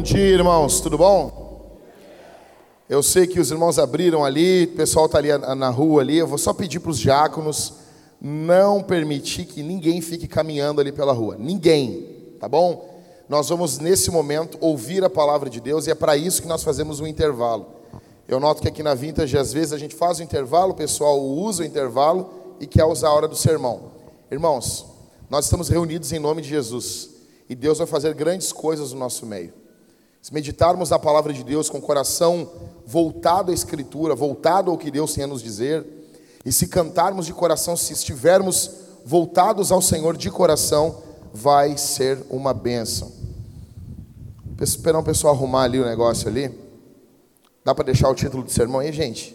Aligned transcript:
Bom 0.00 0.04
dia, 0.04 0.28
irmãos, 0.28 0.80
tudo 0.80 0.96
bom? 0.96 1.78
Eu 2.88 3.02
sei 3.02 3.26
que 3.26 3.38
os 3.38 3.50
irmãos 3.50 3.78
abriram 3.78 4.24
ali, 4.24 4.64
o 4.64 4.68
pessoal 4.74 5.04
está 5.04 5.18
ali 5.18 5.28
na 5.36 5.68
rua 5.68 6.00
ali. 6.00 6.16
Eu 6.16 6.26
vou 6.26 6.38
só 6.38 6.54
pedir 6.54 6.80
para 6.80 6.90
os 6.90 6.98
diáconos 6.98 7.74
não 8.18 8.82
permitir 8.82 9.44
que 9.44 9.62
ninguém 9.62 10.00
fique 10.00 10.26
caminhando 10.26 10.80
ali 10.80 10.90
pela 10.90 11.12
rua. 11.12 11.36
Ninguém, 11.38 12.16
tá 12.40 12.48
bom? 12.48 12.98
Nós 13.28 13.50
vamos 13.50 13.78
nesse 13.78 14.10
momento 14.10 14.56
ouvir 14.62 15.04
a 15.04 15.10
palavra 15.10 15.50
de 15.50 15.60
Deus 15.60 15.86
e 15.86 15.90
é 15.90 15.94
para 15.94 16.16
isso 16.16 16.40
que 16.40 16.48
nós 16.48 16.64
fazemos 16.64 16.98
um 16.98 17.06
intervalo. 17.06 17.66
Eu 18.26 18.40
noto 18.40 18.62
que 18.62 18.68
aqui 18.68 18.82
na 18.82 18.94
Vintage 18.94 19.36
às 19.36 19.52
vezes 19.52 19.74
a 19.74 19.78
gente 19.78 19.94
faz 19.94 20.18
o 20.18 20.22
intervalo, 20.22 20.72
o 20.72 20.76
pessoal 20.76 21.20
usa 21.20 21.62
o 21.62 21.66
intervalo 21.66 22.30
e 22.58 22.66
quer 22.66 22.86
usar 22.86 23.08
a 23.08 23.12
hora 23.12 23.28
do 23.28 23.36
sermão. 23.36 23.90
Irmãos, 24.30 24.86
nós 25.28 25.44
estamos 25.44 25.68
reunidos 25.68 26.10
em 26.10 26.18
nome 26.18 26.40
de 26.40 26.48
Jesus 26.48 27.10
e 27.50 27.54
Deus 27.54 27.76
vai 27.76 27.86
fazer 27.86 28.14
grandes 28.14 28.50
coisas 28.50 28.94
no 28.94 28.98
nosso 28.98 29.26
meio. 29.26 29.59
Se 30.22 30.34
meditarmos 30.34 30.92
a 30.92 30.98
palavra 30.98 31.32
de 31.32 31.42
Deus 31.42 31.70
com 31.70 31.78
o 31.78 31.82
coração 31.82 32.50
voltado 32.86 33.50
à 33.50 33.54
Escritura, 33.54 34.14
voltado 34.14 34.70
ao 34.70 34.76
que 34.76 34.90
Deus 34.90 35.14
tem 35.14 35.24
a 35.24 35.26
nos 35.26 35.42
dizer, 35.42 35.86
e 36.44 36.52
se 36.52 36.66
cantarmos 36.68 37.26
de 37.26 37.32
coração, 37.32 37.76
se 37.76 37.92
estivermos 37.92 38.70
voltados 39.04 39.72
ao 39.72 39.80
Senhor 39.80 40.16
de 40.16 40.30
coração, 40.30 41.02
vai 41.32 41.76
ser 41.78 42.18
uma 42.28 42.52
bênção. 42.52 43.12
Esperar 44.60 44.98
um 44.98 45.04
pessoal 45.04 45.34
arrumar 45.34 45.62
ali 45.62 45.80
o 45.80 45.86
negócio 45.86 46.28
ali. 46.28 46.50
Dá 47.64 47.74
para 47.74 47.84
deixar 47.84 48.10
o 48.10 48.14
título 48.14 48.42
do 48.42 48.50
sermão 48.50 48.80
aí, 48.80 48.92
gente? 48.92 49.34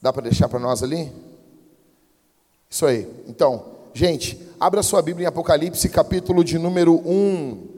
Dá 0.00 0.12
para 0.12 0.22
deixar 0.22 0.48
para 0.48 0.60
nós 0.60 0.84
ali? 0.84 1.10
Isso 2.70 2.86
aí. 2.86 3.08
Então, 3.26 3.64
gente, 3.92 4.40
abra 4.60 4.84
sua 4.84 5.02
Bíblia 5.02 5.24
em 5.24 5.28
Apocalipse, 5.28 5.88
capítulo 5.88 6.44
de 6.44 6.58
número 6.58 6.94
1. 6.94 7.77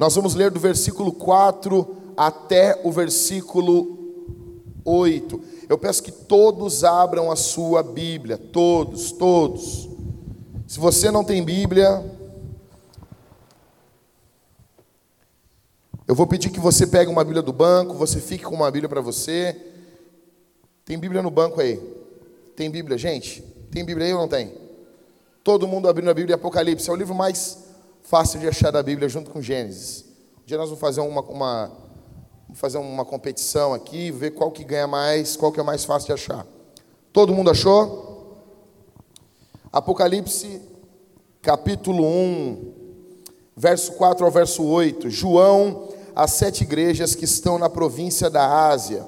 Nós 0.00 0.14
vamos 0.14 0.34
ler 0.34 0.50
do 0.50 0.58
versículo 0.58 1.12
4 1.12 2.14
até 2.16 2.80
o 2.82 2.90
versículo 2.90 3.98
8. 4.82 5.38
Eu 5.68 5.76
peço 5.76 6.02
que 6.02 6.10
todos 6.10 6.84
abram 6.84 7.30
a 7.30 7.36
sua 7.36 7.82
Bíblia, 7.82 8.38
todos, 8.38 9.12
todos. 9.12 9.90
Se 10.66 10.80
você 10.80 11.10
não 11.10 11.22
tem 11.22 11.44
Bíblia, 11.44 12.02
eu 16.08 16.14
vou 16.14 16.26
pedir 16.26 16.48
que 16.48 16.58
você 16.58 16.86
pegue 16.86 17.10
uma 17.10 17.22
Bíblia 17.22 17.42
do 17.42 17.52
banco, 17.52 17.92
você 17.92 18.22
fique 18.22 18.44
com 18.44 18.54
uma 18.54 18.70
Bíblia 18.70 18.88
para 18.88 19.02
você. 19.02 19.54
Tem 20.82 20.98
Bíblia 20.98 21.20
no 21.20 21.30
banco 21.30 21.60
aí? 21.60 21.76
Tem 22.56 22.70
Bíblia, 22.70 22.96
gente? 22.96 23.42
Tem 23.70 23.84
Bíblia 23.84 24.06
aí 24.06 24.14
ou 24.14 24.20
não 24.20 24.28
tem? 24.28 24.54
Todo 25.44 25.68
mundo 25.68 25.90
abrindo 25.90 26.10
a 26.10 26.14
Bíblia 26.14 26.36
Apocalipse. 26.36 26.88
É 26.88 26.92
o 26.94 26.96
livro 26.96 27.14
mais 27.14 27.69
fácil 28.10 28.40
de 28.40 28.48
achar 28.48 28.72
da 28.72 28.82
Bíblia 28.82 29.08
junto 29.08 29.30
com 29.30 29.40
Gênesis. 29.40 30.04
Um 30.42 30.44
dia 30.44 30.58
nós 30.58 30.68
vamos 30.68 30.80
fazer 30.80 31.00
uma, 31.00 31.20
uma, 31.20 31.70
fazer 32.54 32.78
uma 32.78 33.04
competição 33.04 33.72
aqui, 33.72 34.10
ver 34.10 34.32
qual 34.32 34.50
que 34.50 34.64
ganha 34.64 34.88
mais, 34.88 35.36
qual 35.36 35.52
que 35.52 35.60
é 35.60 35.62
mais 35.62 35.84
fácil 35.84 36.08
de 36.08 36.14
achar. 36.14 36.44
Todo 37.12 37.32
mundo 37.32 37.52
achou? 37.52 38.42
Apocalipse, 39.72 40.60
capítulo 41.40 42.04
1, 42.04 42.74
verso 43.56 43.92
4 43.92 44.24
ao 44.26 44.30
verso 44.32 44.64
8. 44.64 45.08
João, 45.08 45.90
as 46.12 46.32
sete 46.32 46.64
igrejas 46.64 47.14
que 47.14 47.24
estão 47.24 47.60
na 47.60 47.70
província 47.70 48.28
da 48.28 48.66
Ásia 48.66 49.06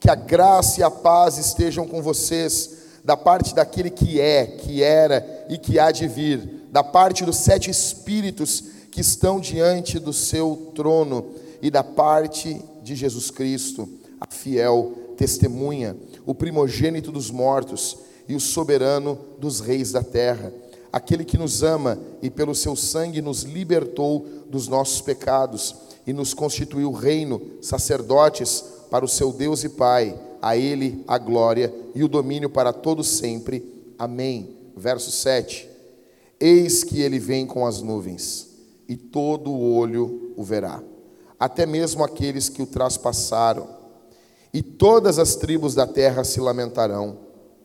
que 0.00 0.10
a 0.10 0.14
graça 0.14 0.80
e 0.80 0.82
a 0.82 0.90
paz 0.90 1.38
estejam 1.38 1.86
com 1.86 2.00
vocês, 2.00 2.76
da 3.04 3.16
parte 3.16 3.54
daquele 3.54 3.90
que 3.90 4.20
é, 4.20 4.46
que 4.46 4.82
era 4.82 5.46
e 5.48 5.58
que 5.58 5.78
há 5.78 5.90
de 5.90 6.06
vir, 6.06 6.57
da 6.70 6.84
parte 6.84 7.24
dos 7.24 7.36
sete 7.36 7.70
espíritos 7.70 8.64
que 8.90 9.00
estão 9.00 9.40
diante 9.40 9.98
do 9.98 10.12
seu 10.12 10.72
trono, 10.74 11.34
e 11.60 11.70
da 11.70 11.82
parte 11.82 12.60
de 12.82 12.94
Jesus 12.94 13.30
Cristo, 13.30 13.88
a 14.20 14.26
fiel 14.32 15.14
testemunha, 15.16 15.96
o 16.24 16.34
primogênito 16.34 17.10
dos 17.10 17.30
mortos 17.30 17.98
e 18.28 18.34
o 18.34 18.40
soberano 18.40 19.18
dos 19.38 19.60
reis 19.60 19.92
da 19.92 20.02
terra, 20.02 20.52
aquele 20.92 21.24
que 21.24 21.38
nos 21.38 21.62
ama 21.62 21.98
e 22.22 22.30
pelo 22.30 22.54
seu 22.54 22.76
sangue 22.76 23.20
nos 23.20 23.42
libertou 23.42 24.26
dos 24.48 24.68
nossos 24.68 25.00
pecados 25.00 25.74
e 26.06 26.12
nos 26.12 26.32
constituiu 26.32 26.92
reino, 26.92 27.40
sacerdotes, 27.60 28.64
para 28.90 29.04
o 29.04 29.08
seu 29.08 29.32
Deus 29.32 29.64
e 29.64 29.68
Pai, 29.68 30.18
a 30.40 30.56
Ele 30.56 31.04
a 31.06 31.18
glória 31.18 31.72
e 31.94 32.02
o 32.02 32.08
domínio 32.08 32.48
para 32.48 32.72
todos 32.72 33.06
sempre. 33.08 33.62
Amém. 33.98 34.56
Verso 34.74 35.10
7. 35.10 35.68
Eis 36.40 36.84
que 36.84 37.00
ele 37.00 37.18
vem 37.18 37.46
com 37.46 37.66
as 37.66 37.82
nuvens, 37.82 38.48
e 38.88 38.96
todo 38.96 39.50
o 39.50 39.74
olho 39.74 40.32
o 40.36 40.42
verá, 40.42 40.82
até 41.38 41.66
mesmo 41.66 42.02
aqueles 42.04 42.48
que 42.48 42.62
o 42.62 42.66
traspassaram, 42.66 43.68
e 44.52 44.62
todas 44.62 45.18
as 45.18 45.36
tribos 45.36 45.74
da 45.74 45.86
terra 45.86 46.24
se 46.24 46.40
lamentarão 46.40 47.18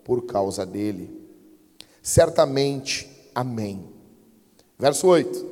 por 0.03 0.25
causa 0.25 0.65
dele. 0.65 1.09
Certamente, 2.01 3.09
amém. 3.33 3.87
Verso 4.77 5.07
8: 5.07 5.45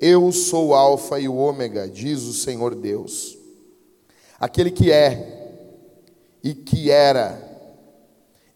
Eu 0.00 0.30
sou 0.30 0.68
o 0.68 0.74
Alfa 0.74 1.18
e 1.18 1.28
o 1.28 1.34
Ômega, 1.34 1.88
diz 1.88 2.22
o 2.22 2.32
Senhor 2.32 2.74
Deus 2.74 3.36
aquele 4.38 4.70
que 4.70 4.90
é, 4.90 5.64
e 6.42 6.54
que 6.54 6.90
era, 6.90 7.42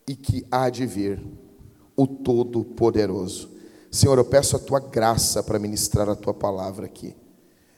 e 0.07 0.15
que 0.15 0.47
há 0.51 0.71
de 0.71 0.87
vir, 0.87 1.23
o 1.97 2.07
Todo-Poderoso. 2.07 3.50
Senhor, 3.91 4.17
eu 4.17 4.25
peço 4.25 4.55
a 4.55 4.59
tua 4.59 4.79
graça 4.79 5.43
para 5.43 5.59
ministrar 5.59 6.09
a 6.09 6.15
tua 6.15 6.33
palavra 6.33 6.87
aqui. 6.87 7.17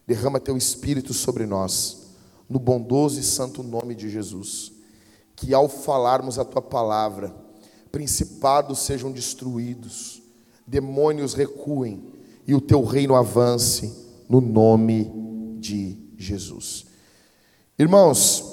Derrama 0.07 0.39
teu 0.39 0.57
espírito 0.57 1.15
sobre 1.15 1.47
nós, 1.47 2.09
no 2.49 2.59
bondoso 2.59 3.19
e 3.19 3.23
santo 3.23 3.63
nome 3.63 3.95
de 3.95 4.11
Jesus. 4.11 4.73
Que 5.35 5.55
ao 5.55 5.71
falarmos 5.71 6.39
a 6.39 6.45
tua 6.45 6.61
palavra, 6.61 7.35
principados 7.91 8.81
sejam 8.81 9.11
destruídos, 9.11 10.23
demônios 10.67 11.33
recuem 11.33 12.05
e 12.47 12.55
o 12.55 12.61
teu 12.61 12.85
reino 12.85 13.15
avance 13.15 13.91
no 14.29 14.41
nome 14.41 15.11
de 15.59 15.97
Jesus. 16.19 16.85
Irmãos, 17.79 18.45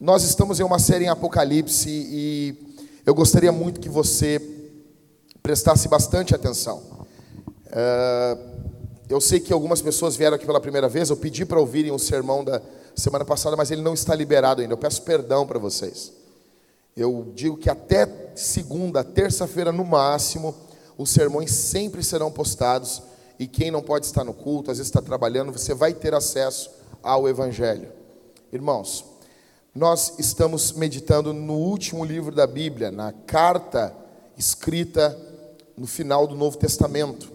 nós 0.00 0.24
estamos 0.24 0.58
em 0.58 0.64
uma 0.64 0.80
série 0.80 1.04
em 1.04 1.08
Apocalipse 1.08 1.88
e 1.88 2.74
eu 3.04 3.14
gostaria 3.14 3.52
muito 3.52 3.80
que 3.80 3.88
você 3.88 4.55
prestasse 5.46 5.86
bastante 5.86 6.34
atenção. 6.34 6.82
Uh, 7.68 8.66
eu 9.08 9.20
sei 9.20 9.38
que 9.38 9.52
algumas 9.52 9.80
pessoas 9.80 10.16
vieram 10.16 10.34
aqui 10.34 10.44
pela 10.44 10.60
primeira 10.60 10.88
vez, 10.88 11.08
eu 11.08 11.16
pedi 11.16 11.44
para 11.44 11.60
ouvirem 11.60 11.92
o 11.92 12.00
sermão 12.00 12.42
da 12.42 12.60
semana 12.96 13.24
passada, 13.24 13.54
mas 13.54 13.70
ele 13.70 13.80
não 13.80 13.94
está 13.94 14.12
liberado 14.12 14.60
ainda. 14.60 14.74
Eu 14.74 14.78
peço 14.78 15.02
perdão 15.02 15.46
para 15.46 15.60
vocês. 15.60 16.12
Eu 16.96 17.30
digo 17.32 17.56
que 17.56 17.70
até 17.70 18.08
segunda, 18.34 19.04
terça-feira 19.04 19.70
no 19.70 19.84
máximo, 19.84 20.52
os 20.98 21.10
sermões 21.10 21.52
sempre 21.52 22.02
serão 22.02 22.32
postados 22.32 23.00
e 23.38 23.46
quem 23.46 23.70
não 23.70 23.82
pode 23.82 24.04
estar 24.04 24.24
no 24.24 24.34
culto, 24.34 24.72
às 24.72 24.78
vezes 24.78 24.88
está 24.88 25.00
trabalhando, 25.00 25.52
você 25.52 25.72
vai 25.72 25.94
ter 25.94 26.12
acesso 26.12 26.72
ao 27.00 27.28
Evangelho. 27.28 27.92
Irmãos, 28.52 29.04
nós 29.72 30.14
estamos 30.18 30.72
meditando 30.72 31.32
no 31.32 31.54
último 31.54 32.04
livro 32.04 32.34
da 32.34 32.48
Bíblia, 32.48 32.90
na 32.90 33.12
carta 33.12 33.94
escrita 34.36 35.35
no 35.76 35.86
final 35.86 36.26
do 36.26 36.34
Novo 36.34 36.56
Testamento. 36.56 37.32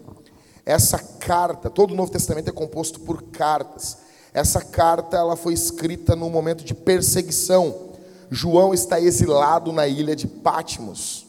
Essa 0.64 0.98
carta, 0.98 1.70
todo 1.70 1.92
o 1.92 1.96
Novo 1.96 2.10
Testamento 2.10 2.48
é 2.48 2.52
composto 2.52 3.00
por 3.00 3.22
cartas. 3.22 3.98
Essa 4.32 4.60
carta 4.60 5.16
ela 5.16 5.36
foi 5.36 5.52
escrita 5.52 6.16
num 6.16 6.30
momento 6.30 6.64
de 6.64 6.74
perseguição. 6.74 7.92
João 8.30 8.72
está 8.72 9.00
exilado 9.00 9.72
na 9.72 9.86
ilha 9.86 10.16
de 10.16 10.26
Patmos. 10.26 11.26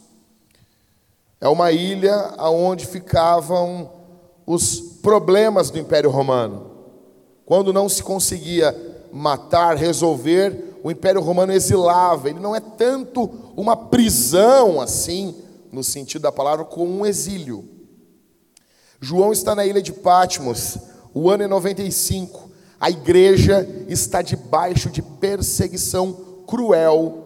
É 1.41 1.47
uma 1.47 1.71
ilha 1.71 2.33
onde 2.39 2.85
ficavam 2.85 3.91
os 4.45 4.79
problemas 4.79 5.69
do 5.69 5.77
Império 5.77 6.09
Romano. 6.09 6.71
Quando 7.45 7.73
não 7.73 7.89
se 7.89 8.01
conseguia 8.01 8.73
matar, 9.11 9.75
resolver, 9.75 10.79
o 10.83 10.89
Império 10.89 11.21
Romano 11.21 11.51
exilava. 11.51 12.29
Ele 12.29 12.39
não 12.39 12.55
é 12.55 12.61
tanto 12.61 13.29
uma 13.55 13.75
prisão 13.75 14.79
assim, 14.79 15.35
no 15.73 15.83
sentido 15.83 16.21
da 16.21 16.31
palavra, 16.31 16.63
como 16.63 16.99
um 16.99 17.05
exílio. 17.05 17.67
João 19.01 19.33
está 19.33 19.53
na 19.53 19.65
ilha 19.65 19.81
de 19.81 19.91
Patmos, 19.91 20.77
o 21.13 21.29
ano 21.29 21.43
é 21.43 21.47
95. 21.47 22.49
A 22.79 22.89
igreja 22.89 23.67
está 23.89 24.21
debaixo 24.21 24.89
de 24.89 25.01
perseguição 25.01 26.13
cruel 26.47 27.19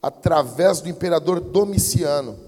através 0.00 0.80
do 0.80 0.88
imperador 0.88 1.40
Domiciano. 1.40 2.38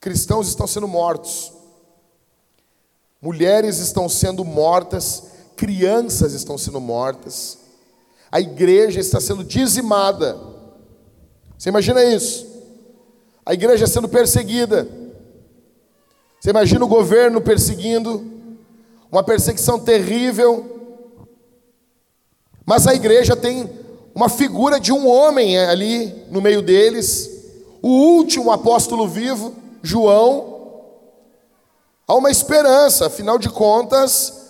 Cristãos 0.00 0.48
estão 0.48 0.66
sendo 0.66 0.88
mortos. 0.88 1.52
Mulheres 3.20 3.78
estão 3.78 4.08
sendo 4.08 4.44
mortas 4.44 5.30
crianças 5.60 6.32
estão 6.32 6.56
sendo 6.56 6.80
mortas, 6.80 7.58
a 8.32 8.40
igreja 8.40 8.98
está 8.98 9.20
sendo 9.20 9.44
dizimada. 9.44 10.40
Você 11.58 11.68
imagina 11.68 12.02
isso? 12.02 12.49
A 13.44 13.54
igreja 13.54 13.86
sendo 13.86 14.08
perseguida. 14.08 14.88
Você 16.40 16.50
imagina 16.50 16.84
o 16.84 16.88
governo 16.88 17.40
perseguindo, 17.40 18.24
uma 19.10 19.22
perseguição 19.22 19.78
terrível, 19.78 20.80
mas 22.64 22.86
a 22.86 22.94
igreja 22.94 23.34
tem 23.34 23.68
uma 24.14 24.28
figura 24.28 24.78
de 24.78 24.92
um 24.92 25.08
homem 25.08 25.58
ali 25.58 26.24
no 26.30 26.40
meio 26.40 26.62
deles, 26.62 27.28
o 27.82 27.88
último 27.88 28.50
apóstolo 28.50 29.08
vivo, 29.08 29.54
João. 29.82 30.50
Há 32.06 32.14
uma 32.14 32.30
esperança, 32.30 33.06
afinal 33.06 33.38
de 33.38 33.48
contas, 33.48 34.40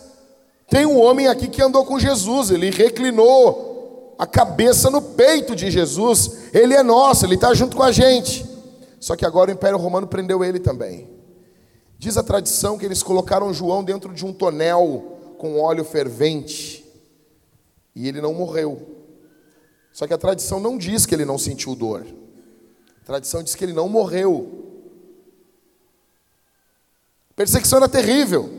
tem 0.69 0.87
um 0.87 1.01
homem 1.01 1.29
aqui 1.29 1.49
que 1.49 1.63
andou 1.63 1.85
com 1.85 1.99
Jesus, 1.99 2.51
ele 2.51 2.71
reclinou 2.71 4.15
a 4.19 4.27
cabeça 4.27 4.91
no 4.91 5.01
peito 5.01 5.57
de 5.57 5.71
Jesus, 5.71 6.51
ele 6.53 6.75
é 6.75 6.83
nosso, 6.83 7.25
ele 7.25 7.37
está 7.37 7.55
junto 7.55 7.77
com 7.77 7.83
a 7.83 7.91
gente. 7.91 8.50
Só 9.01 9.17
que 9.17 9.25
agora 9.25 9.51
o 9.51 9.55
Império 9.55 9.79
Romano 9.79 10.07
prendeu 10.07 10.45
ele 10.45 10.61
também. 10.61 11.09
Diz 11.99 12.17
a 12.17 12.23
tradição 12.23 12.79
que 12.79 12.85
eles 12.85 13.03
colocaram 13.03 13.53
João 13.53 13.83
dentro 13.83 14.13
de 14.13 14.25
um 14.25 14.33
tonel 14.33 15.35
com 15.39 15.59
óleo 15.59 15.85
fervente 15.85 16.85
e 17.95 18.07
ele 18.07 18.21
não 18.21 18.35
morreu. 18.35 18.87
Só 19.93 20.07
que 20.07 20.15
a 20.15 20.19
tradição 20.19 20.61
não 20.61 20.79
diz 20.79 21.05
que 21.05 21.15
ele 21.15 21.25
não 21.25 21.39
sentiu 21.39 21.75
dor. 21.75 22.07
A 23.03 23.05
tradição 23.05 23.43
diz 23.43 23.55
que 23.55 23.65
ele 23.65 23.73
não 23.73 23.89
morreu. 23.89 24.69
A 27.31 27.35
perseguição 27.35 27.79
era 27.79 27.89
terrível. 27.89 28.51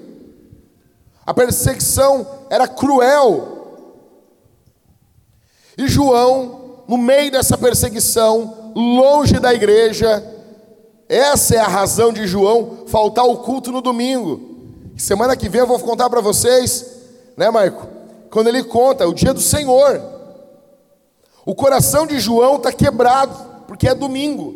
A 1.26 1.34
perseguição 1.34 2.46
era 2.50 2.68
cruel. 2.68 3.62
E 5.78 5.88
João, 5.88 6.84
no 6.88 6.98
meio 6.98 7.32
dessa 7.32 7.58
perseguição, 7.58 8.61
longe 8.76 9.40
da 9.40 9.54
igreja, 9.54 10.24
essa 11.08 11.56
é 11.56 11.60
a 11.60 11.68
razão 11.68 12.14
de 12.14 12.26
João 12.26 12.86
faltar 12.88 13.26
o 13.26 13.38
culto 13.38 13.72
no 13.72 13.82
domingo. 13.82 14.52
Semana 14.98 15.36
que 15.36 15.50
vem 15.50 15.62
eu 15.62 15.68
vou 15.68 15.80
contar 15.80 16.10
para 16.10 16.22
vocês, 16.22 16.86
né, 17.36 17.50
Marco? 17.50 17.88
Quando 18.30 18.48
ele 18.48 18.64
conta 18.64 19.08
o 19.08 19.14
dia 19.14 19.34
do 19.34 19.42
Senhor. 19.42 20.02
O 21.46 21.56
coração 21.56 22.06
de 22.06 22.20
João 22.20 22.58
está 22.58 22.72
quebrado, 22.72 23.36
porque 23.68 23.88
é 23.88 23.96
domingo. 23.96 24.54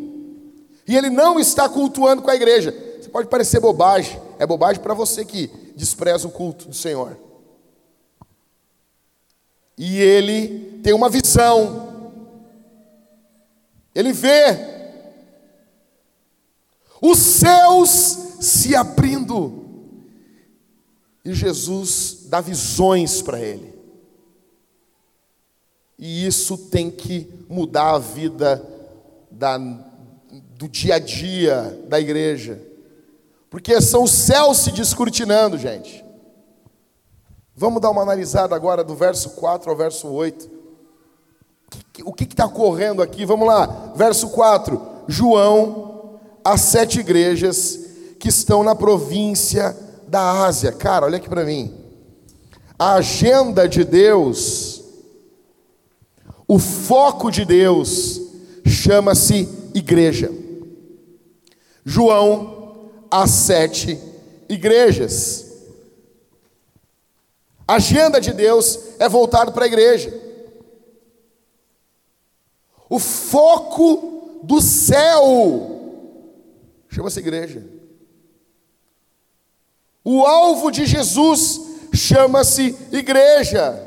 E 0.86 0.96
ele 0.96 1.10
não 1.10 1.38
está 1.40 1.68
cultuando 1.68 2.22
com 2.22 2.30
a 2.30 2.36
igreja. 2.36 2.72
Você 3.00 3.08
pode 3.08 3.28
parecer 3.28 3.60
bobagem, 3.60 4.20
é 4.38 4.46
bobagem 4.46 4.80
para 4.80 4.94
você 4.94 5.24
que 5.24 5.50
despreza 5.74 6.28
o 6.28 6.30
culto 6.30 6.68
do 6.68 6.74
Senhor. 6.74 7.18
E 9.76 10.00
ele 10.00 10.80
tem 10.82 10.94
uma 10.94 11.10
visão, 11.10 11.95
ele 13.96 14.12
vê 14.12 14.76
os 17.00 17.18
céus 17.18 17.88
se 18.40 18.76
abrindo, 18.76 19.64
e 21.24 21.32
Jesus 21.32 22.26
dá 22.26 22.42
visões 22.42 23.22
para 23.22 23.40
ele. 23.40 23.74
E 25.98 26.26
isso 26.26 26.58
tem 26.58 26.90
que 26.90 27.26
mudar 27.48 27.94
a 27.94 27.98
vida 27.98 28.62
da, 29.30 29.56
do 29.56 30.68
dia 30.68 30.96
a 30.96 30.98
dia 30.98 31.82
da 31.88 31.98
igreja. 31.98 32.62
Porque 33.48 33.80
são 33.80 34.02
os 34.02 34.12
céus 34.12 34.58
se 34.58 34.72
descortinando, 34.72 35.56
gente. 35.56 36.04
Vamos 37.54 37.80
dar 37.80 37.90
uma 37.90 38.02
analisada 38.02 38.54
agora 38.54 38.84
do 38.84 38.94
verso 38.94 39.30
4 39.30 39.70
ao 39.70 39.76
verso 39.76 40.08
8. 40.08 40.55
O 42.04 42.12
que 42.12 42.24
está 42.24 42.46
ocorrendo 42.46 43.02
aqui? 43.02 43.24
Vamos 43.24 43.46
lá, 43.46 43.92
verso 43.94 44.28
4. 44.30 44.80
João, 45.08 46.20
as 46.44 46.60
sete 46.60 47.00
igrejas 47.00 47.78
que 48.18 48.28
estão 48.28 48.62
na 48.62 48.74
província 48.74 49.76
da 50.08 50.44
Ásia. 50.44 50.72
Cara, 50.72 51.06
olha 51.06 51.16
aqui 51.18 51.28
para 51.28 51.44
mim. 51.44 51.74
A 52.78 52.94
agenda 52.94 53.68
de 53.68 53.84
Deus 53.84 54.76
o 56.48 56.58
foco 56.58 57.30
de 57.30 57.44
Deus 57.44 58.20
chama-se 58.64 59.48
igreja. 59.74 60.30
João, 61.84 62.90
as 63.10 63.30
sete 63.30 63.98
igrejas. 64.48 65.44
A 67.66 67.74
agenda 67.74 68.20
de 68.20 68.32
Deus 68.32 68.78
é 69.00 69.08
voltado 69.08 69.52
para 69.52 69.64
a 69.64 69.66
igreja. 69.66 70.25
O 72.88 72.98
foco 72.98 74.40
do 74.42 74.60
céu 74.60 75.76
chama-se 76.88 77.18
igreja. 77.18 77.66
O 80.04 80.24
alvo 80.24 80.70
de 80.70 80.86
Jesus 80.86 81.60
chama-se 81.92 82.76
igreja. 82.92 83.82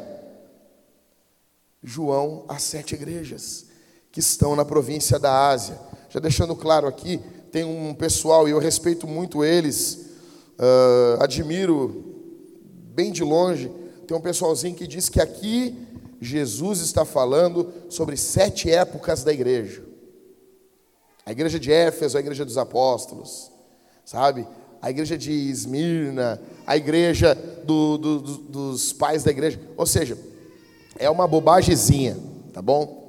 João 1.81 2.43
às 2.47 2.63
sete 2.63 2.93
igrejas 2.93 3.67
que 4.11 4.19
estão 4.19 4.55
na 4.55 4.65
província 4.65 5.17
da 5.17 5.47
Ásia. 5.47 5.79
Já 6.09 6.19
deixando 6.19 6.55
claro 6.55 6.87
aqui, 6.87 7.21
tem 7.51 7.63
um 7.63 7.93
pessoal, 7.93 8.47
e 8.47 8.51
eu 8.51 8.59
respeito 8.59 9.07
muito 9.07 9.43
eles, 9.43 10.09
uh, 10.59 11.23
admiro 11.23 12.15
bem 12.93 13.11
de 13.11 13.23
longe, 13.23 13.71
tem 14.05 14.17
um 14.17 14.21
pessoalzinho 14.21 14.75
que 14.75 14.87
diz 14.87 15.07
que 15.07 15.21
aqui 15.21 15.87
Jesus 16.21 16.79
está 16.79 17.05
falando 17.05 17.71
sobre 17.89 18.17
sete 18.17 18.69
épocas 18.69 19.23
da 19.23 19.31
igreja. 19.31 19.83
A 21.25 21.31
igreja 21.31 21.59
de 21.59 21.71
Éfeso, 21.71 22.17
a 22.17 22.19
igreja 22.19 22.43
dos 22.43 22.57
apóstolos, 22.57 23.51
sabe? 24.03 24.47
A 24.81 24.89
igreja 24.89 25.17
de 25.17 25.31
Esmirna, 25.31 26.41
a 26.65 26.75
igreja 26.75 27.35
do, 27.63 27.97
do, 27.97 28.19
do, 28.19 28.37
dos 28.37 28.91
pais 28.91 29.23
da 29.23 29.31
igreja. 29.31 29.59
Ou 29.77 29.85
seja, 29.85 30.17
é 30.97 31.09
uma 31.09 31.27
bobagemzinha, 31.27 32.17
tá 32.53 32.61
bom? 32.61 32.99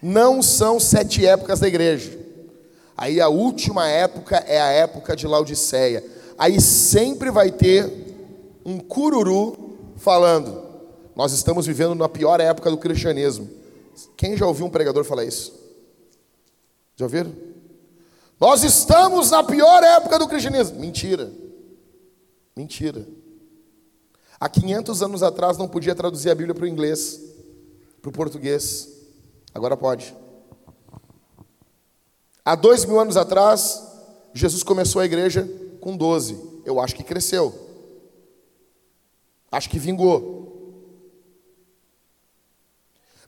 Não 0.00 0.42
são 0.42 0.78
sete 0.78 1.26
épocas 1.26 1.60
da 1.60 1.68
igreja. 1.68 2.16
Aí 2.96 3.20
a 3.20 3.28
última 3.28 3.88
época 3.88 4.36
é 4.46 4.60
a 4.60 4.70
época 4.70 5.14
de 5.14 5.26
Laodiceia. 5.26 6.04
Aí 6.38 6.60
sempre 6.60 7.30
vai 7.30 7.50
ter 7.50 7.90
um 8.64 8.78
cururu 8.78 9.76
falando: 9.96 10.65
Nós 11.16 11.32
estamos 11.32 11.66
vivendo 11.66 11.94
na 11.94 12.10
pior 12.10 12.38
época 12.40 12.70
do 12.70 12.76
cristianismo. 12.76 13.48
Quem 14.18 14.36
já 14.36 14.46
ouviu 14.46 14.66
um 14.66 14.70
pregador 14.70 15.02
falar 15.02 15.24
isso? 15.24 15.58
Já 16.94 17.06
ouviram? 17.06 17.32
Nós 18.38 18.62
estamos 18.62 19.30
na 19.30 19.42
pior 19.42 19.82
época 19.82 20.18
do 20.18 20.28
cristianismo. 20.28 20.78
Mentira. 20.78 21.32
Mentira. 22.54 23.08
Há 24.38 24.46
500 24.46 25.02
anos 25.02 25.22
atrás 25.22 25.56
não 25.56 25.66
podia 25.66 25.94
traduzir 25.94 26.28
a 26.28 26.34
Bíblia 26.34 26.54
para 26.54 26.64
o 26.64 26.68
inglês, 26.68 27.18
para 28.02 28.10
o 28.10 28.12
português. 28.12 28.86
Agora 29.54 29.74
pode. 29.74 30.14
Há 32.44 32.54
dois 32.54 32.84
mil 32.84 33.00
anos 33.00 33.16
atrás, 33.16 33.82
Jesus 34.34 34.62
começou 34.62 35.00
a 35.00 35.06
igreja 35.06 35.48
com 35.80 35.96
12. 35.96 36.38
Eu 36.66 36.78
acho 36.78 36.94
que 36.94 37.02
cresceu. 37.02 37.54
Acho 39.50 39.70
que 39.70 39.78
vingou. 39.78 40.45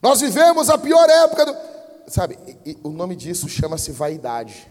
Nós 0.01 0.21
vivemos 0.21 0.69
a 0.69 0.77
pior 0.77 1.09
época 1.09 1.45
do. 1.45 1.55
Sabe, 2.07 2.37
o 2.83 2.89
nome 2.89 3.15
disso 3.15 3.47
chama-se 3.47 3.91
vaidade. 3.91 4.67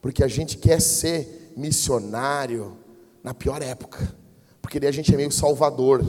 Porque 0.00 0.22
a 0.24 0.28
gente 0.28 0.58
quer 0.58 0.80
ser 0.80 1.52
missionário 1.56 2.76
na 3.22 3.32
pior 3.32 3.62
época 3.62 4.22
porque 4.72 4.80
daí 4.80 4.88
a 4.88 4.92
gente 4.92 5.12
é 5.12 5.16
meio 5.18 5.30
salvador. 5.30 6.02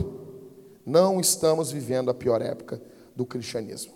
Não 0.86 1.20
estamos 1.20 1.70
vivendo 1.70 2.10
a 2.10 2.14
pior 2.14 2.40
época 2.40 2.80
do 3.14 3.26
cristianismo. 3.26 3.92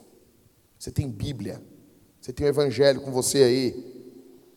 Você 0.79 0.91
tem 0.91 1.09
Bíblia, 1.09 1.63
você 2.21 2.35
tem 2.35 2.47
o 2.47 2.51
Evangelho 2.51 3.01
com 3.01 3.11
você 3.11 3.45
aí, 3.45 4.13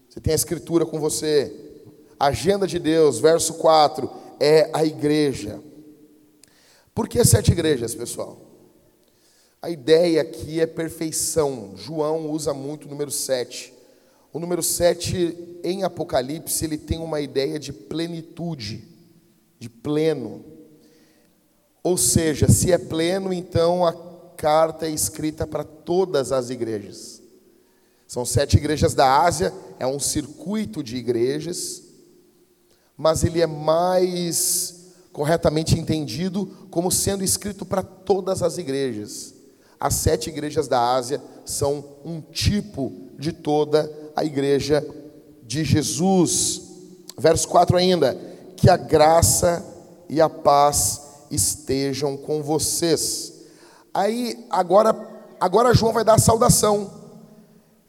você 0.09 0.19
tem 0.19 0.33
a 0.33 0.35
Escritura 0.35 0.85
com 0.85 0.99
você. 0.99 1.81
Agenda 2.19 2.67
de 2.67 2.77
Deus, 2.77 3.19
verso 3.19 3.53
4, 3.53 4.11
é 4.37 4.69
a 4.73 4.83
igreja. 4.83 5.61
Por 6.93 7.07
que 7.07 7.23
sete 7.23 7.53
igrejas, 7.53 7.95
pessoal? 7.95 8.50
A 9.61 9.69
ideia 9.69 10.23
aqui 10.23 10.59
é 10.59 10.65
perfeição. 10.65 11.73
João 11.75 12.31
usa 12.31 12.51
muito 12.51 12.85
o 12.85 12.89
número 12.89 13.11
7. 13.11 13.71
O 14.33 14.39
número 14.39 14.63
7 14.63 15.59
em 15.63 15.83
Apocalipse, 15.83 16.65
ele 16.65 16.79
tem 16.79 16.97
uma 16.97 17.21
ideia 17.21 17.59
de 17.59 17.71
plenitude 17.71 18.83
de 19.59 19.69
pleno. 19.69 20.43
Ou 21.83 21.95
seja, 21.95 22.47
se 22.47 22.71
é 22.71 22.77
pleno, 22.79 23.31
então 23.31 23.85
a 23.85 23.93
carta 24.35 24.87
é 24.87 24.89
escrita 24.89 25.45
para 25.45 25.63
todas 25.63 26.31
as 26.31 26.49
igrejas. 26.49 27.21
São 28.07 28.25
sete 28.25 28.57
igrejas 28.57 28.95
da 28.95 29.21
Ásia, 29.21 29.53
é 29.79 29.85
um 29.85 29.99
circuito 29.99 30.83
de 30.83 30.97
igrejas, 30.97 31.83
mas 32.97 33.23
ele 33.23 33.39
é 33.39 33.47
mais 33.47 34.91
corretamente 35.13 35.77
entendido 35.77 36.47
como 36.71 36.91
sendo 36.91 37.23
escrito 37.23 37.63
para 37.63 37.83
todas 37.83 38.41
as 38.41 38.57
igrejas. 38.57 39.40
As 39.81 39.95
sete 39.95 40.29
igrejas 40.29 40.67
da 40.67 40.93
Ásia 40.93 41.19
são 41.43 41.83
um 42.05 42.21
tipo 42.21 42.93
de 43.17 43.31
toda 43.31 43.91
a 44.15 44.23
igreja 44.23 44.87
de 45.41 45.63
Jesus. 45.63 46.61
Verso 47.17 47.47
4 47.47 47.75
ainda: 47.77 48.15
Que 48.55 48.69
a 48.69 48.77
graça 48.77 49.65
e 50.07 50.21
a 50.21 50.29
paz 50.29 51.01
estejam 51.31 52.15
com 52.15 52.43
vocês. 52.43 53.33
Aí, 53.91 54.45
agora, 54.51 54.95
agora 55.39 55.73
João 55.73 55.93
vai 55.93 56.03
dar 56.03 56.13
a 56.13 56.19
saudação. 56.19 56.91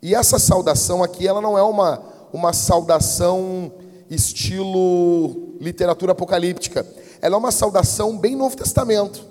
E 0.01 0.15
essa 0.15 0.39
saudação 0.39 1.03
aqui, 1.03 1.29
ela 1.29 1.43
não 1.43 1.59
é 1.59 1.63
uma, 1.63 2.03
uma 2.33 2.55
saudação 2.55 3.71
estilo 4.09 5.59
literatura 5.61 6.13
apocalíptica. 6.13 6.87
Ela 7.21 7.37
é 7.37 7.39
uma 7.39 7.53
saudação 7.53 8.17
bem 8.17 8.35
Novo 8.35 8.57
Testamento. 8.57 9.27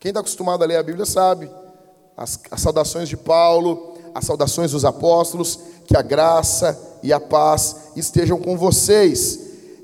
Quem 0.00 0.10
está 0.10 0.18
acostumado 0.18 0.64
a 0.64 0.66
ler 0.66 0.76
a 0.76 0.82
Bíblia 0.82 1.06
sabe. 1.06 1.48
As, 2.18 2.40
as 2.50 2.60
saudações 2.60 3.08
de 3.08 3.16
Paulo, 3.16 3.94
as 4.12 4.24
saudações 4.24 4.72
dos 4.72 4.84
apóstolos, 4.84 5.56
que 5.86 5.96
a 5.96 6.02
graça 6.02 6.76
e 7.00 7.12
a 7.12 7.20
paz 7.20 7.92
estejam 7.94 8.40
com 8.40 8.58
vocês. 8.58 9.38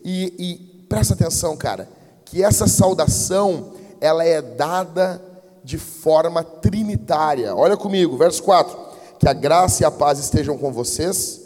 E, 0.05 0.35
e 0.37 0.87
presta 0.89 1.15
atenção, 1.15 1.57
cara, 1.57 1.89
que 2.25 2.43
essa 2.43 2.67
saudação 2.67 3.73
ela 4.01 4.25
é 4.25 4.43
dada 4.43 5.23
de 5.63 5.79
forma 5.79 6.43
trinitária. 6.43 7.55
Olha 7.55 7.77
comigo, 7.77 8.17
verso 8.17 8.43
4. 8.43 8.77
Que 9.21 9.29
a 9.29 9.33
graça 9.33 9.85
e 9.85 9.87
a 9.87 9.91
paz 9.91 10.19
estejam 10.19 10.59
com 10.59 10.73
vocês. 10.73 11.41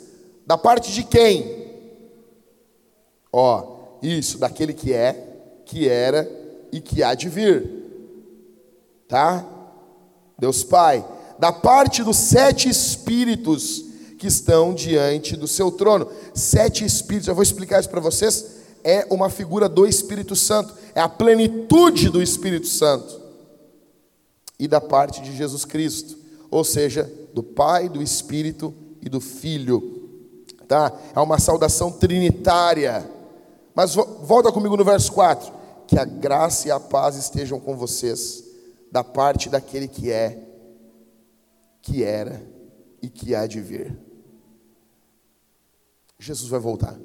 Da 0.46 0.56
parte 0.56 0.90
de 0.90 1.04
quem? 1.04 1.68
Ó, 3.30 3.76
isso, 4.02 4.38
daquele 4.38 4.72
que 4.72 4.94
é, 4.94 5.60
que 5.66 5.86
era 5.86 6.26
e 6.72 6.80
que 6.80 7.02
há 7.02 7.14
de 7.14 7.28
vir. 7.28 7.84
Tá? 9.06 9.57
Deus 10.38 10.62
Pai, 10.62 11.04
da 11.38 11.52
parte 11.52 12.02
dos 12.02 12.16
sete 12.16 12.68
espíritos 12.68 13.84
que 14.18 14.26
estão 14.26 14.74
diante 14.74 15.36
do 15.36 15.46
seu 15.46 15.70
trono. 15.70 16.08
Sete 16.34 16.84
espíritos, 16.84 17.28
eu 17.28 17.34
vou 17.34 17.42
explicar 17.42 17.80
isso 17.80 17.88
para 17.88 18.00
vocês. 18.00 18.58
É 18.84 19.06
uma 19.10 19.30
figura 19.30 19.68
do 19.68 19.86
Espírito 19.86 20.36
Santo, 20.36 20.74
é 20.94 21.00
a 21.00 21.08
plenitude 21.08 22.10
do 22.10 22.22
Espírito 22.22 22.66
Santo. 22.66 23.20
E 24.58 24.66
da 24.66 24.80
parte 24.80 25.22
de 25.22 25.36
Jesus 25.36 25.64
Cristo, 25.64 26.16
ou 26.50 26.64
seja, 26.64 27.10
do 27.32 27.42
Pai, 27.42 27.88
do 27.88 28.02
Espírito 28.02 28.74
e 29.00 29.08
do 29.08 29.20
Filho. 29.20 30.08
Tá? 30.66 30.92
É 31.14 31.20
uma 31.20 31.38
saudação 31.38 31.90
trinitária. 31.92 33.08
Mas 33.74 33.94
volta 33.94 34.50
comigo 34.50 34.76
no 34.76 34.84
verso 34.84 35.12
4. 35.12 35.52
Que 35.86 35.98
a 35.98 36.04
graça 36.04 36.68
e 36.68 36.70
a 36.70 36.80
paz 36.80 37.16
estejam 37.16 37.58
com 37.58 37.76
vocês, 37.76 38.44
da 38.90 39.04
parte 39.04 39.48
daquele 39.48 39.88
que 39.88 40.10
é, 40.10 40.42
que 41.82 42.02
era 42.02 42.42
e 43.02 43.08
que 43.08 43.34
há 43.34 43.46
de 43.46 43.60
vir. 43.60 43.96
Jesus 46.18 46.50
vai 46.50 46.58
voltar. 46.58 46.98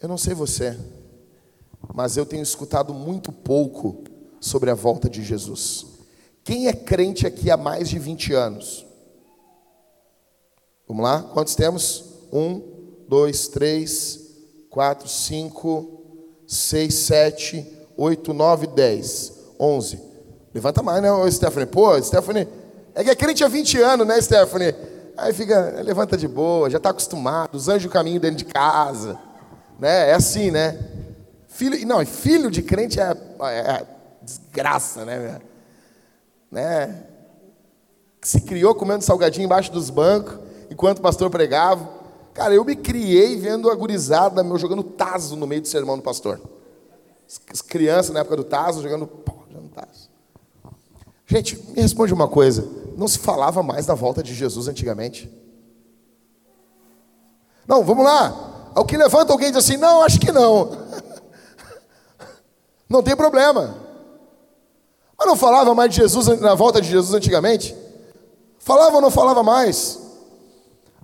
Eu 0.00 0.08
não 0.08 0.16
sei 0.16 0.32
você, 0.32 0.78
mas 1.94 2.16
eu 2.16 2.24
tenho 2.24 2.42
escutado 2.42 2.94
muito 2.94 3.32
pouco 3.32 4.04
sobre 4.40 4.70
a 4.70 4.74
volta 4.74 5.10
de 5.10 5.22
Jesus. 5.22 5.86
Quem 6.42 6.68
é 6.68 6.72
crente 6.72 7.26
aqui 7.26 7.50
há 7.50 7.56
mais 7.56 7.88
de 7.88 7.98
20 7.98 8.32
anos? 8.32 8.86
Vamos 10.88 11.04
lá? 11.04 11.22
Quantos 11.22 11.54
temos? 11.54 12.04
Um, 12.32 12.62
dois, 13.06 13.48
três, 13.48 14.20
quatro, 14.70 15.08
cinco, 15.08 16.00
seis, 16.46 16.94
sete, 16.94 17.66
oito, 18.00 18.32
nove, 18.32 18.66
dez, 18.66 19.32
onze. 19.58 20.00
Levanta 20.54 20.82
mais, 20.82 21.02
né, 21.02 21.08
Stephanie? 21.30 21.66
Pô, 21.66 22.02
Stephanie, 22.02 22.48
é 22.94 23.04
que 23.04 23.10
é 23.10 23.14
crente 23.14 23.44
há 23.44 23.48
20 23.48 23.78
anos, 23.78 24.06
né, 24.06 24.18
Stephanie? 24.20 24.74
Aí 25.18 25.34
fica, 25.34 25.82
levanta 25.82 26.16
de 26.16 26.26
boa, 26.26 26.70
já 26.70 26.78
está 26.78 26.90
acostumado, 26.90 27.54
os 27.54 27.68
anjos 27.68 27.92
caminho 27.92 28.18
dentro 28.18 28.38
de 28.38 28.46
casa, 28.46 29.18
né? 29.78 30.08
É 30.08 30.14
assim, 30.14 30.50
né? 30.50 30.78
Filho, 31.46 31.86
não, 31.86 32.04
filho 32.06 32.50
de 32.50 32.62
crente 32.62 32.98
é, 32.98 33.14
é, 33.42 33.58
é 33.58 33.86
desgraça, 34.22 35.04
né? 35.04 35.38
né? 36.50 37.02
Se 38.22 38.40
criou 38.40 38.74
comendo 38.74 39.04
salgadinho 39.04 39.44
embaixo 39.44 39.70
dos 39.70 39.90
bancos, 39.90 40.38
enquanto 40.70 40.98
o 40.98 41.02
pastor 41.02 41.28
pregava. 41.28 42.00
Cara, 42.32 42.54
eu 42.54 42.64
me 42.64 42.76
criei 42.76 43.36
vendo 43.36 43.70
a 43.70 43.74
gurizada 43.74 44.42
meu 44.42 44.56
jogando 44.56 44.82
taso 44.82 45.36
no 45.36 45.46
meio 45.46 45.60
do 45.60 45.68
sermão 45.68 45.96
do 45.96 46.02
pastor. 46.02 46.40
As 47.52 47.62
crianças 47.62 48.12
na 48.12 48.20
época 48.20 48.36
do 48.36 48.44
taso 48.44 48.82
jogando, 48.82 49.06
pô, 49.06 49.32
jogando 49.48 49.70
taso. 49.70 50.10
Gente, 51.26 51.56
me 51.68 51.80
responde 51.80 52.12
uma 52.12 52.26
coisa. 52.26 52.66
Não 52.96 53.06
se 53.06 53.18
falava 53.18 53.62
mais 53.62 53.86
da 53.86 53.94
volta 53.94 54.20
de 54.20 54.34
Jesus 54.34 54.66
antigamente? 54.66 55.30
Não, 57.68 57.84
vamos 57.84 58.04
lá. 58.04 58.70
Ao 58.74 58.84
que 58.84 58.96
levanta 58.96 59.32
alguém 59.32 59.50
diz 59.50 59.58
assim, 59.58 59.76
não, 59.76 60.02
acho 60.02 60.18
que 60.18 60.32
não. 60.32 60.70
Não 62.88 63.04
tem 63.04 63.14
problema. 63.14 63.76
Mas 65.16 65.28
não 65.28 65.36
falava 65.36 65.72
mais 65.72 65.90
de 65.90 65.98
Jesus 65.98 66.40
na 66.40 66.56
volta 66.56 66.80
de 66.80 66.88
Jesus 66.88 67.14
antigamente? 67.14 67.76
Falava 68.58 68.96
ou 68.96 69.00
não 69.00 69.12
falava 69.12 69.44
mais? 69.44 70.00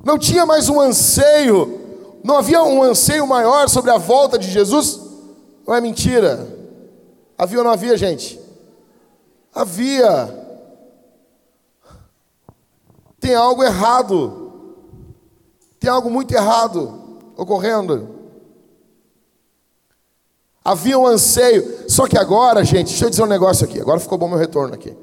Não 0.02 0.18
tinha 0.18 0.44
mais 0.44 0.68
um 0.68 0.80
anseio, 0.80 2.18
não 2.24 2.38
havia 2.38 2.60
um 2.64 2.82
anseio 2.82 3.24
maior 3.24 3.68
sobre 3.68 3.92
a 3.92 3.98
volta 3.98 4.36
de 4.36 4.50
Jesus? 4.50 5.05
Ou 5.66 5.74
é 5.74 5.80
mentira? 5.80 6.46
Havia 7.36 7.58
ou 7.58 7.64
não 7.64 7.72
havia, 7.72 7.96
gente? 7.96 8.40
Havia. 9.52 10.46
Tem 13.18 13.34
algo 13.34 13.62
errado. 13.64 14.74
Tem 15.80 15.90
algo 15.90 16.08
muito 16.08 16.32
errado 16.32 17.18
ocorrendo. 17.36 18.14
Havia 20.64 20.98
um 20.98 21.06
anseio. 21.06 21.90
Só 21.90 22.06
que 22.06 22.16
agora, 22.16 22.64
gente, 22.64 22.88
deixa 22.88 23.06
eu 23.06 23.10
dizer 23.10 23.22
um 23.22 23.26
negócio 23.26 23.64
aqui. 23.64 23.80
Agora 23.80 24.00
ficou 24.00 24.16
bom 24.16 24.28
meu 24.28 24.38
retorno 24.38 24.74
aqui. 24.74 24.96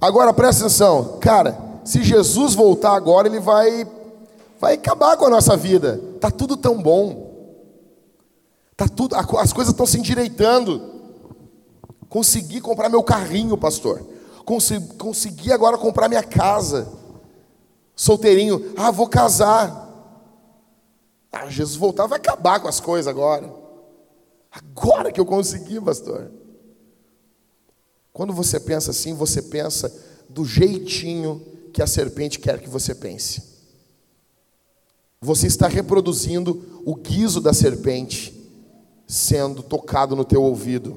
Agora 0.00 0.32
presta 0.32 0.64
atenção. 0.64 1.18
Cara, 1.20 1.58
se 1.84 2.02
Jesus 2.02 2.54
voltar 2.54 2.94
agora, 2.94 3.28
ele 3.28 3.40
vai 3.40 3.86
vai 4.60 4.74
acabar 4.74 5.16
com 5.16 5.26
a 5.26 5.30
nossa 5.30 5.56
vida. 5.56 6.00
Tá 6.20 6.30
tudo 6.30 6.56
tão 6.56 6.80
bom. 6.80 7.21
Tá 8.82 8.88
tudo, 8.88 9.14
as 9.14 9.52
coisas 9.52 9.72
estão 9.72 9.86
se 9.86 9.96
endireitando. 9.96 10.82
Consegui 12.08 12.60
comprar 12.60 12.88
meu 12.88 13.00
carrinho, 13.00 13.56
pastor. 13.56 14.04
Consegui, 14.44 14.96
consegui 14.96 15.52
agora 15.52 15.78
comprar 15.78 16.08
minha 16.08 16.22
casa. 16.24 16.88
Solteirinho, 17.94 18.74
ah, 18.76 18.90
vou 18.90 19.06
casar. 19.06 19.88
Ah, 21.30 21.48
Jesus 21.48 21.76
voltar 21.76 22.08
vai 22.08 22.18
acabar 22.18 22.58
com 22.58 22.66
as 22.66 22.80
coisas 22.80 23.06
agora. 23.06 23.54
Agora 24.50 25.12
que 25.12 25.20
eu 25.20 25.24
consegui, 25.24 25.80
pastor. 25.80 26.32
Quando 28.12 28.32
você 28.32 28.58
pensa 28.58 28.90
assim, 28.90 29.14
você 29.14 29.42
pensa 29.42 29.94
do 30.28 30.44
jeitinho 30.44 31.40
que 31.72 31.80
a 31.80 31.86
serpente 31.86 32.40
quer 32.40 32.60
que 32.60 32.68
você 32.68 32.96
pense. 32.96 33.44
Você 35.20 35.46
está 35.46 35.68
reproduzindo 35.68 36.82
o 36.84 36.96
guiso 36.96 37.40
da 37.40 37.52
serpente 37.52 38.41
sendo 39.12 39.62
tocado 39.62 40.16
no 40.16 40.24
teu 40.24 40.42
ouvido. 40.42 40.96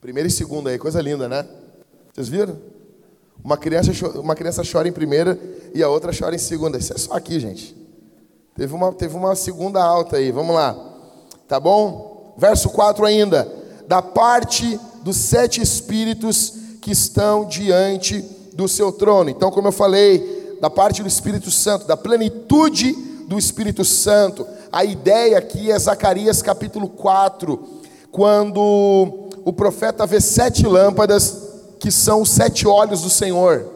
Primeira 0.00 0.26
e 0.26 0.30
segunda 0.30 0.70
aí, 0.70 0.76
coisa 0.76 1.00
linda, 1.00 1.28
né? 1.28 1.46
Vocês 2.12 2.28
viram? 2.28 2.58
Uma 3.44 3.56
criança, 3.56 3.92
uma 4.18 4.34
criança 4.34 4.62
chora 4.70 4.88
em 4.88 4.92
primeira 4.92 5.38
e 5.72 5.84
a 5.84 5.88
outra 5.88 6.10
chora 6.12 6.34
em 6.34 6.38
segunda. 6.38 6.78
Isso 6.78 6.92
é 6.92 6.98
só 6.98 7.12
aqui, 7.12 7.38
gente. 7.38 7.76
Teve 8.56 8.74
uma, 8.74 8.92
teve 8.92 9.16
uma 9.16 9.36
segunda 9.36 9.84
alta 9.84 10.16
aí, 10.16 10.32
vamos 10.32 10.56
lá. 10.56 10.76
Tá 11.46 11.60
bom? 11.60 12.34
Verso 12.36 12.70
4 12.70 13.04
ainda. 13.04 13.48
Da 13.86 14.02
parte 14.02 14.80
dos 15.04 15.16
sete 15.16 15.62
espíritos 15.62 16.54
que 16.82 16.90
estão 16.90 17.44
diante 17.44 18.20
do 18.52 18.66
seu 18.66 18.90
trono. 18.90 19.30
Então, 19.30 19.48
como 19.52 19.68
eu 19.68 19.72
falei, 19.72 20.58
da 20.60 20.68
parte 20.68 21.02
do 21.02 21.08
Espírito 21.08 21.52
Santo, 21.52 21.86
da 21.86 21.96
plenitude 21.96 22.92
do 23.28 23.38
Espírito 23.38 23.84
Santo. 23.84 24.44
A 24.74 24.84
ideia 24.84 25.38
aqui 25.38 25.70
é 25.70 25.78
Zacarias 25.78 26.42
capítulo 26.42 26.88
4, 26.88 27.64
quando 28.10 29.30
o 29.44 29.52
profeta 29.52 30.04
vê 30.04 30.20
sete 30.20 30.66
lâmpadas, 30.66 31.42
que 31.78 31.92
são 31.92 32.22
os 32.22 32.30
sete 32.30 32.66
olhos 32.66 33.02
do 33.02 33.08
Senhor, 33.08 33.70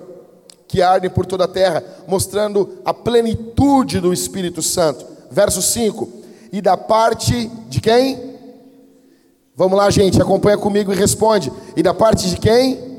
que 0.66 0.82
ardem 0.82 1.08
por 1.08 1.24
toda 1.24 1.44
a 1.44 1.48
terra, 1.48 1.84
mostrando 2.08 2.78
a 2.84 2.92
plenitude 2.92 4.00
do 4.00 4.12
Espírito 4.12 4.60
Santo. 4.60 5.06
Verso 5.30 5.62
5: 5.62 6.08
E 6.50 6.60
da 6.60 6.76
parte 6.76 7.46
de 7.68 7.80
quem? 7.80 8.34
Vamos 9.54 9.78
lá, 9.78 9.88
gente, 9.90 10.20
acompanha 10.20 10.58
comigo 10.58 10.92
e 10.92 10.96
responde. 10.96 11.52
E 11.76 11.82
da 11.82 11.94
parte 11.94 12.28
de 12.28 12.38
quem? 12.38 12.98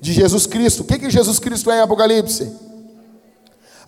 De 0.00 0.12
Jesus 0.12 0.44
Cristo. 0.44 0.80
O 0.80 0.84
que, 0.84 0.98
que 0.98 1.08
Jesus 1.08 1.38
Cristo 1.38 1.70
é 1.70 1.78
em 1.78 1.82
Apocalipse? 1.82 2.50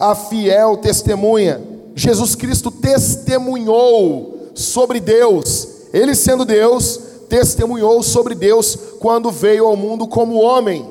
a 0.01 0.15
fiel 0.15 0.79
testemunha. 0.79 1.61
Jesus 1.95 2.35
Cristo 2.35 2.71
testemunhou 2.71 4.51
sobre 4.55 5.01
Deus, 5.01 5.69
ele 5.93 6.15
sendo 6.15 6.45
Deus, 6.45 7.01
testemunhou 7.29 8.03
sobre 8.03 8.35
Deus 8.35 8.77
quando 8.99 9.31
veio 9.31 9.67
ao 9.67 9.77
mundo 9.77 10.07
como 10.07 10.41
homem. 10.41 10.89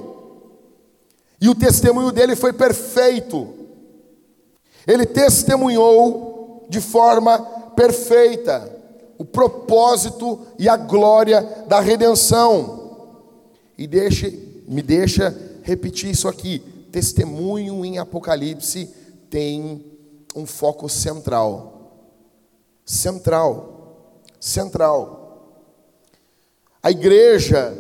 E 1.41 1.49
o 1.49 1.55
testemunho 1.55 2.11
dele 2.11 2.35
foi 2.35 2.51
perfeito. 2.51 3.47
Ele 4.85 5.05
testemunhou 5.05 6.67
de 6.69 6.81
forma 6.81 7.39
perfeita 7.75 8.77
o 9.17 9.25
propósito 9.25 10.39
e 10.57 10.69
a 10.69 10.77
glória 10.77 11.41
da 11.67 11.79
redenção. 11.79 12.79
E 13.77 13.85
deixe, 13.85 14.63
me 14.67 14.81
deixa 14.81 15.35
repetir 15.61 16.09
isso 16.09 16.27
aqui: 16.27 16.59
testemunho 16.91 17.83
em 17.85 17.97
Apocalipse 17.97 18.89
tem 19.29 19.83
um 20.35 20.45
foco 20.45 20.87
central. 20.87 21.93
Central. 22.85 24.21
Central. 24.39 25.19
A 26.81 26.91
igreja, 26.91 27.75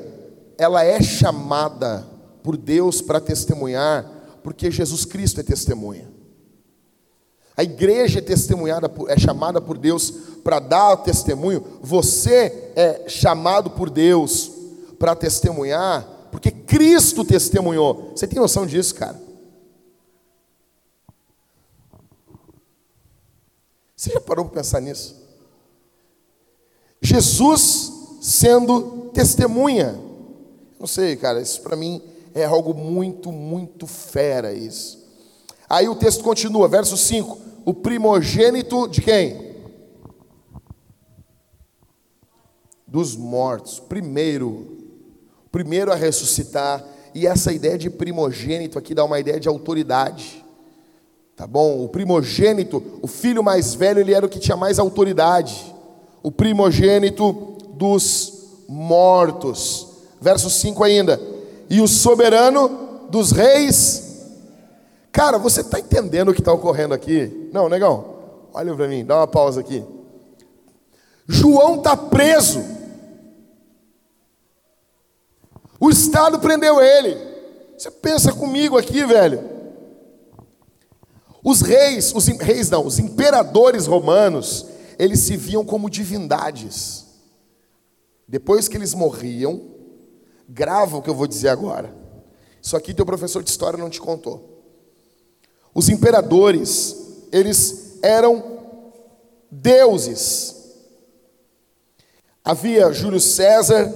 ela 0.57 0.83
é 0.83 1.01
chamada 1.01 2.05
por 2.43 2.57
Deus 2.57 3.01
para 3.01 3.19
testemunhar, 3.19 4.05
porque 4.43 4.69
Jesus 4.69 5.05
Cristo 5.05 5.39
é 5.39 5.43
testemunha. 5.43 6.09
A 7.55 7.63
igreja 7.63 8.19
é 8.19 8.21
testemunhada, 8.21 8.89
é 9.09 9.19
chamada 9.19 9.59
por 9.59 9.77
Deus 9.77 10.11
para 10.43 10.59
dar 10.59 10.95
testemunho. 10.97 11.61
Você 11.81 12.71
é 12.75 13.03
chamado 13.07 13.71
por 13.71 13.89
Deus 13.89 14.51
para 14.97 15.15
testemunhar, 15.15 16.07
porque 16.31 16.51
Cristo 16.51 17.25
testemunhou. 17.25 18.13
Você 18.15 18.27
tem 18.27 18.39
noção 18.39 18.65
disso, 18.65 18.95
cara? 18.95 19.19
Você 23.99 24.11
já 24.11 24.21
parou 24.21 24.45
para 24.45 24.61
pensar 24.61 24.79
nisso? 24.79 25.13
Jesus 27.01 27.91
sendo 28.21 29.09
testemunha. 29.13 29.99
Não 30.79 30.87
sei, 30.87 31.17
cara, 31.17 31.41
isso 31.41 31.61
para 31.61 31.75
mim 31.75 32.01
é 32.33 32.45
algo 32.45 32.73
muito, 32.73 33.29
muito 33.29 33.85
fera 33.85 34.53
isso. 34.53 35.05
Aí 35.69 35.89
o 35.89 35.95
texto 35.97 36.23
continua, 36.23 36.69
verso 36.69 36.95
5 36.95 37.39
o 37.65 37.73
primogênito 37.73 38.87
de 38.87 39.01
quem? 39.01 39.53
Dos 42.87 43.17
mortos. 43.17 43.81
Primeiro, 43.81 44.77
primeiro 45.51 45.91
a 45.91 45.95
ressuscitar. 45.95 46.85
E 47.13 47.27
essa 47.27 47.51
ideia 47.51 47.77
de 47.77 47.89
primogênito 47.89 48.79
aqui 48.79 48.95
dá 48.95 49.03
uma 49.03 49.19
ideia 49.19 49.41
de 49.41 49.49
autoridade. 49.49 50.45
Tá 51.39 51.47
bom? 51.47 51.81
O 51.81 51.87
primogênito, 51.87 52.83
o 53.01 53.07
filho 53.07 53.41
mais 53.41 53.73
velho, 53.73 54.01
ele 54.01 54.13
era 54.13 54.25
o 54.25 54.29
que 54.29 54.39
tinha 54.39 54.57
mais 54.57 54.77
autoridade. 54.77 55.73
O 56.21 56.29
primogênito 56.29 57.55
dos 57.75 58.65
mortos. 58.67 59.87
Verso 60.19 60.49
5 60.49 60.83
ainda. 60.83 61.17
E 61.69 61.79
o 61.79 61.87
soberano 61.87 63.07
dos 63.09 63.31
reis 63.31 64.09
Cara, 65.11 65.37
você 65.37 65.61
está 65.61 65.79
entendendo 65.79 66.29
o 66.29 66.33
que 66.33 66.41
está 66.41 66.53
ocorrendo 66.53 66.93
aqui? 66.93 67.49
Não, 67.51 67.67
negão, 67.67 68.05
olha 68.53 68.75
para 68.75 68.87
mim, 68.87 69.03
dá 69.03 69.17
uma 69.17 69.27
pausa 69.27 69.59
aqui. 69.59 69.83
João 71.27 71.75
está 71.75 71.97
preso. 71.97 72.63
O 75.79 75.89
Estado 75.89 76.39
prendeu 76.39 76.81
ele. 76.81 77.17
Você 77.77 77.89
pensa 77.89 78.31
comigo 78.33 78.77
aqui, 78.77 79.05
velho. 79.05 79.58
Os 81.43 81.61
reis, 81.61 82.13
os 82.13 82.27
reis 82.27 82.69
não, 82.69 82.85
os 82.85 82.99
imperadores 82.99 83.85
romanos, 83.85 84.65
eles 84.97 85.19
se 85.19 85.37
viam 85.37 85.63
como 85.63 85.89
divindades. 85.89 87.05
Depois 88.27 88.67
que 88.67 88.77
eles 88.77 88.93
morriam, 88.93 89.61
grava 90.47 90.97
o 90.97 91.01
que 91.01 91.09
eu 91.09 91.15
vou 91.15 91.27
dizer 91.27 91.49
agora. 91.49 91.93
Isso 92.61 92.75
aqui 92.75 92.93
teu 92.93 93.05
professor 93.05 93.41
de 93.41 93.49
história 93.49 93.79
não 93.79 93.89
te 93.89 94.01
contou. 94.01 94.63
Os 95.73 95.87
imperadores, 95.87 96.95
eles 97.31 97.97
eram 98.01 98.59
deuses. 99.49 100.55
Havia 102.43 102.91
Júlio 102.91 103.19
César, 103.19 103.93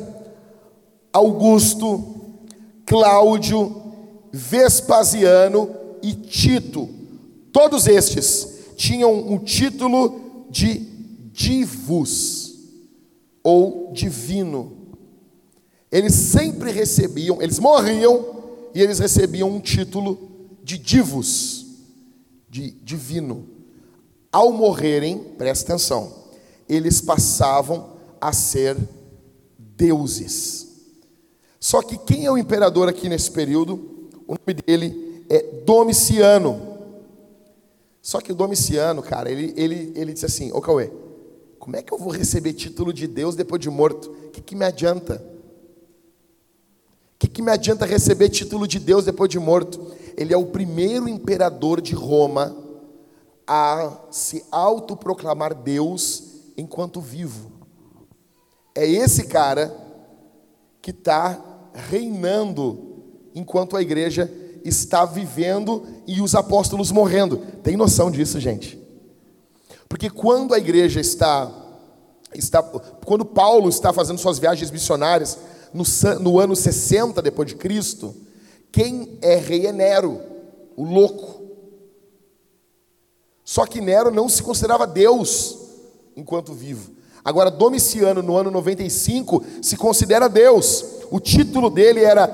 Augusto, 1.11 2.37
Cláudio, 2.85 3.81
Vespasiano 4.31 5.75
e 6.01 6.13
Tito. 6.13 7.02
Todos 7.53 7.87
estes 7.87 8.47
tinham 8.75 9.13
um 9.13 9.37
título 9.37 10.47
de 10.49 10.79
divus 11.31 12.57
ou 13.43 13.91
divino. 13.93 14.75
Eles 15.91 16.13
sempre 16.15 16.71
recebiam, 16.71 17.39
eles 17.39 17.59
morriam 17.59 18.25
e 18.73 18.81
eles 18.81 18.97
recebiam 18.97 19.49
um 19.49 19.59
título 19.59 20.17
de 20.63 20.79
divus 20.79 21.63
de 22.49 22.71
divino. 22.71 23.47
Ao 24.31 24.51
morrerem, 24.51 25.19
presta 25.37 25.73
atenção, 25.73 26.11
eles 26.67 27.01
passavam 27.01 27.93
a 28.19 28.33
ser 28.33 28.75
deuses. 29.57 30.69
Só 31.59 31.83
que 31.83 31.99
quem 31.99 32.25
é 32.25 32.31
o 32.31 32.37
imperador 32.37 32.89
aqui 32.89 33.07
nesse 33.07 33.29
período? 33.29 34.09
O 34.27 34.33
nome 34.33 34.59
dele 34.65 35.23
é 35.29 35.61
Domiciano. 35.63 36.72
Só 38.03 38.21
que 38.21 38.31
o 38.31 38.35
Domiciano, 38.35 39.01
cara, 39.01 39.31
ele, 39.31 39.51
ele, 39.57 39.91
ele 39.95 40.13
disse 40.13 40.27
assim: 40.27 40.51
Ô 40.51 40.61
Cauê, 40.61 40.91
como 41.57 41.75
é 41.75 41.81
que 41.81 41.91
eu 41.91 41.97
vou 41.97 42.11
receber 42.11 42.53
título 42.53 42.93
de 42.93 43.07
Deus 43.07 43.35
depois 43.35 43.59
de 43.59 43.71
morto? 43.71 44.11
O 44.27 44.29
que, 44.29 44.41
que 44.41 44.55
me 44.55 44.65
adianta? 44.65 45.23
O 47.15 47.17
que, 47.17 47.27
que 47.27 47.41
me 47.41 47.49
adianta 47.49 47.85
receber 47.85 48.29
título 48.29 48.67
de 48.67 48.77
Deus 48.77 49.05
depois 49.05 49.27
de 49.27 49.39
morto? 49.39 49.93
ele 50.17 50.33
é 50.33 50.37
o 50.37 50.45
primeiro 50.45 51.07
imperador 51.07 51.81
de 51.81 51.93
Roma 51.93 52.55
a 53.45 53.99
se 54.09 54.45
autoproclamar 54.51 55.53
Deus 55.53 56.23
enquanto 56.55 57.01
vivo. 57.01 57.51
É 58.75 58.85
esse 58.85 59.27
cara 59.27 59.75
que 60.81 60.91
está 60.91 61.41
reinando 61.73 63.03
enquanto 63.35 63.75
a 63.75 63.81
igreja 63.81 64.31
está 64.63 65.05
vivendo 65.05 65.85
e 66.07 66.21
os 66.21 66.35
apóstolos 66.35 66.91
morrendo. 66.91 67.37
Tem 67.61 67.75
noção 67.75 68.09
disso, 68.09 68.39
gente? 68.39 68.79
Porque 69.89 70.09
quando 70.09 70.53
a 70.53 70.57
igreja 70.57 70.99
está, 70.99 71.51
está 72.33 72.63
quando 72.63 73.25
Paulo 73.25 73.69
está 73.69 73.91
fazendo 73.93 74.17
suas 74.17 74.39
viagens 74.39 74.71
missionárias 74.71 75.37
no, 75.73 75.83
no 76.19 76.39
ano 76.39 76.55
60 76.55 77.21
depois 77.21 77.47
de 77.47 77.55
Cristo, 77.55 78.15
quem 78.71 79.17
é 79.21 79.35
rei 79.35 79.67
é 79.67 79.71
Nero, 79.71 80.19
o 80.75 80.83
louco. 80.83 81.43
Só 83.43 83.65
que 83.65 83.81
Nero 83.81 84.09
não 84.09 84.29
se 84.29 84.41
considerava 84.41 84.87
Deus 84.87 85.57
enquanto 86.15 86.53
vivo. 86.53 86.91
Agora, 87.23 87.51
Domiciano, 87.51 88.21
no 88.21 88.35
ano 88.35 88.51
95, 88.51 89.43
se 89.61 89.77
considera 89.77 90.27
Deus. 90.27 90.85
O 91.11 91.19
título 91.19 91.69
dele 91.69 92.03
era 92.03 92.25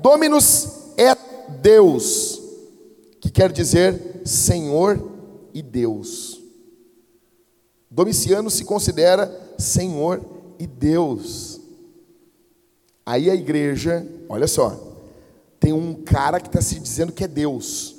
Dominus 0.00 0.68
et 0.96 1.27
Deus, 1.60 2.40
que 3.20 3.30
quer 3.30 3.52
dizer 3.52 4.22
Senhor 4.24 5.10
e 5.52 5.62
Deus. 5.62 6.40
Domiciano 7.90 8.50
se 8.50 8.64
considera 8.64 9.54
Senhor 9.58 10.24
e 10.58 10.66
Deus. 10.66 11.60
Aí 13.04 13.30
a 13.30 13.34
igreja, 13.34 14.06
olha 14.28 14.46
só, 14.46 14.78
tem 15.58 15.72
um 15.72 15.94
cara 15.94 16.38
que 16.38 16.48
está 16.48 16.60
se 16.60 16.78
dizendo 16.78 17.12
que 17.12 17.24
é 17.24 17.28
Deus. 17.28 17.96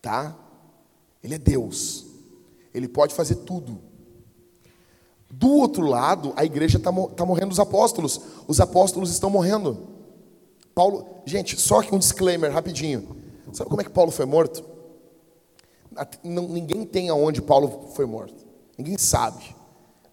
Tá? 0.00 0.36
Ele 1.22 1.34
é 1.34 1.38
Deus. 1.38 2.06
Ele 2.72 2.86
pode 2.86 3.14
fazer 3.14 3.36
tudo. 3.36 3.80
Do 5.28 5.48
outro 5.48 5.82
lado, 5.84 6.32
a 6.36 6.44
igreja 6.44 6.78
está 6.78 6.92
tá 7.08 7.26
morrendo 7.26 7.50
os 7.50 7.58
apóstolos. 7.58 8.20
Os 8.46 8.60
apóstolos 8.60 9.10
estão 9.10 9.28
morrendo. 9.28 9.95
Paulo, 10.76 11.04
gente, 11.24 11.60
só 11.60 11.82
que 11.82 11.92
um 11.92 11.98
disclaimer 11.98 12.52
rapidinho. 12.52 13.16
Sabe 13.52 13.68
como 13.68 13.80
é 13.80 13.84
que 13.84 13.90
Paulo 13.90 14.12
foi 14.12 14.26
morto? 14.26 14.62
Ninguém 16.22 16.84
tem 16.84 17.08
aonde 17.08 17.42
Paulo 17.42 17.90
foi 17.96 18.06
morto. 18.06 18.46
Ninguém 18.78 18.96
sabe 18.96 19.56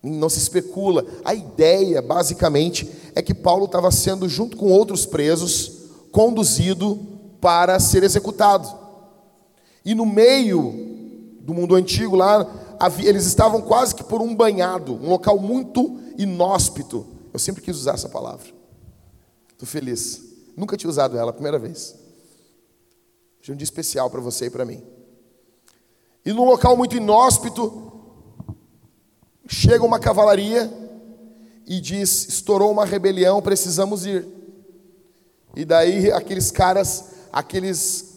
não 0.04 0.30
se 0.30 0.40
especula. 0.40 1.06
A 1.24 1.34
ideia, 1.34 2.02
basicamente, 2.02 2.90
é 3.16 3.22
que 3.22 3.34
Paulo 3.34 3.66
estava 3.66 3.90
sendo, 3.90 4.28
junto 4.28 4.58
com 4.58 4.70
outros 4.70 5.06
presos, 5.06 5.84
conduzido 6.12 7.00
para 7.40 7.80
ser 7.80 8.04
executado. 8.04 8.68
E 9.86 9.96
no 9.96 10.06
meio 10.06 11.38
do 11.40 11.54
mundo 11.54 11.76
antigo, 11.76 12.16
lá, 12.16 12.78
eles 13.00 13.26
estavam 13.26 13.62
quase 13.62 13.96
que 13.96 14.04
por 14.04 14.22
um 14.22 14.36
banhado, 14.36 14.94
um 14.94 15.10
local 15.10 15.40
muito 15.40 16.00
inóspito. 16.18 17.06
Eu 17.32 17.40
sempre 17.40 17.62
quis 17.62 17.78
usar 17.78 17.94
essa 17.94 18.10
palavra. 18.10 18.48
Estou 19.54 19.68
feliz. 19.68 20.33
Nunca 20.56 20.78
tinha 20.78 20.90
usado 20.90 21.18
ela, 21.18 21.34
primeira 21.34 21.58
vez. 21.58 21.96
Hoje 23.42 23.52
é 23.52 23.54
um 23.54 23.58
dia 23.58 23.64
especial 23.64 24.10
para 24.10 24.22
você 24.22 24.46
e 24.46 24.50
para 24.50 24.66
mim. 24.66 24.84
E 26.26 26.32
num 26.32 26.46
local 26.46 26.78
muito 26.78 26.96
inóspito, 26.96 27.92
chega 29.48 29.84
uma 29.84 30.00
cavalaria 30.00 30.72
e 31.68 31.82
diz: 31.82 32.28
estourou 32.28 32.72
uma 32.72 32.86
rebelião, 32.86 33.42
precisamos 33.42 34.06
ir. 34.06 34.28
E 35.56 35.66
daí 35.66 36.12
aqueles 36.12 36.52
caras, 36.52 37.06
aqueles 37.32 38.14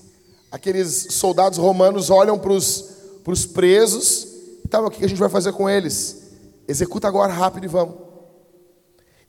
aqueles 0.51 1.09
soldados 1.11 1.59
romanos 1.59 2.09
olham 2.09 2.39
para 2.39 2.53
os 2.53 3.47
presos, 3.53 4.29
então 4.65 4.87
o 4.87 4.91
que 4.91 5.05
a 5.05 5.09
gente 5.09 5.19
vai 5.19 5.29
fazer 5.29 5.53
com 5.53 5.69
eles? 5.69 6.23
Executa 6.69 7.09
agora 7.09 7.33
rápido 7.33 7.65
e 7.65 7.69
vamos. 7.69 7.97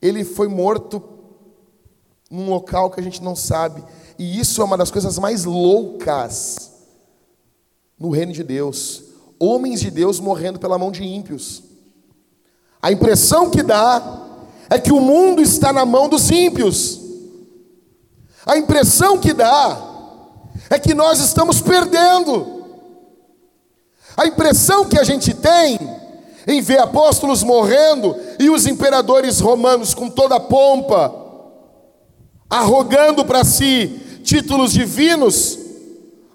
Ele 0.02 0.24
foi 0.24 0.48
morto 0.48 1.17
num 2.30 2.50
local 2.50 2.90
que 2.90 3.00
a 3.00 3.04
gente 3.04 3.24
não 3.24 3.36
sabe, 3.36 3.84
e 4.20 4.40
isso 4.40 4.62
é 4.62 4.66
uma 4.66 4.78
das 4.78 4.92
coisas 4.92 5.18
mais 5.18 5.46
loucas 5.46 6.72
no 7.98 8.10
reino 8.10 8.32
de 8.32 8.44
Deus. 8.44 9.04
Homens 9.40 9.80
de 9.80 9.92
Deus 9.92 10.20
morrendo 10.20 10.60
pela 10.60 10.78
mão 10.78 10.92
de 10.92 11.04
ímpios. 11.04 11.64
A 12.82 12.92
impressão 12.92 13.50
que 13.50 13.64
dá 13.64 14.26
é 14.70 14.80
que 14.80 14.92
o 14.92 15.00
mundo 15.00 15.42
está 15.42 15.72
na 15.72 15.86
mão 15.86 16.10
dos 16.10 16.30
ímpios. 16.30 17.00
A 18.46 18.58
impressão 18.58 19.18
que 19.18 19.34
dá 19.34 19.78
é 20.70 20.80
que 20.80 20.94
nós 20.94 21.20
estamos 21.20 21.62
perdendo. 21.62 22.66
A 24.16 24.26
impressão 24.26 24.86
que 24.86 24.98
a 24.98 25.04
gente 25.04 25.34
tem 25.34 25.78
em 26.48 26.62
ver 26.62 26.80
apóstolos 26.80 27.44
morrendo 27.44 28.16
e 28.40 28.50
os 28.50 28.66
imperadores 28.66 29.40
romanos 29.40 29.94
com 29.94 30.10
toda 30.10 30.38
a 30.38 30.40
pompa, 30.40 31.27
arrogando 32.50 33.26
para 33.26 33.44
si 33.44 34.02
títulos 34.24 34.72
divinos, 34.74 35.58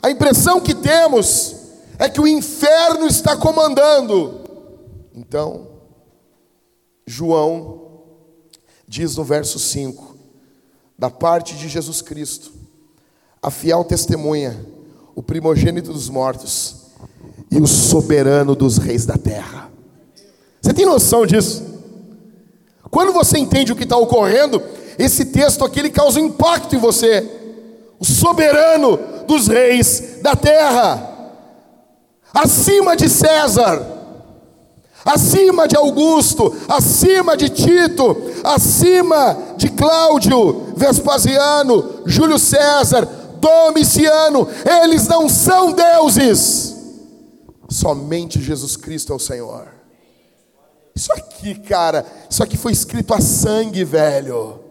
a 0.03 0.11
impressão 0.11 0.61
que 0.61 0.75
temos 0.75 1.57
é 1.99 2.09
que 2.09 2.21
o 2.21 2.27
inferno 2.27 3.07
está 3.07 3.37
comandando. 3.37 4.41
Então, 5.15 5.69
João 7.07 7.83
diz 8.87 9.17
no 9.17 9.25
verso 9.25 9.59
5, 9.59 10.17
da 10.99 11.11
parte 11.11 11.57
de 11.57 11.69
Jesus 11.69 12.03
Cristo, 12.03 12.53
a 13.41 13.51
fiel 13.51 13.85
testemunha, 13.85 14.67
o 15.15 15.23
primogênito 15.23 15.93
dos 15.93 16.09
mortos 16.09 16.77
e 17.51 17.59
o 17.59 17.67
soberano 17.67 18.55
dos 18.55 18.79
reis 18.79 19.05
da 19.05 19.17
terra. 19.17 19.71
Você 20.61 20.73
tem 20.73 20.87
noção 20.87 21.27
disso? 21.27 21.63
Quando 22.91 23.13
você 23.13 23.39
entende 23.39 23.73
o 23.73 23.77
que 23.77 23.85
está 23.85 23.97
ocorrendo, 23.97 24.63
esse 24.99 25.27
texto 25.27 25.65
aqui 25.65 25.81
ele 25.81 25.91
causa 25.91 26.21
um 26.21 26.27
impacto 26.27 26.75
em 26.75 26.79
você. 26.79 27.29
O 27.99 28.05
soberano 28.05 28.99
dos 29.27 29.47
reis 29.47 30.19
da 30.23 30.35
terra, 30.35 31.09
acima 32.35 32.97
de 32.97 33.09
César, 33.09 33.87
acima 35.05 35.69
de 35.69 35.77
Augusto, 35.77 36.55
acima 36.69 37.37
de 37.37 37.49
Tito, 37.49 38.17
acima 38.43 39.37
de 39.57 39.69
Cláudio, 39.69 40.75
Vespasiano, 40.77 42.03
Júlio 42.07 42.39
César, 42.39 43.09
Domiciano, 43.41 44.49
eles 44.83 45.09
não 45.09 45.29
são 45.29 45.73
deuses, 45.73 46.77
somente 47.69 48.41
Jesus 48.41 48.77
Cristo 48.77 49.13
é 49.13 49.17
o 49.17 49.19
Senhor. 49.19 49.69
Isso 50.95 51.13
aqui, 51.13 51.55
cara, 51.55 52.05
isso 52.29 52.43
aqui 52.43 52.57
foi 52.57 52.73
escrito 52.73 53.15
a 53.15 53.21
sangue, 53.21 53.83
velho. 53.83 54.62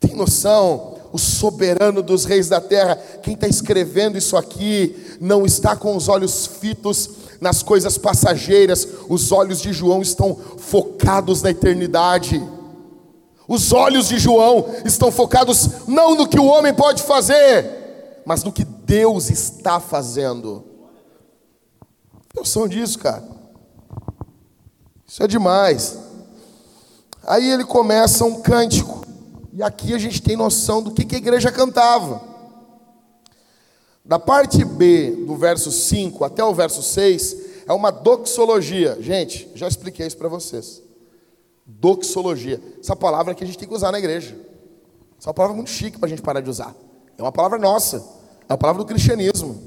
Tem 0.00 0.14
noção? 0.14 0.96
O 1.12 1.18
soberano 1.18 2.02
dos 2.02 2.24
reis 2.24 2.48
da 2.48 2.60
terra, 2.60 2.96
quem 3.22 3.34
está 3.34 3.48
escrevendo 3.48 4.18
isso 4.18 4.36
aqui, 4.36 5.16
não 5.20 5.46
está 5.46 5.74
com 5.74 5.96
os 5.96 6.08
olhos 6.08 6.46
fitos 6.46 7.10
nas 7.40 7.62
coisas 7.62 7.96
passageiras, 7.96 8.86
os 9.08 9.32
olhos 9.32 9.62
de 9.62 9.72
João 9.72 10.02
estão 10.02 10.36
focados 10.58 11.40
na 11.42 11.50
eternidade. 11.50 12.42
Os 13.46 13.72
olhos 13.72 14.08
de 14.08 14.18
João 14.18 14.66
estão 14.84 15.10
focados 15.10 15.86
não 15.86 16.14
no 16.14 16.28
que 16.28 16.38
o 16.38 16.44
homem 16.44 16.74
pode 16.74 17.02
fazer, 17.02 18.22
mas 18.26 18.44
no 18.44 18.52
que 18.52 18.64
Deus 18.64 19.30
está 19.30 19.80
fazendo. 19.80 20.64
Noção 22.36 22.68
disso, 22.68 22.98
cara? 22.98 23.24
Isso 25.06 25.22
é 25.22 25.26
demais. 25.26 25.98
Aí 27.26 27.50
ele 27.50 27.64
começa 27.64 28.24
um 28.24 28.42
cântico, 28.42 29.06
e 29.58 29.62
aqui 29.64 29.92
a 29.92 29.98
gente 29.98 30.22
tem 30.22 30.36
noção 30.36 30.80
do 30.80 30.92
que, 30.92 31.04
que 31.04 31.16
a 31.16 31.18
igreja 31.18 31.50
cantava. 31.50 32.22
Da 34.04 34.16
parte 34.16 34.64
B, 34.64 35.24
do 35.26 35.34
verso 35.34 35.72
5 35.72 36.22
até 36.22 36.44
o 36.44 36.54
verso 36.54 36.80
6, 36.80 37.64
é 37.66 37.72
uma 37.72 37.90
doxologia. 37.90 38.96
Gente, 39.00 39.50
já 39.56 39.66
expliquei 39.66 40.06
isso 40.06 40.16
para 40.16 40.28
vocês. 40.28 40.80
Doxologia. 41.66 42.62
Essa 42.78 42.94
palavra 42.94 43.34
que 43.34 43.42
a 43.42 43.46
gente 43.48 43.58
tem 43.58 43.66
que 43.66 43.74
usar 43.74 43.90
na 43.90 43.98
igreja. 43.98 44.38
Essa 45.18 45.30
é 45.30 45.32
palavra 45.32 45.56
muito 45.56 45.70
chique 45.70 45.98
para 45.98 46.06
a 46.06 46.10
gente 46.10 46.22
parar 46.22 46.40
de 46.40 46.48
usar. 46.48 46.72
É 47.18 47.22
uma 47.22 47.32
palavra 47.32 47.58
nossa. 47.58 47.96
É 48.48 48.52
uma 48.52 48.58
palavra 48.58 48.84
do 48.84 48.86
cristianismo. 48.86 49.60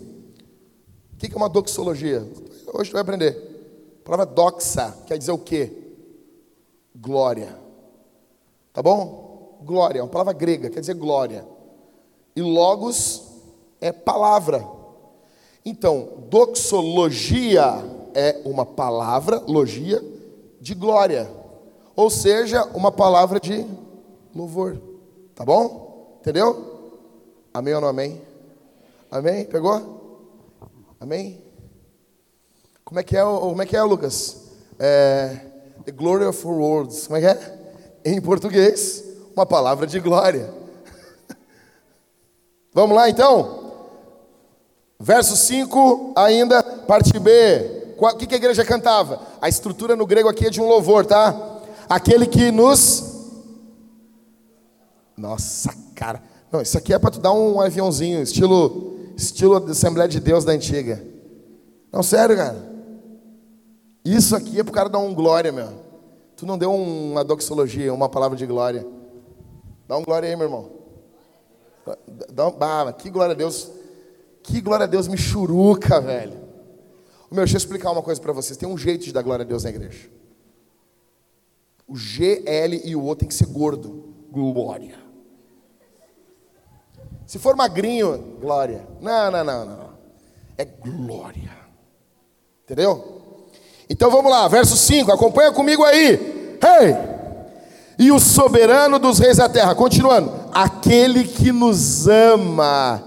O 1.13 1.17
que 1.17 1.34
é 1.34 1.36
uma 1.36 1.49
doxologia? 1.49 2.25
Hoje 2.73 2.91
tu 2.91 2.93
vai 2.93 3.01
aprender. 3.01 3.99
A 3.99 4.06
palavra 4.06 4.25
doxa 4.25 4.95
quer 5.06 5.17
dizer 5.17 5.34
o 5.34 5.38
quê? 5.38 5.69
Glória. 6.95 7.60
Tá 8.71 8.82
bom? 8.82 9.31
Glória, 9.63 10.00
é 10.00 10.02
uma 10.02 10.10
palavra 10.10 10.34
grega, 10.34 10.69
quer 10.69 10.80
dizer 10.80 10.95
glória. 10.95 11.45
E 12.36 12.41
logos 12.41 13.24
é 13.80 13.91
palavra. 13.91 14.67
Então, 15.63 16.26
doxologia 16.30 17.84
é 18.15 18.41
uma 18.45 18.65
palavra, 18.65 19.43
logia, 19.47 20.04
de 20.60 20.74
glória. 20.74 21.30
Ou 21.95 22.10
seja, 22.10 22.63
uma 22.74 22.91
palavra 22.91 23.39
de 23.39 23.65
louvor. 24.36 24.80
Tá 25.36 25.45
bom? 25.45 26.17
Entendeu? 26.19 26.91
Amém 27.54 27.74
ou 27.74 27.82
não 27.82 27.89
amém? 27.89 28.21
Amém? 29.10 29.45
Pegou? 29.45 30.02
Amém? 31.00 31.43
Como 32.84 33.00
é 33.00 33.04
que 33.04 33.15
é, 33.15 33.24
como 33.24 33.62
é, 33.62 33.65
que 33.65 33.76
é 33.76 33.84
Lucas? 33.84 34.50
É, 34.80 35.52
the 35.86 35.91
glory 35.91 36.26
of 36.26 36.45
words. 36.45 37.08
Como 37.08 37.17
é 37.17 37.21
que 37.21 37.28
é? 37.28 37.60
Em 38.06 38.21
português, 38.21 39.04
uma 39.41 39.45
palavra 39.45 39.88
de 39.88 39.99
glória. 39.99 40.54
Vamos 42.73 42.95
lá 42.95 43.10
então? 43.10 43.60
Verso 44.99 45.36
5, 45.36 46.13
ainda, 46.15 46.62
parte 46.62 47.17
B. 47.19 47.95
O 47.97 48.15
que 48.15 48.34
a 48.34 48.38
igreja 48.38 48.63
cantava? 48.63 49.19
A 49.41 49.49
estrutura 49.49 49.95
no 49.95 50.06
grego 50.06 50.30
aqui 50.30 50.45
é 50.45 50.49
de 50.49 50.62
um 50.62 50.67
louvor, 50.67 51.06
tá? 51.06 51.60
Aquele 51.89 52.27
que 52.27 52.51
nos. 52.51 53.32
Nossa, 55.17 55.73
cara. 55.95 56.21
Não, 56.51 56.62
isso 56.62 56.77
aqui 56.77 56.93
é 56.93 56.99
para 56.99 57.12
tu 57.12 57.19
dar 57.19 57.34
um 57.34 57.60
aviãozinho, 57.62 58.21
estilo, 58.21 58.99
estilo 59.15 59.56
Assembleia 59.69 60.08
de 60.08 60.19
Deus 60.19 60.45
da 60.45 60.51
antiga. 60.51 61.04
Não, 61.91 62.04
sério, 62.04 62.36
cara. 62.36 62.69
Isso 64.06 64.36
aqui 64.36 64.60
é 64.60 64.63
para 64.63 64.71
o 64.71 64.73
cara 64.73 64.89
dar 64.89 64.99
um 64.99 65.13
glória, 65.13 65.51
meu. 65.51 65.69
Tu 66.36 66.45
não 66.45 66.58
deu 66.58 66.73
uma 66.73 67.23
doxologia, 67.23 67.93
uma 67.93 68.10
palavra 68.10 68.38
de 68.38 68.45
glória. 68.45 68.86
Dá 69.91 69.97
um 69.97 70.04
glória 70.04 70.30
aí, 70.30 70.38
meu 70.38 70.45
irmão. 70.45 70.71
Dá 72.32 72.47
um, 72.47 72.56
ah, 72.62 72.93
que 72.93 73.10
glória 73.10 73.34
a 73.34 73.38
Deus. 73.38 73.69
Que 74.41 74.62
glória 74.62 74.86
a 74.86 74.88
Deus 74.88 75.06
me 75.06 75.17
churuca, 75.17 75.99
velho. 75.99 76.39
Meu, 77.30 77.43
deixa 77.43 77.56
eu 77.56 77.58
explicar 77.58 77.91
uma 77.91 78.01
coisa 78.01 78.21
para 78.21 78.32
vocês. 78.32 78.56
Tem 78.56 78.69
um 78.69 78.77
jeito 78.77 79.04
de 79.04 79.12
dar 79.12 79.21
glória 79.21 79.43
a 79.43 79.45
Deus 79.45 79.65
na 79.65 79.69
igreja. 79.69 80.10
O 81.86 81.97
G, 81.97 82.41
L 82.45 82.82
e 82.86 82.95
o 82.95 83.06
O 83.06 83.13
tem 83.17 83.27
que 83.27 83.34
ser 83.36 83.47
gordo. 83.47 84.15
Glória. 84.32 84.97
Se 87.27 87.38
for 87.38 87.58
magrinho, 87.58 88.38
glória. 88.39 88.88
Não, 89.01 89.30
não, 89.30 89.43
não, 89.43 89.65
não. 89.65 89.89
É 90.58 90.63
glória. 90.63 91.51
Entendeu? 92.63 93.49
Então 93.89 94.10
vamos 94.10 94.32
lá, 94.32 94.47
verso 94.47 94.77
5, 94.77 95.12
acompanha 95.12 95.51
comigo 95.51 95.84
aí. 95.84 96.58
Hey! 96.63 97.11
E 98.01 98.11
o 98.11 98.19
soberano 98.19 98.97
dos 98.97 99.19
reis 99.19 99.37
da 99.37 99.47
terra, 99.47 99.75
continuando, 99.75 100.33
aquele 100.51 101.23
que 101.23 101.51
nos 101.51 102.07
ama 102.07 103.03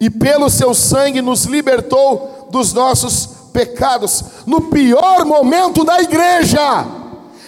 e 0.00 0.08
pelo 0.08 0.48
seu 0.48 0.72
sangue 0.72 1.20
nos 1.20 1.44
libertou 1.44 2.48
dos 2.50 2.72
nossos 2.72 3.26
pecados. 3.52 4.24
No 4.46 4.70
pior 4.70 5.26
momento 5.26 5.84
da 5.84 6.00
igreja, 6.00 6.58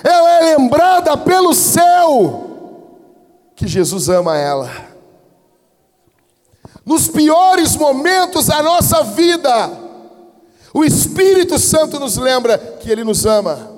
ela 0.04 0.32
é 0.34 0.54
lembrada 0.58 1.16
pelo 1.16 1.54
céu 1.54 2.44
que 3.56 3.66
Jesus 3.66 4.10
ama 4.10 4.36
ela. 4.36 4.70
Nos 6.84 7.08
piores 7.08 7.74
momentos 7.74 8.48
da 8.48 8.62
nossa 8.62 9.02
vida, 9.02 9.70
o 10.74 10.84
Espírito 10.84 11.58
Santo 11.58 11.98
nos 11.98 12.18
lembra 12.18 12.58
que 12.58 12.90
Ele 12.90 13.02
nos 13.02 13.24
ama. 13.24 13.75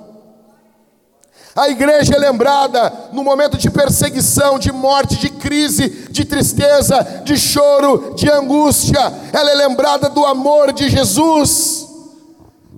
A 1.59 1.67
igreja 1.67 2.15
é 2.15 2.17
lembrada 2.17 3.09
no 3.11 3.21
momento 3.21 3.57
de 3.57 3.69
perseguição, 3.69 4.57
de 4.57 4.71
morte, 4.71 5.17
de 5.17 5.29
crise, 5.29 6.07
de 6.09 6.23
tristeza, 6.23 7.03
de 7.25 7.37
choro, 7.37 8.15
de 8.15 8.31
angústia. 8.31 8.97
Ela 9.33 9.51
é 9.51 9.55
lembrada 9.55 10.07
do 10.07 10.25
amor 10.25 10.71
de 10.71 10.87
Jesus. 10.87 11.85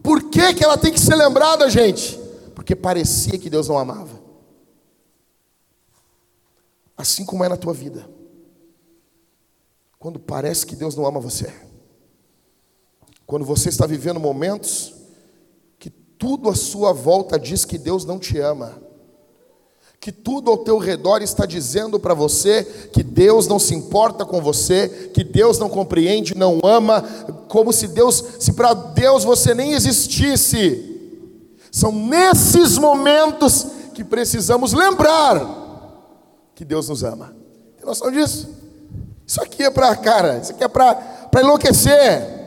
Por 0.01 0.31
que, 0.31 0.55
que 0.55 0.63
ela 0.63 0.79
tem 0.79 0.91
que 0.91 0.99
ser 0.99 1.13
lembrada, 1.13 1.69
gente? 1.69 2.19
Porque 2.55 2.75
parecia 2.75 3.37
que 3.37 3.51
Deus 3.51 3.67
não 3.67 3.77
amava. 3.77 4.19
Assim 6.97 7.23
como 7.23 7.43
é 7.43 7.49
na 7.49 7.57
tua 7.57 7.75
vida. 7.75 8.09
Quando 9.99 10.19
parece 10.19 10.65
que 10.65 10.75
Deus 10.75 10.95
não 10.95 11.05
ama 11.05 11.19
você. 11.19 11.53
Quando 13.27 13.45
você 13.45 13.69
está 13.69 13.85
vivendo 13.85 14.19
momentos 14.19 15.00
tudo 16.21 16.49
à 16.49 16.55
sua 16.55 16.93
volta 16.93 17.39
diz 17.39 17.65
que 17.65 17.79
Deus 17.79 18.05
não 18.05 18.19
te 18.19 18.37
ama. 18.37 18.79
Que 19.99 20.11
tudo 20.11 20.51
ao 20.51 20.59
teu 20.59 20.77
redor 20.77 21.23
está 21.23 21.47
dizendo 21.47 21.99
para 21.99 22.13
você 22.13 22.63
que 22.93 23.01
Deus 23.01 23.47
não 23.47 23.57
se 23.57 23.73
importa 23.73 24.23
com 24.23 24.39
você, 24.39 25.09
que 25.15 25.23
Deus 25.23 25.57
não 25.57 25.67
compreende, 25.67 26.37
não 26.37 26.59
ama, 26.63 27.01
como 27.47 27.73
se 27.73 27.87
Deus, 27.87 28.23
se 28.39 28.53
para 28.53 28.71
Deus 28.71 29.23
você 29.23 29.55
nem 29.55 29.73
existisse. 29.73 31.19
São 31.71 31.91
nesses 31.91 32.77
momentos 32.77 33.65
que 33.95 34.03
precisamos 34.03 34.73
lembrar 34.73 35.57
que 36.53 36.63
Deus 36.63 36.87
nos 36.87 37.03
ama. 37.03 37.35
Tem 37.77 37.85
noção 37.85 38.11
disso? 38.11 38.47
Isso 39.25 39.41
aqui 39.41 39.63
é 39.63 39.71
para, 39.71 39.95
cara, 39.95 40.37
isso 40.37 40.51
aqui 40.51 40.63
é 40.63 40.67
para 40.67 41.41
enlouquecer. 41.41 42.41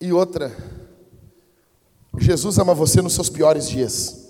E 0.00 0.10
outra, 0.10 0.50
Jesus 2.18 2.58
ama 2.58 2.74
você 2.74 3.02
nos 3.02 3.14
seus 3.14 3.28
piores 3.28 3.68
dias. 3.68 4.24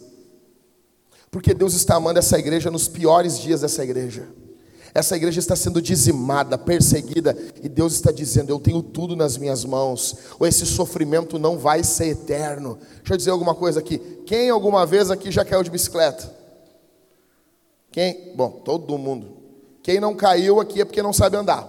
Porque 1.31 1.53
Deus 1.53 1.75
está 1.75 1.97
amando 1.97 2.19
essa 2.19 2.39
igreja 2.39 2.71
nos 2.71 2.89
piores 2.89 3.39
dias 3.39 3.61
dessa 3.61 3.83
igreja. 3.83 4.29
Essa 4.95 5.17
igreja 5.17 5.41
está 5.41 5.57
sendo 5.57 5.83
dizimada, 5.83 6.57
perseguida, 6.57 7.37
e 7.61 7.69
Deus 7.69 7.95
está 7.95 8.13
dizendo: 8.13 8.51
Eu 8.51 8.61
tenho 8.61 8.81
tudo 8.81 9.17
nas 9.17 9.37
minhas 9.37 9.65
mãos, 9.65 10.17
ou 10.39 10.47
esse 10.47 10.65
sofrimento 10.65 11.37
não 11.37 11.59
vai 11.59 11.83
ser 11.83 12.07
eterno. 12.07 12.79
Deixa 12.99 13.15
eu 13.15 13.17
dizer 13.17 13.31
alguma 13.33 13.57
coisa 13.57 13.81
aqui. 13.81 13.99
Quem 14.25 14.49
alguma 14.51 14.87
vez 14.87 15.11
aqui 15.11 15.33
já 15.33 15.45
caiu 15.45 15.65
de 15.65 15.71
bicicleta? 15.71 16.33
Quem? 17.91 18.33
Bom, 18.37 18.51
todo 18.65 18.97
mundo. 18.97 19.37
Quem 19.83 19.99
não 19.99 20.15
caiu 20.15 20.61
aqui 20.61 20.81
é 20.81 20.85
porque 20.85 21.03
não 21.03 21.13
sabe 21.13 21.37
andar. 21.37 21.69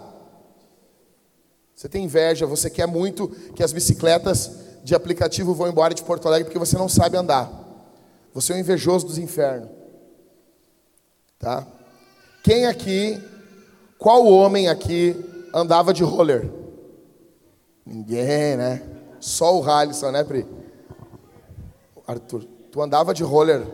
Você 1.76 1.90
tem 1.90 2.06
inveja, 2.06 2.46
você 2.46 2.70
quer 2.70 2.88
muito 2.88 3.28
que 3.56 3.64
as 3.64 3.74
bicicletas 3.74 4.65
de 4.86 4.94
aplicativo 4.94 5.56
vão 5.56 5.68
embora 5.68 5.96
de 5.96 6.04
Porto 6.04 6.28
Alegre 6.28 6.46
porque 6.46 6.60
você 6.60 6.78
não 6.78 6.88
sabe 6.88 7.18
andar. 7.18 7.52
Você 8.36 8.54
é 8.54 8.56
um 8.56 8.60
invejoso 8.60 9.08
dos 9.08 9.18
infernos. 9.18 9.68
Tá? 11.40 11.66
Quem 12.44 12.68
aqui, 12.68 13.20
qual 13.98 14.28
homem 14.28 14.70
aqui 14.70 15.16
andava 15.52 15.92
de 15.92 16.04
roller? 16.04 16.48
Ninguém, 17.84 18.58
né? 18.58 18.84
Só 19.20 19.60
o 19.60 19.68
Halisson, 19.68 20.12
né, 20.12 20.24
Pri? 20.24 20.46
Arthur, 22.06 22.44
tu 22.72 22.80
andava 22.80 23.12
de 23.12 23.24
roller. 23.24 23.66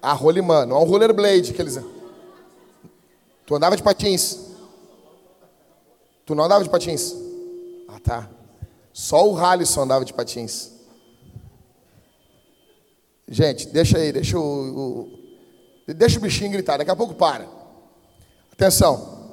A 0.00 0.12
rolimã, 0.12 0.64
não 0.64 0.76
é 0.76 0.80
um 0.82 0.84
rollerblade 0.84 1.52
que 1.52 1.60
eles. 1.60 1.80
Tu 3.44 3.56
andava 3.56 3.76
de 3.76 3.82
patins. 3.82 4.38
Tu 6.24 6.32
não 6.32 6.44
andava 6.44 6.62
de 6.62 6.70
patins? 6.70 7.12
Ah, 7.88 7.98
tá. 7.98 8.33
Só 8.94 9.28
o 9.28 9.36
Halisson 9.36 9.82
andava 9.82 10.06
de 10.06 10.14
patins. 10.14 10.70
Gente, 13.28 13.68
deixa 13.68 13.98
aí, 13.98 14.10
deixa 14.12 14.38
o, 14.38 14.42
o 14.42 15.24
Deixa 15.92 16.18
o 16.18 16.22
bichinho 16.22 16.50
gritar, 16.50 16.78
daqui 16.78 16.90
a 16.90 16.96
pouco 16.96 17.14
para. 17.14 17.46
Atenção. 18.52 19.32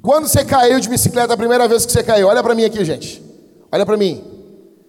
Quando 0.00 0.26
você 0.26 0.44
caiu 0.44 0.80
de 0.80 0.88
bicicleta 0.88 1.34
a 1.34 1.36
primeira 1.36 1.68
vez 1.68 1.84
que 1.84 1.92
você 1.92 2.02
caiu, 2.02 2.28
olha 2.28 2.42
para 2.42 2.54
mim 2.54 2.64
aqui, 2.64 2.82
gente. 2.84 3.22
Olha 3.70 3.84
para 3.84 3.96
mim. 3.96 4.24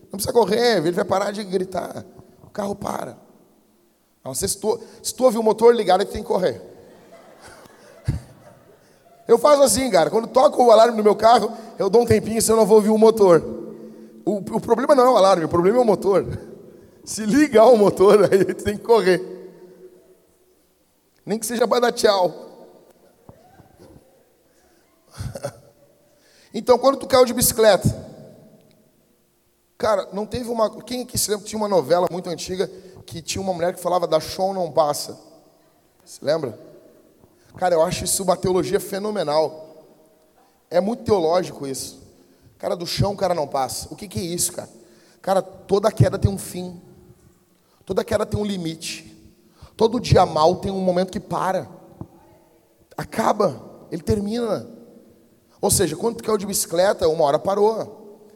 Não 0.04 0.12
precisa 0.12 0.32
correr, 0.32 0.78
ele 0.78 0.92
vai 0.92 1.04
parar 1.04 1.32
de 1.32 1.44
gritar. 1.44 2.06
O 2.44 2.50
carro 2.50 2.76
para. 2.76 3.18
Não, 4.24 4.34
se, 4.34 4.58
tu, 4.58 4.80
se 5.02 5.14
tu 5.14 5.26
ouvir 5.26 5.38
o 5.38 5.44
motor 5.44 5.76
ligado, 5.76 6.02
ele 6.02 6.12
tem 6.12 6.22
que 6.22 6.28
correr. 6.28 6.62
Eu 9.28 9.38
faço 9.38 9.64
assim, 9.64 9.90
cara. 9.92 10.10
Quando 10.10 10.28
toca 10.28 10.62
o 10.62 10.72
alarme 10.72 10.96
no 10.96 11.04
meu 11.04 11.16
carro, 11.16 11.52
eu 11.78 11.90
dou 11.90 12.04
um 12.04 12.06
tempinho, 12.06 12.42
senão 12.42 12.58
eu 12.58 12.62
não 12.62 12.68
vou 12.68 12.78
ouvir 12.78 12.90
o 12.90 12.98
motor. 12.98 13.63
O, 14.26 14.38
o 14.38 14.62
problema 14.62 14.96
não 14.96 15.06
é 15.06 15.10
o 15.12 15.18
alarme, 15.18 15.46
o 15.46 15.50
problema 15.50 15.78
é 15.78 15.82
o 15.82 15.86
motor. 15.86 16.26
Se 17.04 17.26
ligar 17.26 17.66
o 17.68 17.78
motor, 17.78 18.24
aí 18.32 18.54
tem 18.54 18.78
que 18.78 18.84
correr. 18.84 19.22
Nem 21.26 21.40
que 21.40 21.46
seja 21.46 21.68
para 21.68 21.82
dar 21.82 21.92
tchau. 21.92 22.34
Então, 26.56 26.78
quando 26.78 26.98
tu 26.98 27.08
caiu 27.08 27.26
de 27.26 27.34
bicicleta, 27.34 27.90
cara, 29.76 30.08
não 30.14 30.24
teve 30.24 30.48
uma. 30.52 30.70
Quem 30.84 31.02
aqui 31.02 31.18
se 31.18 31.32
lembra? 31.32 31.48
Tinha 31.48 31.58
uma 31.58 31.68
novela 31.68 32.08
muito 32.12 32.30
antiga 32.30 32.70
que 33.08 33.24
tinha 33.24 33.42
uma 33.42 33.56
mulher 33.56 33.74
que 33.74 33.82
falava 33.82 34.06
da 34.08 34.20
chão 34.20 34.54
não 34.54 34.72
passa. 34.72 35.20
Se 36.06 36.24
lembra? 36.24 36.60
Cara, 37.58 37.74
eu 37.74 37.82
acho 37.82 38.04
isso 38.04 38.22
uma 38.22 38.38
teologia 38.38 38.80
fenomenal. 38.80 39.84
É 40.70 40.80
muito 40.80 41.04
teológico 41.04 41.66
isso. 41.66 42.03
Cara, 42.64 42.78
do 42.78 42.88
chão 42.88 43.12
o 43.12 43.18
cara 43.18 43.34
não 43.34 43.46
passa. 43.46 43.90
O 43.92 43.96
que, 43.96 44.08
que 44.08 44.18
é 44.18 44.22
isso, 44.22 44.54
cara? 44.54 44.70
Cara, 45.22 45.42
toda 45.42 45.92
queda 45.92 46.18
tem 46.18 46.32
um 46.32 46.38
fim. 46.38 46.82
Toda 47.86 48.06
queda 48.06 48.26
tem 48.26 48.40
um 48.40 48.46
limite. 48.46 49.22
Todo 49.76 50.00
dia 50.00 50.26
mal 50.26 50.56
tem 50.56 50.72
um 50.72 50.80
momento 50.80 51.12
que 51.12 51.20
para. 51.20 51.68
Acaba, 52.96 53.86
ele 53.92 54.02
termina. 54.02 54.66
Ou 55.60 55.70
seja, 55.70 55.98
quando 55.98 56.16
tu 56.16 56.24
caiu 56.24 56.38
de 56.38 56.46
bicicleta, 56.46 57.06
uma 57.10 57.26
hora 57.26 57.38
parou. 57.38 58.30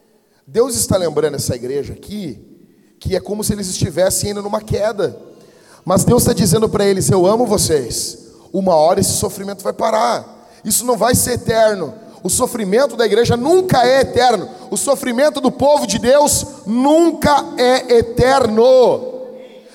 Deus 0.45 0.75
está 0.75 0.97
lembrando 0.97 1.35
essa 1.35 1.55
igreja 1.55 1.93
aqui 1.93 2.67
que 2.99 3.15
é 3.15 3.21
como 3.21 3.45
se 3.45 3.53
eles 3.53 3.69
estivessem 3.69 4.31
indo 4.31 4.41
numa 4.41 4.59
queda. 4.59 5.17
Mas 5.85 6.03
Deus 6.03 6.23
está 6.23 6.33
dizendo 6.33 6.67
para 6.67 6.85
eles: 6.85 7.09
Eu 7.09 7.25
amo 7.25 7.45
vocês. 7.45 8.27
Uma 8.51 8.75
hora 8.75 8.99
esse 8.99 9.13
sofrimento 9.13 9.63
vai 9.63 9.71
parar. 9.71 10.49
Isso 10.65 10.85
não 10.85 10.97
vai 10.97 11.15
ser 11.15 11.35
eterno. 11.35 12.06
O 12.23 12.29
sofrimento 12.29 12.95
da 12.95 13.05
igreja 13.05 13.37
nunca 13.37 13.85
é 13.85 14.01
eterno. 14.01 14.49
O 14.69 14.77
sofrimento 14.77 15.39
do 15.39 15.51
povo 15.51 15.85
de 15.85 15.99
Deus 15.99 16.45
nunca 16.65 17.45
é 17.57 17.97
eterno. 17.97 19.17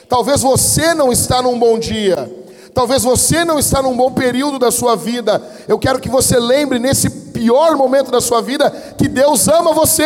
Talvez 0.08 0.42
você 0.42 0.92
não 0.94 1.12
está 1.12 1.40
num 1.40 1.58
bom 1.58 1.78
dia. 1.78 2.42
Talvez 2.74 3.02
você 3.02 3.44
não 3.44 3.58
está 3.58 3.82
num 3.82 3.96
bom 3.96 4.12
período 4.12 4.58
da 4.58 4.70
sua 4.70 4.96
vida. 4.96 5.42
Eu 5.68 5.78
quero 5.78 6.00
que 6.00 6.08
você 6.08 6.38
lembre 6.38 6.78
nesse 6.78 7.10
pior 7.32 7.76
momento 7.76 8.10
da 8.10 8.20
sua 8.20 8.40
vida 8.40 8.70
que 8.96 9.08
Deus 9.08 9.46
ama 9.48 9.72
você. 9.72 10.04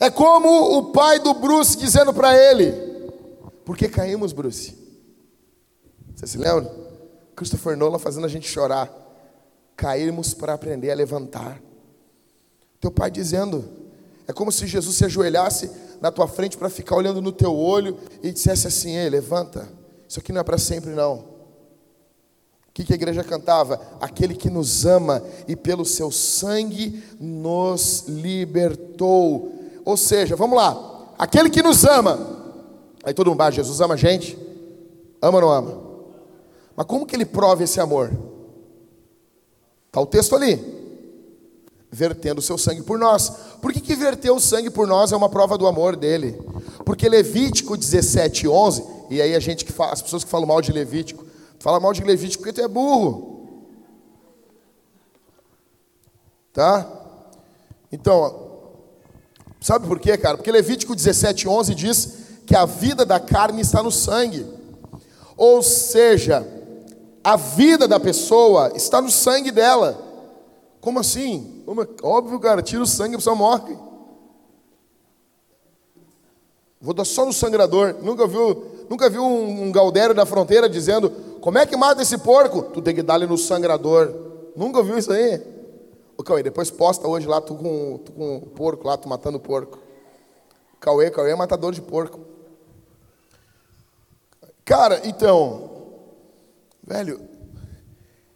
É 0.00 0.10
como 0.10 0.78
o 0.78 0.92
pai 0.92 1.18
do 1.18 1.34
Bruce 1.34 1.76
dizendo 1.76 2.12
para 2.12 2.36
ele: 2.36 2.72
Por 3.64 3.76
que 3.76 3.88
caímos, 3.88 4.32
Bruce? 4.32 4.76
Você 6.14 6.26
se 6.26 6.38
lembra? 6.38 6.70
Christopher 7.34 7.76
Nolan 7.76 7.98
fazendo 7.98 8.26
a 8.26 8.28
gente 8.28 8.48
chorar. 8.48 9.07
Caímos 9.78 10.34
para 10.34 10.54
aprender 10.54 10.90
a 10.90 10.94
levantar. 10.94 11.62
Teu 12.80 12.90
pai 12.90 13.12
dizendo: 13.12 13.64
É 14.26 14.32
como 14.32 14.50
se 14.50 14.66
Jesus 14.66 14.96
se 14.96 15.04
ajoelhasse 15.04 15.70
na 16.00 16.10
tua 16.10 16.26
frente 16.26 16.58
para 16.58 16.68
ficar 16.68 16.96
olhando 16.96 17.22
no 17.22 17.30
teu 17.30 17.54
olho 17.54 17.96
e 18.20 18.32
dissesse 18.32 18.66
assim: 18.66 18.96
Ei, 18.96 19.08
levanta, 19.08 19.68
isso 20.08 20.18
aqui 20.18 20.32
não 20.32 20.40
é 20.40 20.44
para 20.44 20.58
sempre, 20.58 20.90
não. 20.90 21.14
O 21.14 22.72
que, 22.74 22.82
que 22.82 22.92
a 22.92 22.96
igreja 22.96 23.22
cantava? 23.22 23.80
Aquele 24.00 24.34
que 24.34 24.50
nos 24.50 24.84
ama 24.84 25.22
e 25.46 25.54
pelo 25.54 25.84
seu 25.84 26.10
sangue 26.10 27.00
nos 27.20 28.04
libertou. 28.08 29.52
Ou 29.84 29.96
seja, 29.96 30.34
vamos 30.34 30.56
lá, 30.56 31.14
aquele 31.16 31.50
que 31.50 31.62
nos 31.62 31.84
ama. 31.84 32.18
Aí 33.04 33.14
todo 33.14 33.30
mundo, 33.30 33.42
ah, 33.42 33.50
Jesus 33.52 33.80
ama 33.80 33.94
a 33.94 33.96
gente? 33.96 34.36
Ama 35.22 35.38
ou 35.38 35.40
não 35.40 35.50
ama? 35.52 35.80
Mas 36.74 36.86
como 36.86 37.06
que 37.06 37.14
ele 37.14 37.24
prova 37.24 37.62
esse 37.62 37.80
amor? 37.80 38.10
Está 39.98 40.00
o 40.00 40.06
texto 40.06 40.36
ali 40.36 40.78
vertendo 41.90 42.38
o 42.38 42.42
seu 42.42 42.58
sangue 42.58 42.82
por 42.82 42.98
nós. 42.98 43.30
Por 43.60 43.72
que, 43.72 43.80
que 43.80 43.96
verter 43.96 44.30
o 44.30 44.38
sangue 44.38 44.70
por 44.70 44.86
nós 44.86 45.10
é 45.10 45.16
uma 45.16 45.28
prova 45.28 45.56
do 45.58 45.66
amor 45.66 45.96
dele? 45.96 46.38
Porque 46.84 47.08
Levítico 47.08 47.76
17, 47.76 48.46
11, 48.46 48.84
e 49.10 49.20
aí 49.20 49.34
a 49.34 49.40
gente 49.40 49.64
que 49.64 49.72
fala, 49.72 49.92
as 49.92 50.02
pessoas 50.02 50.22
que 50.22 50.30
falam 50.30 50.46
mal 50.46 50.60
de 50.60 50.70
Levítico, 50.70 51.24
fala 51.58 51.80
mal 51.80 51.92
de 51.92 52.04
Levítico 52.04 52.42
porque 52.42 52.52
tu 52.52 52.64
é 52.64 52.68
burro. 52.68 53.48
Tá? 56.52 56.86
Então, 57.90 58.50
sabe 59.60 59.86
por 59.88 59.98
quê, 59.98 60.16
cara? 60.16 60.36
Porque 60.36 60.52
Levítico 60.52 60.94
17, 60.94 61.48
11 61.48 61.74
diz 61.74 62.18
que 62.46 62.54
a 62.54 62.66
vida 62.66 63.04
da 63.04 63.18
carne 63.18 63.62
está 63.62 63.82
no 63.82 63.90
sangue. 63.90 64.46
Ou 65.36 65.62
seja, 65.62 66.46
a 67.28 67.36
vida 67.36 67.86
da 67.86 68.00
pessoa 68.00 68.72
está 68.74 69.02
no 69.02 69.10
sangue 69.10 69.50
dela. 69.50 70.02
Como 70.80 70.98
assim? 70.98 71.62
Óbvio, 72.02 72.40
cara, 72.40 72.62
tira 72.62 72.82
o 72.82 72.86
sangue, 72.86 73.16
a 73.16 73.18
pessoa 73.18 73.36
morre. 73.36 73.76
Vou 76.80 76.94
dar 76.94 77.04
só 77.04 77.26
no 77.26 77.32
sangrador. 77.34 77.96
Nunca 78.00 78.26
viu, 78.26 78.86
nunca 78.88 79.10
viu 79.10 79.22
um, 79.22 79.64
um 79.64 79.70
Galdério 79.70 80.14
da 80.14 80.24
fronteira 80.24 80.70
dizendo: 80.70 81.10
Como 81.42 81.58
é 81.58 81.66
que 81.66 81.76
mata 81.76 82.00
esse 82.00 82.16
porco? 82.16 82.62
Tu 82.62 82.80
tem 82.80 82.94
que 82.94 83.02
dar 83.02 83.16
ele 83.16 83.26
no 83.26 83.36
sangrador. 83.36 84.10
Nunca 84.56 84.82
viu 84.82 84.96
isso 84.96 85.12
aí? 85.12 85.42
Ô 86.16 86.22
Cauê, 86.22 86.42
depois 86.42 86.70
posta 86.70 87.06
hoje 87.06 87.26
lá, 87.26 87.42
tu 87.42 87.54
com, 87.54 88.00
tu 88.06 88.12
com 88.12 88.36
o 88.38 88.46
porco 88.46 88.88
lá, 88.88 88.96
tu 88.96 89.06
matando 89.06 89.36
o 89.36 89.40
porco. 89.40 89.78
Cauê, 90.80 91.10
Cauê 91.10 91.32
é 91.32 91.36
matador 91.36 91.74
de 91.74 91.82
porco. 91.82 92.20
Cara, 94.64 95.02
então, 95.04 95.77
velho, 96.88 97.20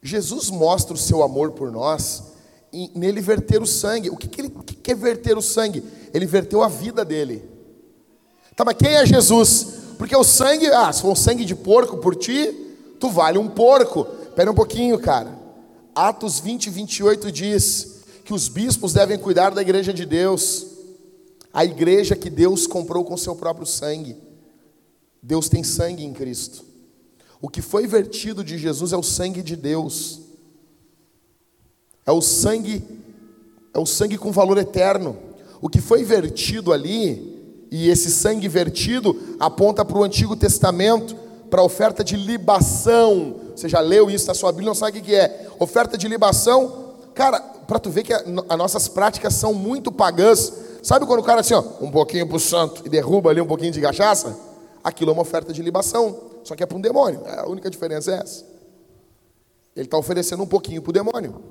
Jesus 0.02 0.50
mostra 0.50 0.94
o 0.94 0.98
seu 0.98 1.22
amor 1.22 1.52
por 1.52 1.70
nós 1.70 2.32
nele 2.94 3.20
verter 3.20 3.60
o 3.60 3.66
sangue. 3.66 4.10
O 4.10 4.16
que, 4.16 4.28
que 4.28 4.40
ele 4.40 4.50
que 4.50 4.90
é 4.90 4.94
verter 4.94 5.36
o 5.36 5.42
sangue? 5.42 5.84
Ele 6.12 6.26
verteu 6.26 6.62
a 6.62 6.68
vida 6.68 7.04
dele. 7.04 7.48
Tá, 8.56 8.64
mas 8.64 8.76
quem 8.76 8.94
é 8.94 9.06
Jesus? 9.06 9.80
Porque 9.96 10.16
o 10.16 10.24
sangue, 10.24 10.66
ah, 10.66 10.92
se 10.92 11.02
for 11.02 11.10
um 11.10 11.16
sangue 11.16 11.44
de 11.44 11.54
porco 11.54 11.98
por 11.98 12.16
ti, 12.16 12.52
tu 12.98 13.08
vale 13.08 13.38
um 13.38 13.48
porco. 13.48 14.06
Espera 14.24 14.50
um 14.50 14.54
pouquinho, 14.54 14.98
cara. 14.98 15.38
Atos 15.94 16.40
20, 16.40 16.70
28 16.70 17.30
diz 17.30 18.02
que 18.24 18.34
os 18.34 18.48
bispos 18.48 18.92
devem 18.92 19.18
cuidar 19.18 19.50
da 19.50 19.62
igreja 19.62 19.92
de 19.92 20.06
Deus, 20.06 20.66
a 21.52 21.64
igreja 21.64 22.16
que 22.16 22.30
Deus 22.30 22.66
comprou 22.66 23.04
com 23.04 23.16
seu 23.16 23.36
próprio 23.36 23.66
sangue. 23.66 24.16
Deus 25.22 25.48
tem 25.48 25.62
sangue 25.62 26.04
em 26.04 26.12
Cristo. 26.12 26.71
O 27.42 27.48
que 27.48 27.60
foi 27.60 27.88
vertido 27.88 28.44
de 28.44 28.56
Jesus 28.56 28.92
é 28.92 28.96
o 28.96 29.02
sangue 29.02 29.42
de 29.42 29.56
Deus. 29.56 30.20
É 32.06 32.12
o 32.12 32.22
sangue 32.22 32.82
é 33.74 33.78
o 33.78 33.86
sangue 33.86 34.16
com 34.16 34.30
valor 34.30 34.58
eterno. 34.58 35.16
O 35.60 35.68
que 35.68 35.80
foi 35.80 36.04
vertido 36.04 36.72
ali, 36.72 37.66
e 37.70 37.88
esse 37.88 38.10
sangue 38.10 38.48
vertido 38.48 39.16
aponta 39.40 39.84
para 39.84 39.98
o 39.98 40.04
Antigo 40.04 40.36
Testamento, 40.36 41.16
para 41.50 41.62
a 41.62 41.64
oferta 41.64 42.04
de 42.04 42.16
libação. 42.16 43.36
Você 43.56 43.68
já 43.68 43.80
leu 43.80 44.10
isso 44.10 44.26
na 44.26 44.34
sua 44.34 44.52
Bíblia, 44.52 44.68
não 44.68 44.74
sabe 44.74 44.98
o 44.98 45.02
que 45.02 45.14
é? 45.14 45.48
Oferta 45.58 45.96
de 45.96 46.06
libação. 46.06 46.92
Cara, 47.14 47.40
para 47.40 47.78
tu 47.78 47.90
ver 47.90 48.02
que 48.02 48.12
as 48.12 48.58
nossas 48.58 48.88
práticas 48.88 49.34
são 49.34 49.54
muito 49.54 49.90
pagãs. 49.90 50.52
Sabe 50.82 51.06
quando 51.06 51.20
o 51.20 51.24
cara 51.24 51.40
assim, 51.40 51.54
ó, 51.54 51.62
um 51.80 51.90
pouquinho 51.90 52.26
para 52.26 52.36
o 52.36 52.40
santo 52.40 52.82
e 52.84 52.88
derruba 52.88 53.30
ali 53.30 53.40
um 53.40 53.46
pouquinho 53.46 53.72
de 53.72 53.80
cachaça? 53.80 54.51
Aquilo 54.82 55.10
é 55.10 55.12
uma 55.12 55.22
oferta 55.22 55.52
de 55.52 55.62
libação, 55.62 56.18
só 56.42 56.56
que 56.56 56.62
é 56.62 56.66
para 56.66 56.76
um 56.76 56.80
demônio. 56.80 57.22
É, 57.26 57.40
a 57.40 57.46
única 57.46 57.70
diferença 57.70 58.10
é 58.12 58.18
essa. 58.18 58.44
Ele 59.76 59.86
está 59.86 59.96
oferecendo 59.96 60.42
um 60.42 60.46
pouquinho 60.46 60.82
para 60.82 60.90
o 60.90 60.92
demônio. 60.92 61.42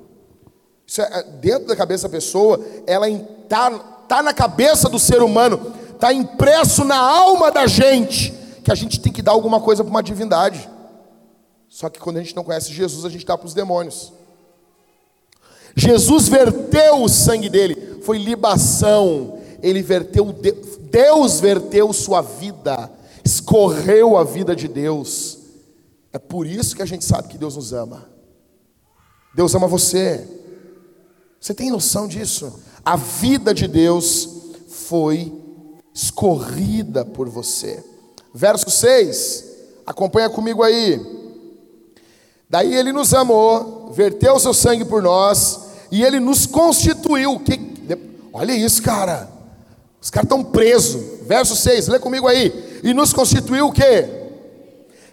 Isso 0.86 1.00
é, 1.00 1.08
é 1.10 1.22
dentro 1.22 1.68
da 1.68 1.76
cabeça 1.76 2.04
da 2.04 2.08
pessoa, 2.10 2.60
ela 2.86 3.08
está 3.08 3.70
tá 4.06 4.22
na 4.22 4.34
cabeça 4.34 4.88
do 4.88 4.98
ser 4.98 5.22
humano, 5.22 5.74
está 5.94 6.12
impresso 6.12 6.84
na 6.84 6.98
alma 6.98 7.50
da 7.50 7.66
gente, 7.66 8.32
que 8.62 8.70
a 8.70 8.74
gente 8.74 9.00
tem 9.00 9.12
que 9.12 9.22
dar 9.22 9.32
alguma 9.32 9.60
coisa 9.60 9.82
para 9.82 9.90
uma 9.90 10.02
divindade. 10.02 10.68
Só 11.68 11.88
que 11.88 11.98
quando 11.98 12.18
a 12.18 12.20
gente 12.20 12.36
não 12.36 12.44
conhece 12.44 12.72
Jesus, 12.72 13.06
a 13.06 13.08
gente 13.08 13.24
dá 13.24 13.38
para 13.38 13.46
os 13.46 13.54
demônios. 13.54 14.12
Jesus 15.74 16.28
verteu 16.28 17.02
o 17.02 17.08
sangue 17.08 17.48
dele, 17.48 18.00
foi 18.02 18.18
libação. 18.18 19.38
Ele 19.62 19.80
verteu, 19.80 20.34
Deus 20.90 21.40
verteu 21.40 21.90
sua 21.94 22.20
vida 22.20 22.90
escorreu 23.24 24.16
a 24.16 24.24
vida 24.24 24.54
de 24.54 24.68
Deus. 24.68 25.38
É 26.12 26.18
por 26.18 26.46
isso 26.46 26.76
que 26.76 26.82
a 26.82 26.86
gente 26.86 27.04
sabe 27.04 27.28
que 27.28 27.38
Deus 27.38 27.56
nos 27.56 27.72
ama. 27.72 28.08
Deus 29.34 29.54
ama 29.54 29.66
você. 29.66 30.26
Você 31.40 31.54
tem 31.54 31.70
noção 31.70 32.06
disso? 32.06 32.60
A 32.84 32.96
vida 32.96 33.54
de 33.54 33.66
Deus 33.66 34.28
foi 34.68 35.32
escorrida 35.94 37.04
por 37.04 37.28
você. 37.28 37.82
Verso 38.34 38.70
6, 38.70 39.44
acompanha 39.86 40.28
comigo 40.30 40.62
aí. 40.62 41.00
Daí 42.48 42.74
ele 42.74 42.92
nos 42.92 43.14
amou, 43.14 43.90
verteu 43.92 44.34
o 44.34 44.40
seu 44.40 44.52
sangue 44.52 44.84
por 44.84 45.02
nós, 45.02 45.60
e 45.90 46.02
ele 46.02 46.20
nos 46.20 46.46
constituiu. 46.46 47.40
Que, 47.40 47.58
olha 48.32 48.52
isso, 48.52 48.82
cara. 48.82 49.31
Os 50.02 50.10
caras 50.10 50.26
estão 50.26 50.42
presos. 50.42 51.00
Verso 51.22 51.54
6, 51.54 51.86
lê 51.86 51.98
comigo 52.00 52.26
aí 52.26 52.80
e 52.82 52.92
nos 52.92 53.12
constituiu 53.12 53.68
o 53.68 53.72
quê? 53.72 54.08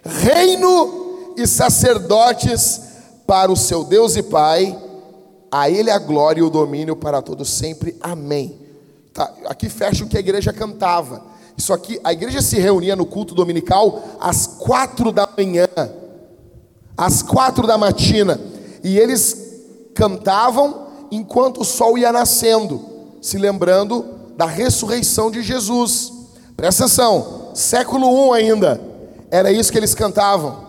Reino 0.04 1.34
e 1.36 1.46
sacerdotes 1.46 2.80
para 3.24 3.52
o 3.52 3.56
seu 3.56 3.84
Deus 3.84 4.16
e 4.16 4.22
Pai, 4.24 4.76
a 5.52 5.70
Ele 5.70 5.90
a 5.90 5.98
glória 5.98 6.40
e 6.40 6.42
o 6.42 6.50
domínio 6.50 6.96
para 6.96 7.22
todos 7.22 7.48
sempre. 7.48 7.96
Amém. 8.00 8.58
Tá, 9.14 9.32
aqui 9.46 9.68
fecha 9.68 10.04
o 10.04 10.08
que 10.08 10.16
a 10.16 10.20
igreja 10.20 10.52
cantava. 10.52 11.22
Isso 11.56 11.72
aqui, 11.72 12.00
a 12.02 12.12
igreja 12.12 12.42
se 12.42 12.58
reunia 12.58 12.96
no 12.96 13.06
culto 13.06 13.34
dominical 13.34 14.02
às 14.18 14.46
quatro 14.46 15.12
da 15.12 15.28
manhã, 15.36 15.68
às 16.96 17.22
quatro 17.22 17.66
da 17.66 17.78
matina, 17.78 18.40
e 18.82 18.98
eles 18.98 19.36
cantavam 19.94 20.88
enquanto 21.10 21.60
o 21.60 21.64
sol 21.64 21.96
ia 21.96 22.10
nascendo, 22.10 22.82
se 23.20 23.38
lembrando 23.38 24.19
da 24.40 24.46
ressurreição 24.46 25.30
de 25.30 25.42
Jesus. 25.42 26.10
Presta 26.56 26.84
atenção, 26.84 27.50
século 27.52 28.34
I 28.34 28.40
ainda, 28.40 28.80
era 29.30 29.52
isso 29.52 29.70
que 29.70 29.76
eles 29.76 29.94
cantavam. 29.94 30.64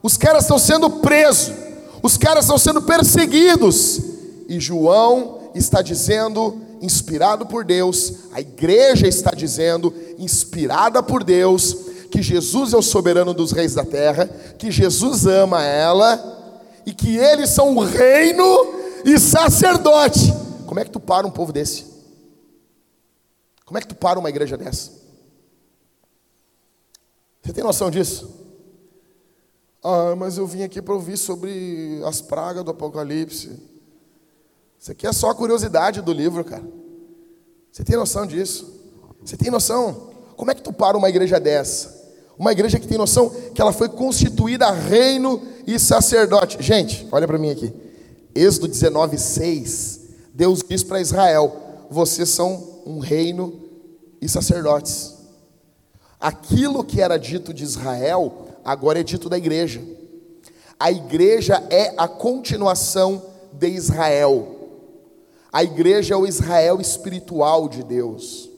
Os 0.00 0.16
caras 0.16 0.44
estão 0.44 0.56
sendo 0.56 0.88
presos, 0.88 1.52
os 2.00 2.16
caras 2.16 2.44
estão 2.44 2.56
sendo 2.56 2.80
perseguidos, 2.80 4.00
e 4.48 4.60
João 4.60 5.50
está 5.52 5.82
dizendo, 5.82 6.60
inspirado 6.80 7.44
por 7.44 7.64
Deus, 7.64 8.12
a 8.32 8.40
igreja 8.40 9.08
está 9.08 9.32
dizendo, 9.32 9.92
inspirada 10.16 11.02
por 11.02 11.24
Deus, 11.24 11.76
que 12.12 12.22
Jesus 12.22 12.72
é 12.72 12.76
o 12.76 12.82
soberano 12.82 13.34
dos 13.34 13.50
reis 13.50 13.74
da 13.74 13.84
terra, 13.84 14.30
que 14.56 14.70
Jesus 14.70 15.26
ama 15.26 15.64
ela, 15.64 16.70
e 16.86 16.92
que 16.92 17.16
eles 17.16 17.50
são 17.50 17.76
o 17.76 17.84
reino 17.84 18.74
e 19.04 19.18
sacerdote. 19.18 20.32
Como 20.68 20.78
é 20.78 20.84
que 20.84 20.90
tu 20.92 21.00
para 21.00 21.26
um 21.26 21.30
povo 21.32 21.52
desse? 21.52 21.97
Como 23.68 23.76
é 23.76 23.82
que 23.82 23.88
tu 23.88 23.94
para 23.94 24.18
uma 24.18 24.30
igreja 24.30 24.56
dessa? 24.56 24.92
Você 27.42 27.52
tem 27.52 27.62
noção 27.62 27.90
disso? 27.90 28.34
Ah, 29.84 30.16
mas 30.16 30.38
eu 30.38 30.46
vim 30.46 30.62
aqui 30.62 30.80
para 30.80 30.94
ouvir 30.94 31.18
sobre 31.18 32.00
as 32.06 32.22
pragas 32.22 32.64
do 32.64 32.70
Apocalipse. 32.70 33.60
Isso 34.80 34.90
aqui 34.90 35.06
é 35.06 35.12
só 35.12 35.28
a 35.28 35.34
curiosidade 35.34 36.00
do 36.00 36.14
livro, 36.14 36.42
cara. 36.42 36.64
Você 37.70 37.84
tem 37.84 37.94
noção 37.94 38.26
disso? 38.26 38.72
Você 39.22 39.36
tem 39.36 39.50
noção? 39.50 40.12
Como 40.34 40.50
é 40.50 40.54
que 40.54 40.62
tu 40.62 40.72
para 40.72 40.96
uma 40.96 41.10
igreja 41.10 41.38
dessa? 41.38 41.94
Uma 42.38 42.52
igreja 42.52 42.80
que 42.80 42.88
tem 42.88 42.96
noção 42.96 43.28
que 43.54 43.60
ela 43.60 43.74
foi 43.74 43.90
constituída 43.90 44.70
reino 44.70 45.42
e 45.66 45.78
sacerdote. 45.78 46.56
Gente, 46.62 47.06
olha 47.12 47.26
para 47.26 47.36
mim 47.36 47.50
aqui. 47.50 47.70
Êxodo 48.34 48.66
19, 48.66 49.18
6. 49.18 50.00
Deus 50.32 50.64
diz 50.66 50.82
para 50.82 51.02
Israel: 51.02 51.86
vocês 51.90 52.30
são 52.30 52.77
um 52.88 52.98
reino 53.00 53.60
e 54.20 54.28
sacerdotes. 54.28 55.14
Aquilo 56.18 56.82
que 56.82 57.00
era 57.02 57.18
dito 57.18 57.52
de 57.52 57.62
Israel, 57.62 58.48
agora 58.64 59.00
é 59.00 59.02
dito 59.02 59.28
da 59.28 59.36
igreja. 59.36 59.82
A 60.80 60.90
igreja 60.90 61.62
é 61.70 61.92
a 61.98 62.08
continuação 62.08 63.22
de 63.52 63.68
Israel. 63.68 64.56
A 65.52 65.62
igreja 65.62 66.14
é 66.14 66.16
o 66.16 66.26
Israel 66.26 66.80
espiritual 66.80 67.68
de 67.68 67.82
Deus. 67.82 68.48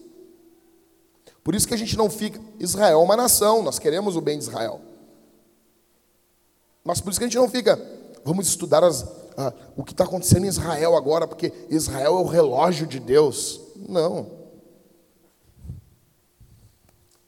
Por 1.42 1.54
isso 1.54 1.66
que 1.66 1.74
a 1.74 1.78
gente 1.78 1.96
não 1.96 2.08
fica. 2.08 2.40
Israel 2.58 3.00
é 3.00 3.02
uma 3.02 3.16
nação, 3.16 3.62
nós 3.62 3.78
queremos 3.78 4.16
o 4.16 4.20
bem 4.20 4.38
de 4.38 4.44
Israel. 4.44 4.80
Mas 6.84 7.00
por 7.00 7.10
isso 7.10 7.18
que 7.18 7.24
a 7.24 7.28
gente 7.28 7.36
não 7.36 7.48
fica. 7.48 7.80
Vamos 8.24 8.46
estudar 8.46 8.84
as, 8.84 9.04
o 9.76 9.82
que 9.82 9.92
está 9.92 10.04
acontecendo 10.04 10.44
em 10.44 10.48
Israel 10.48 10.96
agora, 10.96 11.26
porque 11.26 11.52
Israel 11.68 12.18
é 12.18 12.22
o 12.22 12.26
relógio 12.26 12.86
de 12.86 13.00
Deus. 13.00 13.69
Não. 13.90 14.26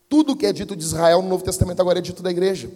Tudo 0.08 0.36
que 0.36 0.46
é 0.46 0.52
dito 0.52 0.76
de 0.76 0.84
Israel 0.84 1.20
no 1.20 1.28
Novo 1.28 1.42
Testamento 1.42 1.80
agora 1.80 1.98
é 1.98 2.02
dito 2.02 2.22
da 2.22 2.30
igreja. 2.30 2.70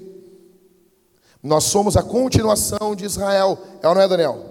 Nós 1.43 1.65
somos 1.65 1.97
a 1.97 2.03
continuação 2.03 2.97
de 2.97 3.05
Israel. 3.05 3.59
É 3.81 3.89
ou 3.89 3.95
não 3.95 4.03
é, 4.03 4.09
Daniel? 4.09 4.45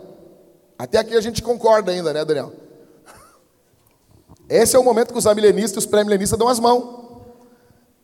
Até 0.79 0.99
aqui 0.99 1.15
a 1.15 1.21
gente 1.21 1.41
concorda 1.41 1.91
ainda, 1.91 2.13
né, 2.13 2.23
Daniel? 2.23 2.53
Esse 4.47 4.75
é 4.75 4.79
o 4.79 4.83
momento 4.83 5.11
que 5.11 5.17
os 5.19 5.27
amilenistas 5.27 5.83
e 5.83 5.85
os 5.85 5.91
pré-milenistas 5.91 6.39
dão 6.39 6.47
as 6.47 6.59
mãos. 6.59 7.03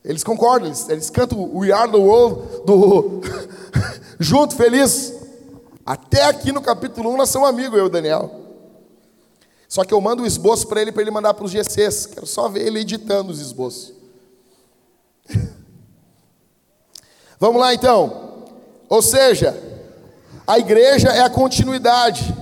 Eles 0.04 0.24
concordam, 0.24 0.66
eles, 0.66 0.88
eles 0.88 1.10
cantam 1.10 1.56
We 1.56 1.70
Are 1.70 1.90
the 1.90 1.96
World 1.96 2.66
do 2.66 3.20
junto, 4.18 4.56
feliz. 4.56 5.14
Até 5.86 6.24
aqui 6.26 6.50
no 6.52 6.60
capítulo 6.60 7.10
1 7.14 7.16
nós 7.16 7.28
somos 7.28 7.48
amigos, 7.48 7.78
eu 7.78 7.84
e 7.84 7.86
o 7.86 7.90
Daniel. 7.90 8.41
Só 9.72 9.84
que 9.84 9.94
eu 9.94 10.00
mando 10.02 10.22
o 10.22 10.26
esboço 10.26 10.66
para 10.66 10.82
ele, 10.82 10.92
para 10.92 11.00
ele 11.00 11.10
mandar 11.10 11.32
para 11.32 11.46
os 11.46 11.50
GCs. 11.50 12.04
Quero 12.04 12.26
só 12.26 12.46
ver 12.46 12.66
ele 12.66 12.80
editando 12.80 13.32
os 13.32 13.40
esboços. 13.40 13.94
Vamos 17.40 17.58
lá 17.58 17.72
então. 17.72 18.44
Ou 18.86 19.00
seja, 19.00 19.58
a 20.46 20.58
igreja 20.58 21.08
é 21.08 21.22
a 21.22 21.30
continuidade. 21.30 22.36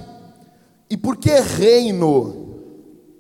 E 0.91 0.97
por 0.97 1.17
que 1.17 1.31
reino? 1.31 2.65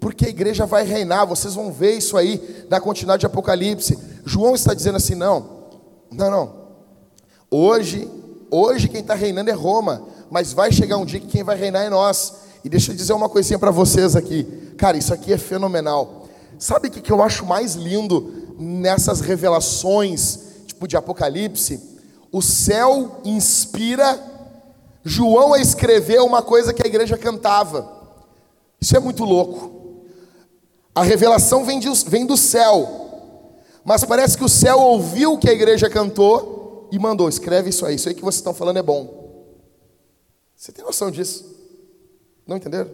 Porque 0.00 0.26
a 0.26 0.30
igreja 0.30 0.66
vai 0.66 0.82
reinar, 0.82 1.24
vocês 1.24 1.54
vão 1.54 1.70
ver 1.72 1.92
isso 1.92 2.16
aí 2.16 2.66
na 2.68 2.80
continuidade 2.80 3.20
de 3.20 3.26
Apocalipse. 3.26 3.96
João 4.24 4.56
está 4.56 4.74
dizendo 4.74 4.96
assim: 4.96 5.14
não, 5.14 5.68
não, 6.10 6.28
não. 6.28 6.54
Hoje, 7.48 8.10
hoje 8.50 8.88
quem 8.88 9.02
está 9.02 9.14
reinando 9.14 9.50
é 9.50 9.54
Roma, 9.54 10.02
mas 10.28 10.52
vai 10.52 10.72
chegar 10.72 10.96
um 10.96 11.06
dia 11.06 11.20
que 11.20 11.28
quem 11.28 11.44
vai 11.44 11.56
reinar 11.56 11.84
é 11.84 11.88
nós. 11.88 12.49
E 12.64 12.68
deixa 12.68 12.92
eu 12.92 12.96
dizer 12.96 13.12
uma 13.12 13.28
coisinha 13.28 13.58
para 13.58 13.70
vocês 13.70 14.14
aqui. 14.14 14.44
Cara, 14.76 14.96
isso 14.96 15.12
aqui 15.12 15.32
é 15.32 15.38
fenomenal. 15.38 16.28
Sabe 16.58 16.88
o 16.88 16.90
que, 16.90 17.00
que 17.00 17.10
eu 17.10 17.22
acho 17.22 17.46
mais 17.46 17.74
lindo 17.74 18.54
nessas 18.58 19.20
revelações, 19.20 20.38
tipo 20.66 20.86
de 20.86 20.96
Apocalipse, 20.96 21.80
o 22.30 22.42
céu 22.42 23.20
inspira 23.24 24.28
João 25.02 25.54
a 25.54 25.60
escrever 25.60 26.20
uma 26.20 26.42
coisa 26.42 26.74
que 26.74 26.82
a 26.82 26.86
igreja 26.86 27.16
cantava. 27.16 28.00
Isso 28.80 28.96
é 28.96 29.00
muito 29.00 29.24
louco. 29.24 30.04
A 30.94 31.02
revelação 31.02 31.64
vem, 31.64 31.78
de, 31.78 31.88
vem 32.06 32.26
do 32.26 32.36
céu, 32.36 33.54
mas 33.84 34.04
parece 34.04 34.36
que 34.36 34.44
o 34.44 34.48
céu 34.48 34.78
ouviu 34.78 35.32
o 35.32 35.38
que 35.38 35.48
a 35.48 35.52
igreja 35.52 35.88
cantou 35.88 36.88
e 36.92 36.98
mandou: 36.98 37.28
escreve 37.28 37.70
isso 37.70 37.86
aí, 37.86 37.94
isso 37.94 38.08
aí 38.08 38.14
que 38.14 38.20
vocês 38.20 38.36
estão 38.36 38.52
falando 38.52 38.78
é 38.78 38.82
bom. 38.82 39.18
Você 40.54 40.72
tem 40.72 40.84
noção 40.84 41.10
disso? 41.10 41.59
Não 42.50 42.56
entenderam? 42.56 42.90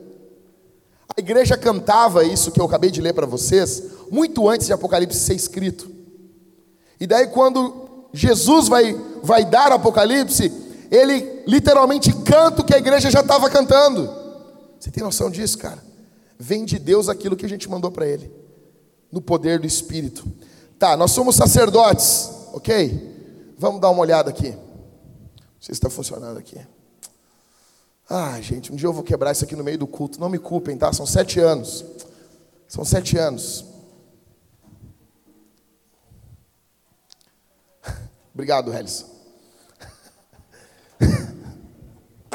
A 1.09 1.19
igreja 1.19 1.57
cantava 1.57 2.23
isso 2.23 2.51
que 2.51 2.61
eu 2.61 2.67
acabei 2.67 2.91
de 2.91 3.01
ler 3.01 3.15
para 3.15 3.25
vocês, 3.25 3.83
muito 4.11 4.47
antes 4.47 4.67
de 4.67 4.73
Apocalipse 4.75 5.19
ser 5.19 5.33
escrito. 5.33 5.91
E 7.01 7.07
daí, 7.07 7.29
quando 7.29 8.05
Jesus 8.13 8.69
vai, 8.69 8.93
vai 9.23 9.47
dar 9.47 9.73
Apocalipse, 9.73 10.53
ele 10.91 11.43
literalmente 11.47 12.13
canta 12.13 12.61
o 12.61 12.65
que 12.67 12.75
a 12.75 12.79
igreja 12.79 13.11
já 13.11 13.21
estava 13.21 13.49
cantando. 13.49 14.11
Você 14.79 14.91
tem 14.91 15.03
noção 15.03 15.31
disso, 15.31 15.57
cara? 15.57 15.83
Vem 16.39 16.67
de 16.67 16.79
Deus 16.79 17.09
aquilo 17.09 17.35
que 17.35 17.47
a 17.47 17.49
gente 17.49 17.67
mandou 17.67 17.91
para 17.91 18.07
ele, 18.07 18.31
no 19.11 19.23
poder 19.23 19.59
do 19.59 19.67
Espírito. 19.67 20.23
Tá, 20.79 20.99
nós 20.99 21.13
somos 21.13 21.35
sacerdotes, 21.35 22.31
ok? 22.53 23.55
Vamos 23.57 23.81
dar 23.81 23.89
uma 23.89 24.03
olhada 24.03 24.29
aqui. 24.29 24.51
Não 24.51 24.59
sei 25.61 25.73
se 25.75 25.79
está 25.79 25.89
funcionando 25.89 26.37
aqui. 26.37 26.59
Ah, 28.09 28.41
gente, 28.41 28.73
um 28.73 28.77
dia 28.77 28.87
eu 28.87 28.93
vou 28.93 29.03
quebrar 29.03 29.33
isso 29.33 29.45
aqui 29.45 29.57
no 29.57 29.65
meio 29.65 29.79
do 29.79 29.87
culto. 29.87 30.21
Não 30.21 30.29
me 30.29 30.39
culpem, 30.39 30.79
tá? 30.79 30.93
São 30.93 31.05
sete 31.05 31.41
anos. 31.41 31.85
São 32.69 32.85
sete 32.85 33.19
anos. 33.19 33.65
Obrigado, 38.33 38.73
Helison. 38.73 39.07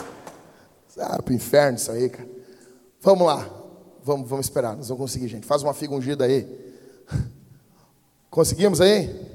ah, 1.00 1.22
pro 1.22 1.34
inferno 1.34 1.78
isso 1.78 1.90
aí, 1.90 2.10
cara. 2.10 2.28
Vamos 3.00 3.26
lá. 3.26 3.50
Vamos, 4.04 4.30
vamos 4.30 4.48
esperar. 4.48 4.76
Nós 4.76 4.90
vamos 4.90 5.02
conseguir, 5.02 5.30
gente. 5.30 5.46
Faz 5.46 5.64
uma 5.64 5.74
figa 5.74 5.96
ungida 5.96 6.26
aí. 6.26 6.46
Conseguimos 8.30 8.82
aí? 8.82 9.32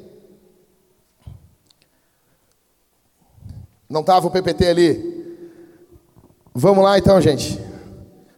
Não 3.88 4.02
estava 4.02 4.26
o 4.26 4.30
PPT 4.30 4.66
ali? 4.66 5.15
Vamos 6.58 6.82
lá 6.82 6.96
então, 6.96 7.20
gente. 7.20 7.60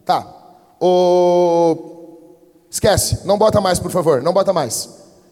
Tá. 0.05 0.27
O... 0.81 2.66
Esquece. 2.69 3.21
Não 3.25 3.39
bota 3.39 3.61
mais, 3.61 3.79
por 3.79 3.93
favor. 3.93 4.21
Não 4.21 4.33
bota 4.33 4.53
mais. 4.53 4.89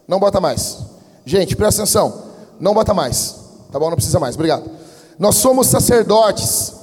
Não 0.06 0.20
bota 0.20 0.40
mais. 0.40 0.78
Gente, 1.24 1.56
presta 1.56 1.82
atenção. 1.82 2.22
Não 2.60 2.72
bota 2.72 2.94
mais. 2.94 3.40
Tá 3.72 3.80
bom? 3.80 3.90
Não 3.90 3.96
precisa 3.96 4.20
mais. 4.20 4.36
Obrigado. 4.36 4.70
Nós 5.18 5.34
somos 5.34 5.66
sacerdotes. 5.66 6.74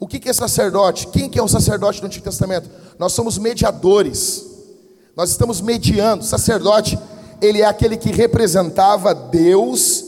O 0.00 0.08
que 0.08 0.26
é 0.26 0.32
sacerdote? 0.32 1.08
Quem 1.08 1.28
que 1.28 1.38
é 1.38 1.42
o 1.42 1.48
sacerdote 1.48 2.00
do 2.00 2.06
Antigo 2.06 2.24
Testamento? 2.24 2.70
Nós 2.98 3.12
somos 3.12 3.36
mediadores. 3.36 4.46
Nós 5.14 5.28
estamos 5.28 5.60
mediando. 5.60 6.24
Sacerdote, 6.24 6.98
ele 7.42 7.60
é 7.60 7.66
aquele 7.66 7.98
que 7.98 8.10
representava 8.10 9.14
Deus, 9.14 10.02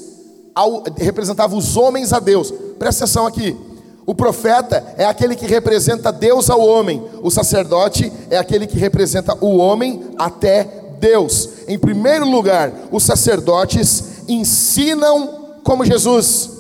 ao, 0.54 0.84
representava 0.96 1.54
os 1.54 1.76
homens 1.76 2.14
a 2.14 2.18
Deus. 2.18 2.50
Presta 2.78 3.04
atenção 3.04 3.26
aqui. 3.26 3.73
O 4.06 4.14
profeta 4.14 4.94
é 4.98 5.04
aquele 5.04 5.34
que 5.34 5.46
representa 5.46 6.12
Deus 6.12 6.50
ao 6.50 6.60
homem. 6.60 7.02
O 7.22 7.30
sacerdote 7.30 8.12
é 8.28 8.36
aquele 8.36 8.66
que 8.66 8.78
representa 8.78 9.36
o 9.40 9.56
homem 9.56 10.10
até 10.18 10.64
Deus. 10.98 11.48
Em 11.66 11.78
primeiro 11.78 12.28
lugar, 12.28 12.72
os 12.92 13.02
sacerdotes 13.02 14.28
ensinam 14.28 15.58
como 15.62 15.84
Jesus. 15.84 16.50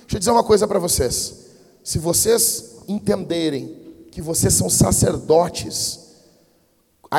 Deixa 0.00 0.16
eu 0.16 0.18
dizer 0.18 0.30
uma 0.30 0.44
coisa 0.44 0.66
para 0.66 0.78
vocês. 0.78 1.34
Se 1.84 1.98
vocês 1.98 2.76
entenderem 2.88 3.76
que 4.10 4.22
vocês 4.22 4.54
são 4.54 4.70
sacerdotes, 4.70 6.00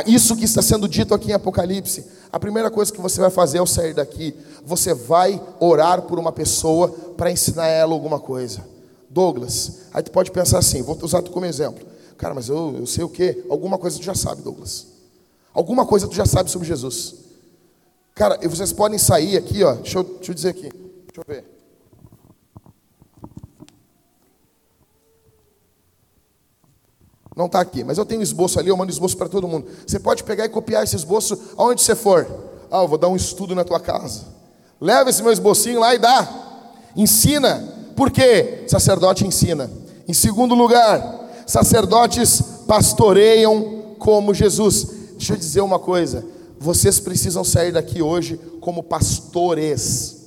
isso 0.07 0.35
que 0.35 0.45
está 0.45 0.61
sendo 0.61 0.87
dito 0.87 1.13
aqui 1.13 1.29
em 1.29 1.33
Apocalipse, 1.33 2.05
a 2.31 2.39
primeira 2.39 2.69
coisa 2.69 2.91
que 2.91 3.01
você 3.01 3.21
vai 3.21 3.29
fazer 3.29 3.59
ao 3.59 3.67
sair 3.67 3.93
daqui, 3.93 4.35
você 4.65 4.93
vai 4.93 5.41
orar 5.59 6.03
por 6.03 6.19
uma 6.19 6.31
pessoa 6.31 6.89
para 7.17 7.31
ensinar 7.31 7.67
ela 7.67 7.93
alguma 7.93 8.19
coisa. 8.19 8.63
Douglas, 9.09 9.87
aí 9.91 10.03
tu 10.03 10.11
pode 10.11 10.31
pensar 10.31 10.59
assim, 10.59 10.81
vou 10.83 10.97
usar 11.01 11.21
tu 11.21 11.31
como 11.31 11.45
exemplo. 11.45 11.85
Cara, 12.17 12.33
mas 12.33 12.49
eu, 12.49 12.75
eu 12.77 12.85
sei 12.85 13.03
o 13.03 13.09
que? 13.09 13.43
Alguma 13.49 13.77
coisa 13.77 13.97
tu 13.97 14.03
já 14.03 14.13
sabe, 14.13 14.41
Douglas. 14.41 14.87
Alguma 15.53 15.85
coisa 15.85 16.07
tu 16.07 16.15
já 16.15 16.25
sabe 16.25 16.51
sobre 16.51 16.67
Jesus. 16.67 17.15
Cara, 18.13 18.37
vocês 18.47 18.73
podem 18.73 18.99
sair 18.99 19.37
aqui, 19.37 19.63
ó. 19.63 19.73
Deixa 19.75 19.99
eu, 19.99 20.03
deixa 20.03 20.31
eu 20.31 20.35
dizer 20.35 20.49
aqui. 20.49 20.69
Deixa 20.69 21.17
eu 21.17 21.23
ver. 21.25 21.45
Não 27.35 27.45
está 27.45 27.61
aqui, 27.61 27.85
mas 27.85 27.97
eu 27.97 28.05
tenho 28.05 28.19
um 28.19 28.23
esboço 28.23 28.59
ali, 28.59 28.67
eu 28.67 28.75
mando 28.75 28.91
esboço 28.91 29.15
para 29.15 29.29
todo 29.29 29.47
mundo. 29.47 29.65
Você 29.87 29.97
pode 29.97 30.25
pegar 30.25 30.45
e 30.45 30.49
copiar 30.49 30.83
esse 30.83 30.97
esboço 30.97 31.39
aonde 31.55 31.81
você 31.81 31.95
for. 31.95 32.27
Ah, 32.69 32.83
eu 32.83 32.87
vou 32.87 32.97
dar 32.97 33.07
um 33.07 33.15
estudo 33.15 33.55
na 33.55 33.63
tua 33.63 33.79
casa. 33.79 34.25
Leva 34.79 35.09
esse 35.09 35.23
meu 35.23 35.31
esbocinho 35.31 35.79
lá 35.79 35.95
e 35.95 35.99
dá. 35.99 36.27
Ensina. 36.97 37.78
Por 37.99 38.11
quê? 38.11 38.63
Sacerdote 38.65 39.27
ensina. 39.27 39.69
Em 40.07 40.13
segundo 40.13 40.55
lugar, 40.55 41.43
sacerdotes 41.45 42.41
pastoreiam 42.65 43.95
como 43.99 44.33
Jesus. 44.33 44.87
Deixa 45.17 45.33
eu 45.33 45.37
dizer 45.37 45.59
uma 45.59 45.77
coisa 45.77 46.23
vocês 46.57 46.97
precisam 46.97 47.43
sair 47.43 47.73
daqui 47.73 48.01
hoje 48.01 48.39
como 48.61 48.83
pastores. 48.83 50.17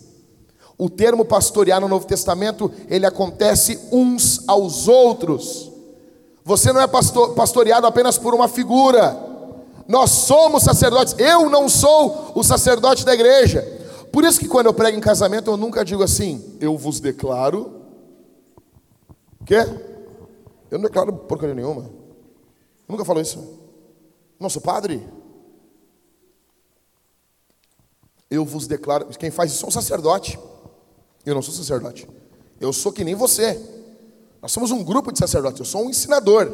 O 0.78 0.90
termo 0.90 1.24
pastorear 1.24 1.80
no 1.80 1.88
Novo 1.88 2.06
Testamento, 2.06 2.70
ele 2.88 3.06
acontece 3.06 3.78
uns 3.90 4.42
aos 4.46 4.86
outros. 4.86 5.70
Você 6.44 6.74
não 6.74 6.80
é 6.82 6.86
pastor, 6.86 7.34
pastoreado 7.34 7.86
apenas 7.86 8.18
por 8.18 8.34
uma 8.34 8.48
figura. 8.48 9.16
Nós 9.88 10.10
somos 10.10 10.62
sacerdotes. 10.62 11.14
Eu 11.18 11.48
não 11.48 11.70
sou 11.70 12.32
o 12.34 12.42
sacerdote 12.42 13.02
da 13.02 13.14
igreja. 13.14 13.82
Por 14.12 14.24
isso 14.24 14.38
que 14.38 14.46
quando 14.46 14.66
eu 14.66 14.74
prego 14.74 14.96
em 14.96 15.00
casamento, 15.00 15.50
eu 15.50 15.56
nunca 15.56 15.84
digo 15.84 16.02
assim, 16.02 16.56
eu 16.60 16.76
vos 16.76 17.00
declaro. 17.00 17.80
Quê? 19.46 19.56
Eu 20.70 20.78
não 20.78 20.82
declaro 20.82 21.12
porcaria 21.12 21.54
nenhuma. 21.54 21.82
Eu 21.82 22.92
nunca 22.92 23.04
falo 23.04 23.20
isso. 23.20 23.58
Não 24.38 24.50
sou 24.50 24.60
padre. 24.60 25.02
eu 28.32 28.46
vos 28.46 28.66
declaro. 28.66 29.06
Quem 29.18 29.30
faz 29.30 29.52
isso 29.52 29.64
é 29.66 29.68
um 29.68 29.70
sacerdote. 29.70 30.38
Eu 31.24 31.34
não 31.34 31.42
sou 31.42 31.52
sacerdote. 31.52 32.08
Eu 32.58 32.72
sou 32.72 32.90
que 32.90 33.04
nem 33.04 33.14
você. 33.14 33.60
Nós 34.40 34.50
somos 34.50 34.70
um 34.70 34.82
grupo 34.82 35.12
de 35.12 35.18
sacerdotes. 35.18 35.60
Eu 35.60 35.66
sou 35.66 35.84
um 35.84 35.90
ensinador. 35.90 36.50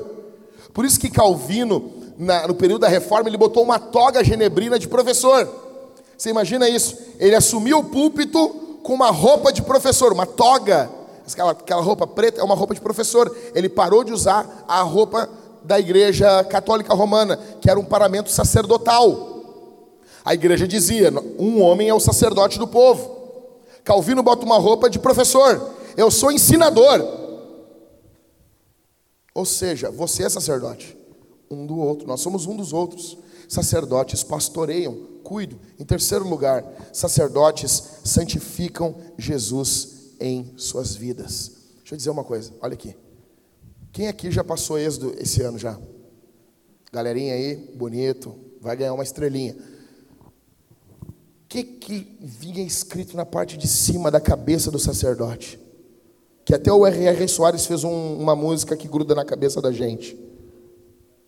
Por 0.74 0.84
isso 0.84 0.98
que 0.98 1.08
Calvino, 1.08 1.92
na, 2.18 2.48
no 2.48 2.54
período 2.54 2.80
da 2.80 2.88
reforma, 2.88 3.28
ele 3.28 3.38
botou 3.38 3.62
uma 3.62 3.78
toga 3.78 4.24
genebrina 4.24 4.76
de 4.76 4.88
professor. 4.88 5.67
Você 6.18 6.30
imagina 6.30 6.68
isso? 6.68 6.98
Ele 7.20 7.36
assumiu 7.36 7.78
o 7.78 7.84
púlpito 7.84 8.48
com 8.82 8.92
uma 8.92 9.10
roupa 9.10 9.52
de 9.52 9.62
professor, 9.62 10.12
uma 10.12 10.26
toga. 10.26 10.90
Aquela, 11.30 11.52
aquela 11.52 11.80
roupa 11.80 12.08
preta 12.08 12.40
é 12.40 12.44
uma 12.44 12.56
roupa 12.56 12.74
de 12.74 12.80
professor. 12.80 13.34
Ele 13.54 13.68
parou 13.68 14.02
de 14.02 14.12
usar 14.12 14.64
a 14.66 14.82
roupa 14.82 15.30
da 15.62 15.78
igreja 15.78 16.42
católica 16.44 16.92
romana, 16.92 17.36
que 17.60 17.70
era 17.70 17.78
um 17.78 17.84
paramento 17.84 18.32
sacerdotal. 18.32 19.38
A 20.24 20.34
igreja 20.34 20.66
dizia: 20.66 21.12
um 21.38 21.62
homem 21.62 21.88
é 21.88 21.94
o 21.94 22.00
sacerdote 22.00 22.58
do 22.58 22.66
povo. 22.66 23.16
Calvino 23.84 24.22
bota 24.22 24.44
uma 24.44 24.58
roupa 24.58 24.90
de 24.90 24.98
professor. 24.98 25.70
Eu 25.96 26.10
sou 26.10 26.32
ensinador. 26.32 27.00
Ou 29.32 29.44
seja, 29.44 29.88
você 29.88 30.24
é 30.24 30.28
sacerdote, 30.28 30.96
um 31.48 31.64
do 31.64 31.78
outro. 31.78 32.08
Nós 32.08 32.20
somos 32.20 32.44
um 32.44 32.56
dos 32.56 32.72
outros. 32.72 33.16
Sacerdotes 33.48 34.24
pastoreiam, 34.24 35.07
cuidam. 35.28 35.58
Em 35.78 35.84
terceiro 35.84 36.26
lugar, 36.26 36.64
sacerdotes 36.92 38.00
santificam 38.04 38.96
Jesus 39.18 40.14
em 40.20 40.52
suas 40.56 40.94
vidas. 40.94 41.52
Deixa 41.78 41.94
eu 41.94 41.96
dizer 41.98 42.10
uma 42.10 42.24
coisa, 42.24 42.52
olha 42.60 42.74
aqui. 42.74 42.96
Quem 43.92 44.08
aqui 44.08 44.30
já 44.30 44.42
passou 44.42 44.78
êxodo 44.78 45.14
esse 45.18 45.42
ano 45.42 45.58
já? 45.58 45.78
Galerinha 46.92 47.34
aí, 47.34 47.56
bonito, 47.74 48.34
vai 48.60 48.76
ganhar 48.76 48.94
uma 48.94 49.02
estrelinha 49.02 49.56
que, 51.48 51.64
que 51.64 52.18
vinha 52.20 52.62
escrito 52.62 53.16
na 53.16 53.24
parte 53.24 53.56
de 53.56 53.66
cima 53.66 54.10
da 54.10 54.20
cabeça 54.20 54.70
do 54.70 54.78
sacerdote? 54.78 55.58
Que 56.44 56.54
até 56.54 56.70
o 56.70 56.86
R.R. 56.86 57.28
Soares 57.28 57.66
fez 57.66 57.84
um, 57.84 58.16
uma 58.18 58.36
música 58.36 58.76
que 58.76 58.86
gruda 58.86 59.14
na 59.14 59.24
cabeça 59.24 59.60
da 59.60 59.72
gente. 59.72 60.18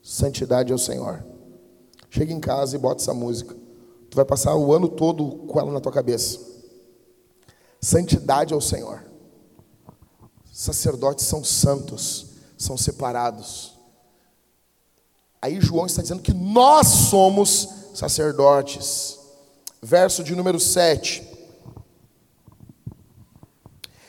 Santidade 0.03 0.73
ao 0.73 0.79
Senhor. 0.79 1.25
Chega 2.11 2.33
em 2.33 2.41
casa 2.41 2.77
e 2.77 2.79
bota 2.79 3.03
essa 3.03 3.15
música. 3.15 3.57
Tu 4.11 4.17
vai 4.17 4.25
passar 4.25 4.57
o 4.57 4.73
ano 4.75 4.89
todo 4.89 5.47
com 5.47 5.61
ela 5.61 5.73
na 5.73 5.81
tua 5.81 5.93
cabeça. 5.93 6.41
Santidade 7.81 8.53
ao 8.53 8.61
Senhor. 8.61 9.05
Sacerdotes 10.53 11.25
são 11.25 11.43
santos, 11.45 12.27
são 12.59 12.77
separados. 12.77 13.79
Aí 15.41 15.61
João 15.61 15.87
está 15.87 16.03
dizendo 16.03 16.23
que 16.23 16.35
nós 16.35 16.87
somos 16.87 17.69
sacerdotes 17.95 19.19
verso 19.83 20.23
de 20.23 20.35
número 20.35 20.61
7. 20.61 21.27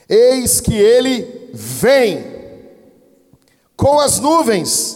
Eis 0.09 0.59
que 0.59 0.73
ele 0.73 1.51
vem. 1.53 2.41
com 3.77 3.99
as 3.99 4.19
nuvens, 4.19 4.95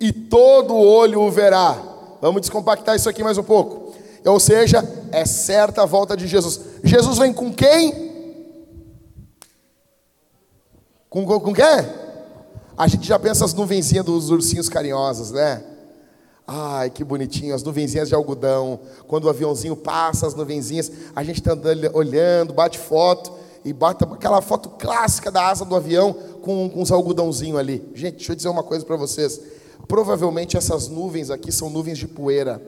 e 0.00 0.12
todo 0.12 0.74
olho 0.74 1.20
o 1.20 1.30
verá. 1.30 1.80
Vamos 2.20 2.40
descompactar 2.40 2.96
isso 2.96 3.08
aqui 3.08 3.22
mais 3.22 3.38
um 3.38 3.44
pouco. 3.44 3.85
Ou 4.26 4.40
seja, 4.40 4.86
é 5.12 5.24
certa 5.24 5.82
a 5.82 5.86
volta 5.86 6.16
de 6.16 6.26
Jesus. 6.26 6.60
Jesus 6.82 7.18
vem 7.18 7.32
com 7.32 7.52
quem? 7.52 8.06
Com, 11.08 11.24
com, 11.24 11.40
com 11.40 11.54
quem? 11.54 11.64
A 12.76 12.86
gente 12.88 13.06
já 13.06 13.18
pensa 13.18 13.44
as 13.44 13.54
nuvenzinhas 13.54 14.04
dos 14.04 14.28
ursinhos 14.28 14.68
carinhosos, 14.68 15.30
né? 15.30 15.62
Ai, 16.46 16.90
que 16.90 17.02
bonitinho, 17.02 17.54
as 17.54 17.62
nuvenzinhas 17.62 18.08
de 18.08 18.14
algodão. 18.14 18.80
Quando 19.08 19.24
o 19.24 19.30
aviãozinho 19.30 19.74
passa, 19.74 20.26
as 20.26 20.34
nuvenzinhas, 20.34 20.90
a 21.14 21.24
gente 21.24 21.40
está 21.40 21.56
olhando, 21.94 22.52
bate 22.52 22.78
foto 22.78 23.32
e 23.64 23.72
bate 23.72 24.04
aquela 24.04 24.42
foto 24.42 24.68
clássica 24.70 25.30
da 25.30 25.48
asa 25.48 25.64
do 25.64 25.74
avião 25.74 26.12
com, 26.42 26.68
com 26.68 26.82
os 26.82 26.92
algodãozinhos 26.92 27.58
ali. 27.58 27.82
Gente, 27.94 28.16
deixa 28.16 28.32
eu 28.32 28.36
dizer 28.36 28.48
uma 28.48 28.62
coisa 28.62 28.84
para 28.84 28.96
vocês. 28.96 29.40
Provavelmente 29.88 30.56
essas 30.56 30.88
nuvens 30.88 31.30
aqui 31.30 31.50
são 31.50 31.70
nuvens 31.70 31.98
de 31.98 32.06
poeira. 32.06 32.60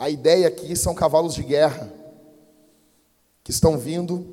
A 0.00 0.08
ideia 0.08 0.48
aqui 0.48 0.74
são 0.74 0.94
cavalos 0.94 1.34
de 1.34 1.42
guerra 1.42 1.92
que 3.44 3.50
estão 3.50 3.76
vindo, 3.76 4.26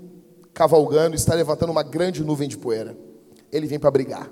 cavalgando, 0.53 1.13
está 1.13 1.35
levantando 1.35 1.73
uma 1.73 1.83
grande 1.83 2.23
nuvem 2.23 2.47
de 2.47 2.57
poeira. 2.57 2.95
Ele 3.51 3.67
vem 3.67 3.77
para 3.77 3.91
brigar. 3.91 4.31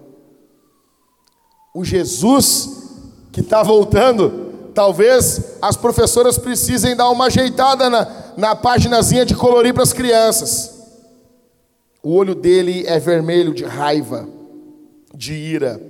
O 1.73 1.83
Jesus 1.83 2.69
que 3.33 3.41
está 3.41 3.61
voltando, 3.61 4.71
talvez 4.73 5.57
as 5.61 5.75
professoras 5.75 6.37
precisem 6.37 6.95
dar 6.95 7.09
uma 7.09 7.25
ajeitada 7.25 7.89
na, 7.89 8.33
na 8.37 8.55
paginazinha 8.55 9.25
de 9.25 9.35
colorir 9.35 9.73
para 9.73 9.83
as 9.83 9.91
crianças. 9.91 10.73
O 12.01 12.13
olho 12.13 12.33
dele 12.33 12.85
é 12.87 12.97
vermelho 12.97 13.53
de 13.53 13.65
raiva, 13.65 14.25
de 15.13 15.33
ira. 15.33 15.81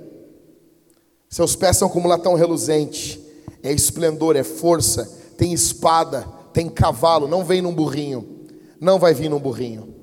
Seus 1.30 1.54
pés 1.54 1.76
são 1.76 1.88
como 1.88 2.08
latão 2.08 2.34
reluzente. 2.34 3.24
É 3.62 3.72
esplendor, 3.72 4.34
é 4.34 4.42
força, 4.42 5.16
tem 5.36 5.52
espada, 5.52 6.26
tem 6.52 6.68
cavalo. 6.68 7.28
Não 7.28 7.44
vem 7.44 7.62
num 7.62 7.74
burrinho. 7.74 8.46
Não 8.80 8.98
vai 8.98 9.14
vir 9.14 9.28
num 9.28 9.38
burrinho. 9.38 9.94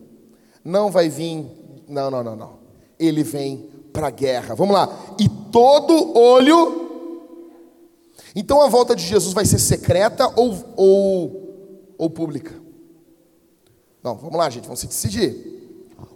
Não 0.63 0.91
vai 0.91 1.09
vir. 1.09 1.45
Não, 1.87 2.09
não, 2.09 2.23
não, 2.23 2.35
não. 2.35 2.59
Ele 2.99 3.23
vem 3.23 3.69
para 3.91 4.07
a 4.07 4.11
guerra. 4.11 4.55
Vamos 4.55 4.73
lá. 4.73 4.89
E 5.19 5.27
todo 5.51 6.17
olho 6.17 6.83
então 8.35 8.61
a 8.61 8.67
volta 8.67 8.95
de 8.95 9.03
Jesus 9.03 9.33
vai 9.33 9.45
ser 9.45 9.59
secreta 9.59 10.31
ou, 10.35 10.57
ou, 10.75 11.93
ou 11.97 12.09
pública? 12.09 12.53
Não, 14.01 14.15
vamos 14.15 14.37
lá, 14.37 14.49
gente, 14.49 14.63
vamos 14.63 14.79
se 14.79 14.87
decidir. 14.87 15.53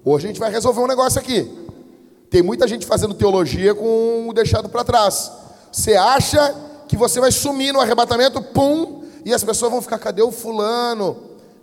Hoje 0.03 0.25
a 0.25 0.27
gente 0.29 0.39
vai 0.39 0.51
resolver 0.51 0.81
um 0.81 0.87
negócio 0.87 1.19
aqui. 1.19 1.49
Tem 2.29 2.41
muita 2.41 2.67
gente 2.67 2.85
fazendo 2.85 3.13
teologia 3.13 3.73
com 3.73 4.27
o 4.27 4.33
deixado 4.33 4.67
para 4.67 4.83
trás. 4.83 5.31
Você 5.71 5.95
acha 5.95 6.55
que 6.87 6.97
você 6.97 7.19
vai 7.19 7.31
sumir 7.31 7.71
no 7.71 7.79
arrebatamento, 7.79 8.41
pum, 8.41 8.96
e 9.27 9.33
as 9.33 9.43
pessoas 9.43 9.69
vão 9.69 9.81
ficar: 9.81 9.99
cadê 9.99 10.21
o 10.21 10.31
fulano? 10.31 11.17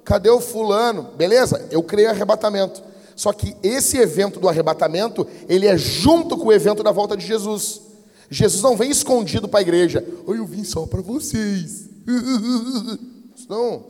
Cadê 0.04 0.28
o 0.28 0.38
fulano? 0.38 1.04
Beleza, 1.16 1.66
eu 1.70 1.82
creio 1.82 2.08
em 2.08 2.10
arrebatamento. 2.10 2.82
Só 3.16 3.32
que 3.32 3.56
esse 3.62 3.96
evento 3.96 4.38
do 4.38 4.50
arrebatamento, 4.50 5.26
ele 5.48 5.66
é 5.66 5.78
junto 5.78 6.36
com 6.36 6.48
o 6.48 6.52
evento 6.52 6.82
da 6.82 6.92
volta 6.92 7.16
de 7.16 7.26
Jesus. 7.26 7.80
Jesus 8.28 8.62
não 8.62 8.76
vem 8.76 8.90
escondido 8.90 9.48
para 9.48 9.60
a 9.60 9.62
igreja. 9.62 10.04
Oi, 10.26 10.38
eu 10.38 10.44
vim 10.44 10.62
só 10.62 10.84
para 10.84 11.00
vocês. 11.00 11.88
Não. 13.48 13.84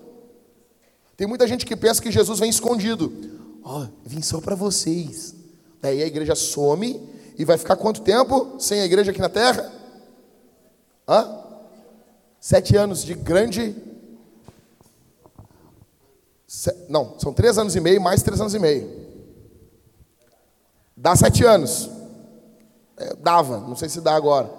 Tem 1.16 1.26
muita 1.26 1.46
gente 1.46 1.64
que 1.64 1.74
pensa 1.74 2.02
que 2.02 2.12
Jesus 2.12 2.38
vem 2.38 2.50
escondido. 2.50 3.12
Ó, 3.62 3.82
oh, 3.82 3.86
vim 4.04 4.22
só 4.22 4.40
para 4.40 4.54
vocês. 4.54 5.34
Daí 5.80 6.02
a 6.02 6.06
igreja 6.06 6.34
some 6.34 7.00
e 7.36 7.44
vai 7.44 7.56
ficar 7.56 7.76
quanto 7.76 8.02
tempo 8.02 8.56
sem 8.58 8.80
a 8.80 8.84
igreja 8.84 9.10
aqui 9.10 9.20
na 9.20 9.28
terra? 9.28 9.72
Hã? 11.08 11.43
Sete 12.44 12.76
anos 12.76 13.02
de 13.02 13.14
grande. 13.14 13.74
Não, 16.90 17.18
são 17.18 17.32
três 17.32 17.56
anos 17.56 17.74
e 17.74 17.80
meio 17.80 18.02
mais 18.02 18.22
três 18.22 18.38
anos 18.38 18.52
e 18.52 18.58
meio. 18.58 18.86
Dá 20.94 21.16
sete 21.16 21.42
anos. 21.42 21.88
É, 22.98 23.14
dava, 23.14 23.60
não 23.60 23.74
sei 23.74 23.88
se 23.88 23.98
dá 24.02 24.14
agora. 24.14 24.50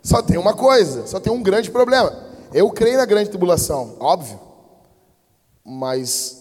Só 0.00 0.22
tem 0.22 0.38
uma 0.38 0.54
coisa, 0.54 1.04
só 1.08 1.18
tem 1.18 1.32
um 1.32 1.42
grande 1.42 1.72
problema. 1.72 2.16
Eu 2.54 2.70
creio 2.70 2.98
na 2.98 3.04
grande 3.04 3.30
tribulação, 3.30 3.96
óbvio. 3.98 4.38
Mas 5.64 6.40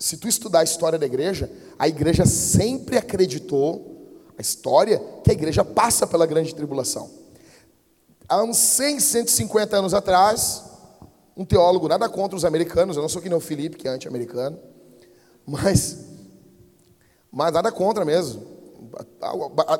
se 0.00 0.16
tu 0.16 0.26
estudar 0.26 0.62
a 0.62 0.64
história 0.64 0.98
da 0.98 1.06
igreja, 1.06 1.48
a 1.78 1.86
igreja 1.86 2.26
sempre 2.26 2.98
acreditou, 2.98 4.26
a 4.36 4.42
história, 4.42 5.00
que 5.22 5.30
a 5.30 5.34
igreja 5.34 5.64
passa 5.64 6.08
pela 6.08 6.26
grande 6.26 6.52
tribulação. 6.52 7.21
Há 8.32 8.42
uns 8.42 8.56
100, 8.56 9.00
150 9.00 9.76
anos 9.76 9.94
atrás, 9.94 10.64
um 11.36 11.44
teólogo, 11.44 11.88
nada 11.88 12.08
contra 12.08 12.36
os 12.36 12.44
americanos, 12.44 12.96
eu 12.96 13.02
não 13.02 13.08
sou 13.08 13.20
que 13.20 13.28
nem 13.28 13.36
o 13.36 13.40
Felipe, 13.40 13.76
que 13.76 13.86
é 13.86 13.90
anti-americano, 13.90 14.58
mas, 15.46 15.98
mas 17.30 17.52
nada 17.52 17.70
contra 17.70 18.04
mesmo 18.04 18.52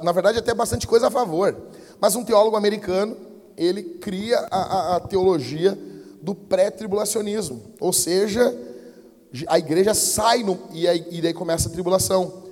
na 0.03 0.13
verdade, 0.13 0.39
até 0.39 0.55
bastante 0.55 0.87
coisa 0.87 1.09
a 1.09 1.11
favor. 1.11 1.57
Mas 2.01 2.17
um 2.17 2.25
teólogo 2.25 2.57
americano, 2.57 3.17
ele 3.57 3.83
cria 3.83 4.39
a, 4.51 4.57
a, 4.57 4.97
a 4.97 5.01
teologia 5.01 5.79
do 6.21 6.35
pré-tribulacionismo. 6.35 7.75
Ou 7.81 7.93
seja, 7.93 8.57
a 9.47 9.59
igreja 9.59 9.95
sai 9.95 10.43
no, 10.43 10.59
e, 10.73 10.89
aí, 10.89 11.07
e 11.11 11.21
daí 11.21 11.35
começa 11.35 11.69
a 11.69 11.73
tribulação. 11.73 12.43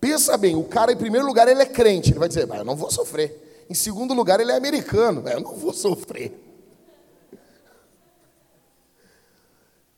Pensa 0.00 0.36
bem, 0.36 0.54
o 0.54 0.64
cara, 0.64 0.92
em 0.92 0.96
primeiro 0.96 1.26
lugar, 1.26 1.48
ele 1.48 1.62
é 1.62 1.66
crente. 1.66 2.10
Ele 2.10 2.18
vai 2.18 2.28
dizer, 2.28 2.48
eu 2.48 2.64
não 2.64 2.76
vou 2.76 2.90
sofrer. 2.90 3.43
Em 3.68 3.74
segundo 3.74 4.14
lugar, 4.14 4.40
ele 4.40 4.52
é 4.52 4.56
americano. 4.56 5.28
Eu 5.28 5.40
não 5.40 5.54
vou 5.54 5.72
sofrer. 5.72 6.40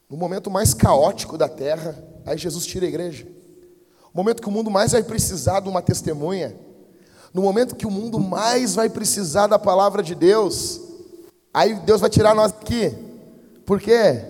No 0.09 0.17
momento 0.17 0.51
mais 0.51 0.73
caótico 0.73 1.37
da 1.37 1.49
terra, 1.49 1.97
aí 2.25 2.39
Jesus 2.39 2.65
tira 2.65 2.87
a 2.87 2.89
igreja 2.89 3.37
momento 4.17 4.41
que 4.41 4.49
o 4.49 4.53
mundo 4.53 4.71
mais 4.71 4.93
vai 4.93 5.03
precisar 5.03 5.61
de 5.61 5.69
uma 5.69 5.83
testemunha, 5.83 6.57
no 7.35 7.43
momento 7.43 7.77
que 7.77 7.87
o 7.87 7.91
mundo 7.91 8.19
mais 8.19 8.75
vai 8.75 8.89
precisar 8.89 9.47
da 9.47 9.59
palavra 9.59 10.03
de 10.03 10.15
Deus, 10.15 10.81
aí 11.53 11.75
Deus 11.75 12.01
vai 12.01 12.09
tirar 12.09 12.35
nós 12.35 12.51
aqui. 12.51 12.97
Por 13.67 13.79
quê? 13.79 14.23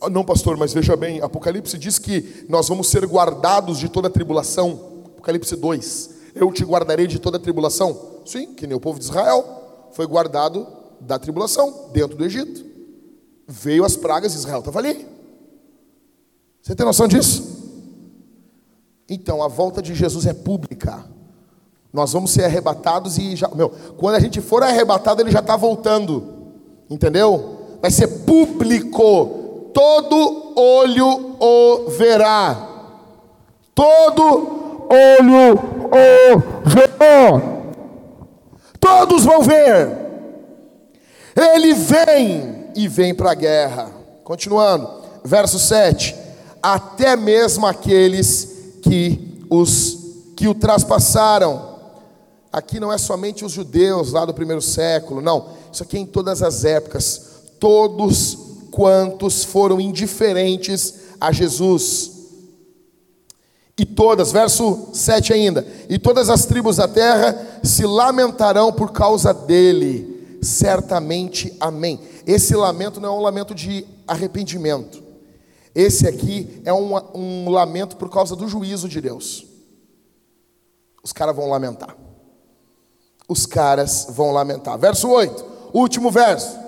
Ah, 0.00 0.10
não, 0.10 0.24
pastor, 0.24 0.56
mas 0.56 0.72
veja 0.72 0.96
bem, 0.96 1.20
Apocalipse 1.20 1.78
diz 1.78 1.96
que 1.96 2.44
nós 2.48 2.68
vamos 2.68 2.88
ser 2.88 3.06
guardados 3.06 3.78
de 3.78 3.88
toda 3.88 4.10
tribulação. 4.10 5.04
Apocalipse 5.12 5.54
2. 5.54 6.10
Eu 6.34 6.52
te 6.52 6.64
guardarei 6.64 7.06
de 7.06 7.18
toda 7.18 7.38
tribulação. 7.38 8.14
Sim, 8.26 8.54
que 8.54 8.66
nem 8.66 8.76
o 8.76 8.80
povo 8.80 8.98
de 8.98 9.04
Israel 9.04 9.88
foi 9.92 10.06
guardado 10.06 10.66
da 11.00 11.18
tribulação 11.18 11.90
dentro 11.92 12.16
do 12.16 12.24
Egito. 12.24 12.64
Veio 13.46 13.84
as 13.84 13.96
pragas, 13.96 14.34
Israel 14.34 14.60
estava 14.60 14.78
ali. 14.78 15.06
Você 16.62 16.74
tem 16.74 16.84
noção 16.84 17.06
disso? 17.06 17.54
Então, 19.08 19.42
a 19.42 19.48
volta 19.48 19.82
de 19.82 19.94
Jesus 19.94 20.26
é 20.26 20.32
pública. 20.32 21.04
Nós 21.92 22.12
vamos 22.12 22.32
ser 22.32 22.44
arrebatados 22.44 23.18
e 23.18 23.36
já, 23.36 23.48
meu, 23.54 23.70
quando 23.96 24.16
a 24.16 24.20
gente 24.20 24.40
for 24.40 24.62
arrebatado, 24.62 25.20
ele 25.20 25.30
já 25.30 25.40
está 25.40 25.56
voltando. 25.56 26.34
Entendeu? 26.88 27.78
Vai 27.80 27.90
ser 27.90 28.08
público. 28.24 29.70
Todo 29.72 30.54
olho 30.56 31.36
o 31.38 31.90
verá. 31.90 32.70
Todo 33.74 34.63
olho 34.90 35.58
o. 35.90 36.54
Todos 38.80 39.24
vão 39.24 39.42
ver. 39.42 40.04
Ele 41.36 41.74
vem 41.74 42.70
e 42.76 42.86
vem 42.88 43.14
para 43.14 43.32
a 43.32 43.34
guerra. 43.34 43.90
Continuando, 44.22 44.88
verso 45.24 45.58
7. 45.58 46.14
Até 46.62 47.16
mesmo 47.16 47.66
aqueles 47.66 48.78
que 48.82 49.44
os 49.50 50.04
que 50.36 50.48
o 50.48 50.54
traspassaram. 50.54 51.74
Aqui 52.52 52.78
não 52.78 52.92
é 52.92 52.98
somente 52.98 53.44
os 53.44 53.52
judeus 53.52 54.12
lá 54.12 54.24
do 54.24 54.34
primeiro 54.34 54.62
século, 54.62 55.20
não. 55.20 55.48
Isso 55.72 55.82
aqui 55.82 55.96
é 55.96 56.00
em 56.00 56.06
todas 56.06 56.42
as 56.42 56.64
épocas. 56.64 57.42
Todos 57.58 58.38
quantos 58.70 59.44
foram 59.44 59.80
indiferentes 59.80 60.94
a 61.20 61.32
Jesus. 61.32 62.13
E 63.76 63.84
todas, 63.84 64.30
verso 64.30 64.88
7 64.92 65.32
ainda. 65.32 65.66
E 65.88 65.98
todas 65.98 66.30
as 66.30 66.46
tribos 66.46 66.76
da 66.76 66.86
terra 66.86 67.60
se 67.62 67.84
lamentarão 67.84 68.72
por 68.72 68.92
causa 68.92 69.34
dele. 69.34 70.38
Certamente, 70.42 71.56
amém. 71.58 72.00
Esse 72.26 72.54
lamento 72.54 73.00
não 73.00 73.08
é 73.08 73.18
um 73.18 73.22
lamento 73.22 73.54
de 73.54 73.84
arrependimento. 74.06 75.02
Esse 75.74 76.06
aqui 76.06 76.62
é 76.64 76.72
um, 76.72 76.94
um 77.14 77.50
lamento 77.50 77.96
por 77.96 78.08
causa 78.08 78.36
do 78.36 78.46
juízo 78.46 78.88
de 78.88 79.00
Deus. 79.00 79.44
Os 81.02 81.12
caras 81.12 81.34
vão 81.34 81.48
lamentar. 81.48 81.96
Os 83.28 83.44
caras 83.44 84.06
vão 84.10 84.30
lamentar. 84.30 84.78
Verso 84.78 85.08
8, 85.08 85.44
último 85.72 86.10
verso. 86.10 86.58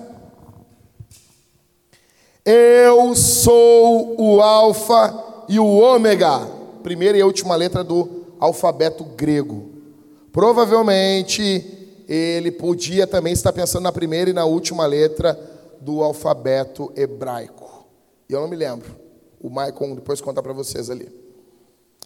Eu 2.45 3.15
sou 3.15 4.21
o 4.21 4.41
Alfa 4.41 5.45
e 5.49 5.61
o 5.61 5.67
Ômega. 5.67 6.56
Primeira 6.87 7.19
e 7.19 7.23
última 7.25 7.57
letra 7.57 7.83
do 7.83 8.27
alfabeto 8.39 9.03
grego. 9.03 9.71
Provavelmente 10.31 11.99
ele 12.09 12.53
podia 12.53 13.09
também 13.09 13.33
estar 13.33 13.53
pensando 13.53 13.83
na 13.83 13.91
primeira 13.91 14.31
e 14.31 14.33
na 14.33 14.45
última 14.45 14.87
letra 14.87 15.37
do 15.81 16.01
alfabeto 16.01 16.93
hebraico. 16.95 17.89
Eu 18.29 18.41
não 18.41 18.47
me 18.47 18.55
lembro. 18.55 18.89
O 19.41 19.51
Maicon 19.51 19.97
depois 19.97 20.21
conta 20.21 20.41
para 20.41 20.53
vocês 20.53 20.89
ali. 20.89 21.09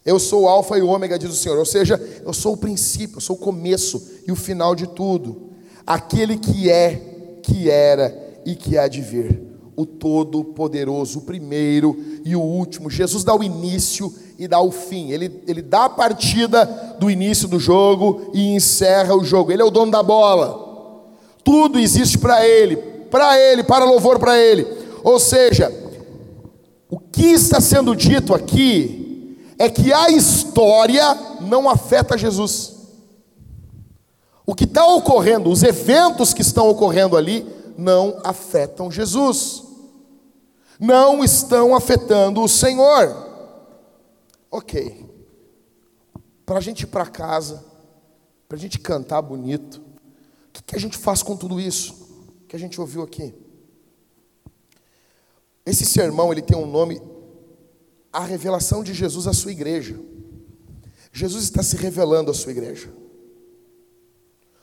Eu 0.02 0.18
sou 0.18 0.44
o 0.44 0.48
alfa 0.48 0.78
e 0.78 0.80
o 0.80 0.88
ômega, 0.88 1.18
diz 1.18 1.28
o 1.28 1.36
Senhor. 1.36 1.58
Ou 1.58 1.66
seja, 1.66 2.00
eu 2.24 2.32
sou 2.32 2.54
o 2.54 2.56
princípio, 2.56 3.18
eu 3.18 3.20
sou 3.20 3.36
o 3.36 3.38
começo 3.38 4.02
e 4.26 4.32
o 4.32 4.36
final 4.36 4.74
de 4.74 4.86
tudo. 4.86 5.50
Aquele 5.86 6.38
que 6.38 6.70
é, 6.70 7.38
que 7.42 7.68
era 7.68 8.40
e 8.46 8.54
que 8.54 8.78
há 8.78 8.88
de 8.88 9.02
vir. 9.02 9.42
O 9.76 9.84
Todo-Poderoso, 9.84 11.18
o 11.18 11.22
primeiro 11.22 12.02
e 12.24 12.34
o 12.34 12.40
último. 12.40 12.88
Jesus 12.88 13.24
dá 13.24 13.34
o 13.34 13.42
início 13.42 14.10
e 14.40 14.48
dá 14.48 14.58
o 14.58 14.72
fim. 14.72 15.10
Ele, 15.10 15.42
ele 15.46 15.60
dá 15.60 15.84
a 15.84 15.90
partida 15.90 16.64
do 16.98 17.10
início 17.10 17.46
do 17.46 17.60
jogo 17.60 18.30
e 18.32 18.54
encerra 18.54 19.14
o 19.14 19.22
jogo. 19.22 19.52
Ele 19.52 19.60
é 19.60 19.64
o 19.64 19.70
dono 19.70 19.92
da 19.92 20.02
bola. 20.02 21.04
Tudo 21.44 21.78
existe 21.78 22.16
para 22.16 22.46
Ele, 22.46 22.76
para 23.10 23.38
Ele, 23.38 23.62
para 23.62 23.84
louvor 23.84 24.18
para 24.18 24.38
Ele. 24.38 24.66
Ou 25.04 25.20
seja, 25.20 25.70
o 26.88 26.98
que 26.98 27.26
está 27.26 27.60
sendo 27.60 27.94
dito 27.94 28.32
aqui 28.32 29.36
é 29.58 29.68
que 29.68 29.92
a 29.92 30.08
história 30.08 31.04
não 31.42 31.68
afeta 31.68 32.16
Jesus. 32.16 32.76
O 34.46 34.54
que 34.54 34.64
está 34.64 34.86
ocorrendo, 34.86 35.50
os 35.50 35.62
eventos 35.62 36.32
que 36.32 36.40
estão 36.40 36.66
ocorrendo 36.70 37.14
ali, 37.14 37.46
não 37.76 38.18
afetam 38.24 38.90
Jesus, 38.90 39.64
não 40.78 41.22
estão 41.22 41.76
afetando 41.76 42.40
o 42.40 42.48
Senhor. 42.48 43.29
Ok, 44.50 45.08
para 46.44 46.58
a 46.58 46.60
gente 46.60 46.82
ir 46.82 46.86
para 46.88 47.06
casa, 47.06 47.64
para 48.48 48.56
a 48.56 48.60
gente 48.60 48.78
cantar 48.78 49.22
bonito, 49.22 49.76
o 49.76 50.52
que, 50.52 50.62
que 50.62 50.76
a 50.76 50.80
gente 50.80 50.98
faz 50.98 51.22
com 51.22 51.36
tudo 51.36 51.60
isso 51.60 52.08
que 52.48 52.56
a 52.56 52.58
gente 52.58 52.80
ouviu 52.80 53.02
aqui? 53.02 53.32
Esse 55.64 55.86
sermão 55.86 56.32
ele 56.32 56.42
tem 56.42 56.58
um 56.58 56.66
nome, 56.66 57.00
a 58.12 58.24
revelação 58.24 58.82
de 58.82 58.92
Jesus 58.92 59.28
à 59.28 59.32
sua 59.32 59.52
igreja. 59.52 60.00
Jesus 61.12 61.44
está 61.44 61.62
se 61.62 61.76
revelando 61.76 62.30
à 62.30 62.34
sua 62.34 62.50
igreja. 62.50 62.92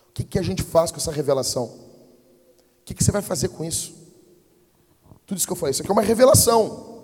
O 0.10 0.14
que, 0.14 0.26
que 0.26 0.40
a 0.40 0.42
gente 0.42 0.64
faz 0.64 0.92
com 0.92 0.98
essa 0.98 1.12
revelação? 1.12 1.66
O 1.66 2.84
que, 2.84 2.94
que 2.94 3.04
você 3.04 3.12
vai 3.12 3.22
fazer 3.22 3.50
com 3.50 3.64
isso? 3.64 3.96
Tudo 5.26 5.38
isso 5.38 5.48
que 5.48 5.54
eu 5.54 5.58
falei, 5.58 5.72
isso 5.72 5.82
aqui 5.82 5.92
é 5.92 5.94
uma 5.94 6.02
revelação. 6.02 6.97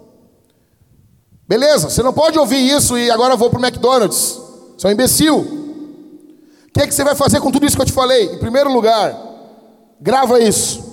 Beleza, 1.47 1.89
você 1.89 2.01
não 2.01 2.13
pode 2.13 2.39
ouvir 2.39 2.69
isso 2.69 2.97
e 2.97 3.11
agora 3.11 3.35
vou 3.35 3.49
para 3.49 3.59
o 3.59 3.65
McDonald's. 3.65 4.39
Você 4.77 4.87
é 4.87 4.89
um 4.89 4.93
imbecil. 4.93 5.37
O 5.39 6.71
que, 6.73 6.87
que 6.87 6.93
você 6.93 7.03
vai 7.03 7.15
fazer 7.15 7.39
com 7.41 7.51
tudo 7.51 7.65
isso 7.65 7.75
que 7.75 7.81
eu 7.81 7.85
te 7.85 7.91
falei? 7.91 8.33
Em 8.33 8.39
primeiro 8.39 8.71
lugar, 8.71 9.15
grava 9.99 10.39
isso. 10.39 10.83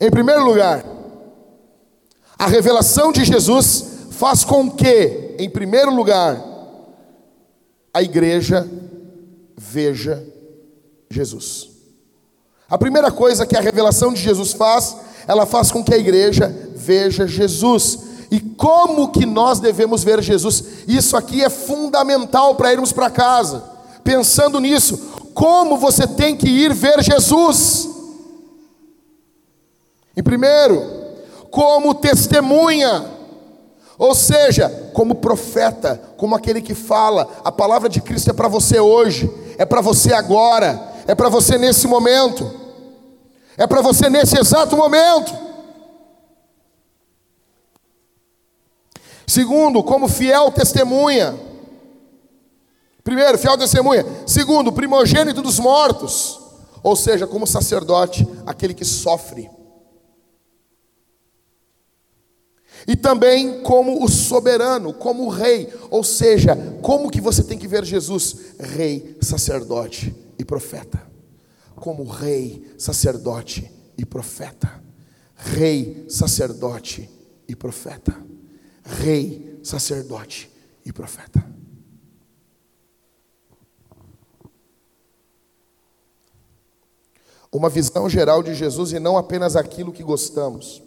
Em 0.00 0.10
primeiro 0.10 0.44
lugar, 0.44 0.84
a 2.38 2.46
revelação 2.46 3.12
de 3.12 3.24
Jesus 3.24 3.84
faz 4.10 4.44
com 4.44 4.70
que, 4.70 5.36
em 5.38 5.50
primeiro 5.50 5.94
lugar, 5.94 6.42
a 7.92 8.02
igreja 8.02 8.68
veja 9.56 10.24
Jesus. 11.10 11.70
A 12.68 12.76
primeira 12.76 13.10
coisa 13.10 13.46
que 13.46 13.56
a 13.56 13.60
revelação 13.60 14.12
de 14.12 14.20
Jesus 14.20 14.52
faz, 14.52 14.96
ela 15.26 15.46
faz 15.46 15.70
com 15.70 15.82
que 15.82 15.94
a 15.94 15.98
igreja 15.98 16.54
veja 16.74 17.26
Jesus. 17.26 18.07
E 18.30 18.40
como 18.40 19.10
que 19.10 19.24
nós 19.24 19.58
devemos 19.58 20.04
ver 20.04 20.22
Jesus? 20.22 20.62
Isso 20.86 21.16
aqui 21.16 21.42
é 21.42 21.48
fundamental 21.48 22.54
para 22.54 22.72
irmos 22.72 22.92
para 22.92 23.10
casa. 23.10 23.62
Pensando 24.04 24.60
nisso, 24.60 24.98
como 25.32 25.76
você 25.76 26.06
tem 26.06 26.36
que 26.36 26.48
ir 26.48 26.74
ver 26.74 27.02
Jesus? 27.02 27.88
Em 30.16 30.22
primeiro, 30.22 30.82
como 31.50 31.94
testemunha, 31.94 33.04
ou 33.96 34.14
seja, 34.14 34.68
como 34.92 35.16
profeta, 35.16 36.00
como 36.16 36.34
aquele 36.34 36.60
que 36.60 36.74
fala, 36.74 37.28
a 37.44 37.50
palavra 37.50 37.88
de 37.88 38.00
Cristo 38.00 38.30
é 38.30 38.32
para 38.32 38.48
você 38.48 38.78
hoje, 38.78 39.30
é 39.56 39.64
para 39.64 39.80
você 39.80 40.12
agora, 40.12 40.80
é 41.06 41.14
para 41.14 41.28
você 41.28 41.56
nesse 41.56 41.86
momento, 41.86 42.50
é 43.56 43.66
para 43.66 43.80
você 43.80 44.10
nesse 44.10 44.38
exato 44.38 44.76
momento. 44.76 45.47
Segundo, 49.28 49.82
como 49.82 50.08
fiel 50.08 50.50
testemunha. 50.50 51.38
Primeiro, 53.04 53.36
fiel 53.36 53.58
testemunha. 53.58 54.02
Segundo, 54.26 54.72
primogênito 54.72 55.42
dos 55.42 55.58
mortos. 55.58 56.40
Ou 56.82 56.96
seja, 56.96 57.26
como 57.26 57.46
sacerdote, 57.46 58.26
aquele 58.46 58.72
que 58.72 58.86
sofre. 58.86 59.50
E 62.86 62.96
também 62.96 63.60
como 63.62 64.02
o 64.02 64.08
soberano, 64.08 64.94
como 64.94 65.26
o 65.26 65.28
rei, 65.28 65.70
ou 65.90 66.02
seja, 66.02 66.56
como 66.80 67.10
que 67.10 67.20
você 67.20 67.44
tem 67.44 67.58
que 67.58 67.68
ver 67.68 67.84
Jesus? 67.84 68.54
Rei, 68.58 69.14
sacerdote 69.20 70.16
e 70.38 70.44
profeta. 70.44 71.02
Como 71.76 72.04
rei, 72.04 72.66
sacerdote 72.78 73.70
e 73.98 74.06
profeta. 74.06 74.82
Rei, 75.34 76.06
sacerdote 76.08 77.10
e 77.46 77.54
profeta. 77.54 78.27
Rei, 78.88 79.60
sacerdote 79.62 80.50
e 80.84 80.92
profeta. 80.92 81.44
Uma 87.52 87.68
visão 87.68 88.08
geral 88.08 88.42
de 88.42 88.54
Jesus 88.54 88.92
e 88.92 88.98
não 88.98 89.16
apenas 89.16 89.56
aquilo 89.56 89.92
que 89.92 90.02
gostamos. 90.02 90.82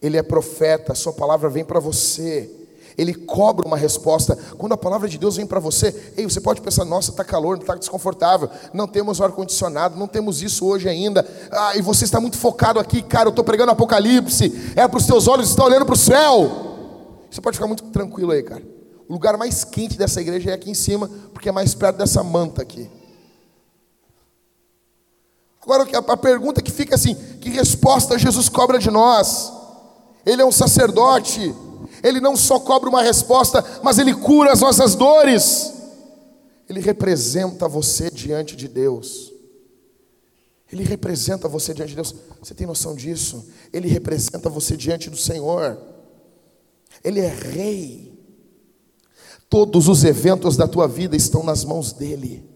Ele 0.00 0.16
é 0.16 0.22
profeta, 0.22 0.94
sua 0.94 1.12
palavra 1.12 1.48
vem 1.48 1.64
para 1.64 1.78
você. 1.78 2.50
Ele 2.96 3.14
cobra 3.14 3.66
uma 3.66 3.76
resposta. 3.76 4.36
Quando 4.58 4.72
a 4.72 4.76
palavra 4.76 5.08
de 5.08 5.18
Deus 5.18 5.36
vem 5.36 5.46
para 5.46 5.60
você, 5.60 6.12
ei, 6.16 6.24
você 6.24 6.40
pode 6.40 6.60
pensar, 6.60 6.84
nossa, 6.84 7.10
está 7.10 7.24
calor, 7.24 7.58
está 7.58 7.74
desconfortável, 7.74 8.50
não 8.72 8.86
temos 8.86 9.20
ar-condicionado, 9.20 9.98
não 9.98 10.06
temos 10.06 10.42
isso 10.42 10.66
hoje 10.66 10.88
ainda. 10.88 11.26
Ah, 11.50 11.76
e 11.76 11.82
você 11.82 12.04
está 12.04 12.20
muito 12.20 12.36
focado 12.38 12.78
aqui, 12.78 13.02
cara, 13.02 13.28
eu 13.28 13.30
estou 13.30 13.44
pregando 13.44 13.72
Apocalipse, 13.72 14.72
é 14.76 14.86
para 14.88 14.98
os 14.98 15.06
teus 15.06 15.28
olhos, 15.28 15.50
está 15.50 15.64
olhando 15.64 15.86
para 15.86 15.94
o 15.94 15.98
céu. 15.98 16.69
Você 17.30 17.40
pode 17.40 17.56
ficar 17.56 17.66
muito 17.66 17.84
tranquilo 17.84 18.32
aí, 18.32 18.42
cara. 18.42 18.62
O 19.08 19.12
lugar 19.12 19.36
mais 19.36 19.64
quente 19.64 19.96
dessa 19.96 20.20
igreja 20.20 20.50
é 20.50 20.54
aqui 20.54 20.70
em 20.70 20.74
cima, 20.74 21.08
porque 21.32 21.48
é 21.48 21.52
mais 21.52 21.74
perto 21.74 21.96
dessa 21.96 22.22
manta 22.22 22.62
aqui. 22.62 22.88
Agora 25.62 25.86
a 25.94 26.16
pergunta 26.16 26.62
que 26.62 26.70
fica 26.70 26.94
assim: 26.94 27.14
que 27.40 27.50
resposta 27.50 28.18
Jesus 28.18 28.48
cobra 28.48 28.78
de 28.78 28.90
nós? 28.90 29.52
Ele 30.24 30.42
é 30.42 30.44
um 30.44 30.52
sacerdote. 30.52 31.54
Ele 32.02 32.20
não 32.20 32.36
só 32.36 32.58
cobra 32.58 32.88
uma 32.88 33.02
resposta, 33.02 33.64
mas 33.82 33.98
ele 33.98 34.14
cura 34.14 34.52
as 34.52 34.60
nossas 34.60 34.94
dores. 34.94 35.72
Ele 36.68 36.80
representa 36.80 37.68
você 37.68 38.10
diante 38.10 38.54
de 38.56 38.68
Deus. 38.68 39.32
Ele 40.72 40.84
representa 40.84 41.48
você 41.48 41.74
diante 41.74 41.90
de 41.90 41.96
Deus. 41.96 42.14
Você 42.40 42.54
tem 42.54 42.66
noção 42.66 42.94
disso? 42.94 43.44
Ele 43.72 43.88
representa 43.88 44.48
você 44.48 44.76
diante 44.76 45.10
do 45.10 45.16
Senhor. 45.16 45.76
Ele 47.02 47.20
é 47.20 47.28
rei. 47.28 48.10
Todos 49.48 49.88
os 49.88 50.04
eventos 50.04 50.56
da 50.56 50.68
tua 50.68 50.86
vida 50.86 51.16
estão 51.16 51.42
nas 51.42 51.64
mãos 51.64 51.92
dele. 51.92 52.48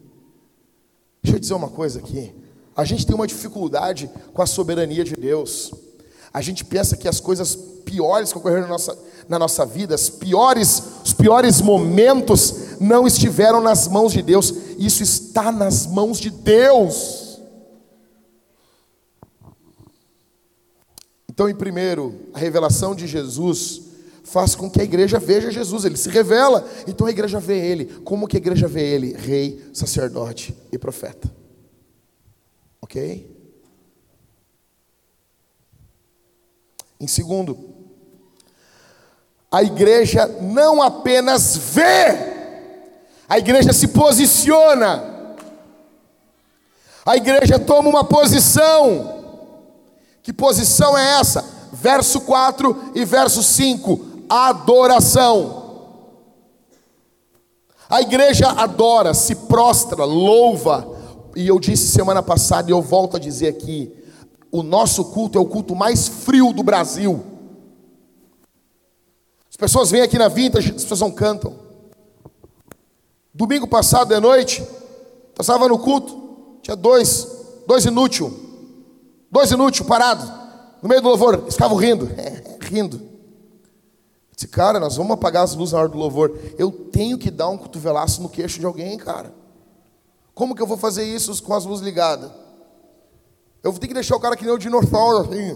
Deixa 1.22 1.36
eu 1.36 1.40
dizer 1.40 1.54
uma 1.54 1.70
coisa 1.70 1.98
aqui. 1.98 2.32
A 2.76 2.84
gente 2.84 3.06
tem 3.06 3.14
uma 3.14 3.26
dificuldade 3.26 4.10
com 4.32 4.42
a 4.42 4.46
soberania 4.46 5.04
de 5.04 5.16
Deus. 5.16 5.72
A 6.32 6.40
gente 6.40 6.64
pensa 6.64 6.96
que 6.96 7.08
as 7.08 7.20
coisas 7.20 7.54
piores 7.84 8.32
que 8.32 8.38
ocorreram 8.38 8.62
na 8.62 8.68
nossa, 8.68 8.98
na 9.28 9.38
nossa 9.38 9.64
vida, 9.64 9.94
as 9.94 10.10
piores, 10.10 10.82
os 11.04 11.12
piores 11.12 11.60
momentos, 11.60 12.78
não 12.80 13.06
estiveram 13.06 13.60
nas 13.60 13.88
mãos 13.88 14.12
de 14.12 14.22
Deus. 14.22 14.52
Isso 14.78 15.02
está 15.02 15.50
nas 15.50 15.86
mãos 15.86 16.18
de 16.18 16.30
Deus. 16.30 17.40
Então, 21.28 21.48
em 21.48 21.54
primeiro, 21.54 22.14
a 22.32 22.38
revelação 22.38 22.94
de 22.94 23.06
Jesus 23.06 23.83
faz 24.24 24.54
com 24.54 24.70
que 24.70 24.80
a 24.80 24.84
igreja 24.84 25.18
veja 25.18 25.50
Jesus, 25.50 25.84
ele 25.84 25.96
se 25.96 26.08
revela, 26.08 26.66
então 26.88 27.06
a 27.06 27.10
igreja 27.10 27.38
vê 27.38 27.58
ele. 27.58 27.84
Como 28.04 28.26
que 28.26 28.36
a 28.36 28.40
igreja 28.40 28.66
vê 28.66 28.82
ele? 28.82 29.12
Rei, 29.12 29.70
sacerdote 29.72 30.56
e 30.72 30.78
profeta. 30.78 31.30
Ok? 32.80 33.30
Em 36.98 37.06
segundo, 37.06 37.58
a 39.50 39.62
igreja 39.62 40.26
não 40.40 40.82
apenas 40.82 41.56
vê, 41.56 42.34
a 43.28 43.38
igreja 43.38 43.72
se 43.72 43.88
posiciona. 43.88 45.12
A 47.04 47.16
igreja 47.16 47.58
toma 47.58 47.90
uma 47.90 48.04
posição. 48.04 49.22
Que 50.22 50.32
posição 50.32 50.96
é 50.96 51.20
essa? 51.20 51.44
Verso 51.72 52.22
4 52.22 52.92
e 52.94 53.04
verso 53.04 53.42
5: 53.42 54.13
adoração. 54.28 55.62
A 57.88 58.00
igreja 58.00 58.48
adora, 58.48 59.14
se 59.14 59.34
prostra, 59.34 60.04
louva. 60.04 60.88
E 61.36 61.48
eu 61.48 61.58
disse 61.58 61.88
semana 61.88 62.22
passada, 62.22 62.70
e 62.70 62.72
eu 62.72 62.80
volto 62.80 63.16
a 63.16 63.20
dizer 63.20 63.48
aqui: 63.48 63.92
o 64.50 64.62
nosso 64.62 65.06
culto 65.06 65.38
é 65.38 65.40
o 65.40 65.46
culto 65.46 65.74
mais 65.74 66.08
frio 66.08 66.52
do 66.52 66.62
Brasil. 66.62 67.24
As 69.50 69.56
pessoas 69.56 69.90
vêm 69.90 70.02
aqui 70.02 70.18
na 70.18 70.28
Vintage, 70.28 70.70
as 70.70 70.82
pessoas 70.82 71.00
não 71.00 71.10
cantam. 71.10 71.54
Domingo 73.32 73.66
passado 73.66 74.08
de 74.08 74.20
noite, 74.20 74.66
estava 75.38 75.68
no 75.68 75.78
culto, 75.78 76.58
tinha 76.62 76.76
dois, 76.76 77.26
dois 77.66 77.84
inútil, 77.84 78.32
dois 79.30 79.50
inútil 79.50 79.84
parado 79.84 80.44
no 80.84 80.88
meio 80.90 81.00
do 81.00 81.08
louvor, 81.08 81.32
eles 81.40 81.54
ficavam 81.54 81.78
rindo, 81.78 82.06
rindo. 82.60 83.00
Disse, 84.34 84.48
cara, 84.48 84.80
nós 84.80 84.96
vamos 84.96 85.12
apagar 85.12 85.44
as 85.44 85.54
luzes 85.54 85.72
na 85.72 85.80
hora 85.80 85.88
do 85.88 85.96
louvor. 85.96 86.36
Eu 86.58 86.70
tenho 86.70 87.16
que 87.16 87.30
dar 87.30 87.48
um 87.48 87.56
cotovelaço 87.56 88.20
no 88.20 88.28
queixo 88.28 88.58
de 88.58 88.66
alguém, 88.66 88.98
cara. 88.98 89.32
Como 90.34 90.54
que 90.54 90.62
eu 90.62 90.66
vou 90.66 90.76
fazer 90.76 91.04
isso 91.04 91.40
com 91.42 91.54
as 91.54 91.64
luzes 91.64 91.84
ligadas? 91.84 92.30
Eu 93.62 93.70
vou 93.70 93.80
ter 93.80 93.86
que 93.86 93.94
deixar 93.94 94.16
o 94.16 94.20
cara 94.20 94.36
que 94.36 94.44
nem 94.44 94.52
o 94.52 94.58
dinossauro 94.58 95.18
assim. 95.18 95.54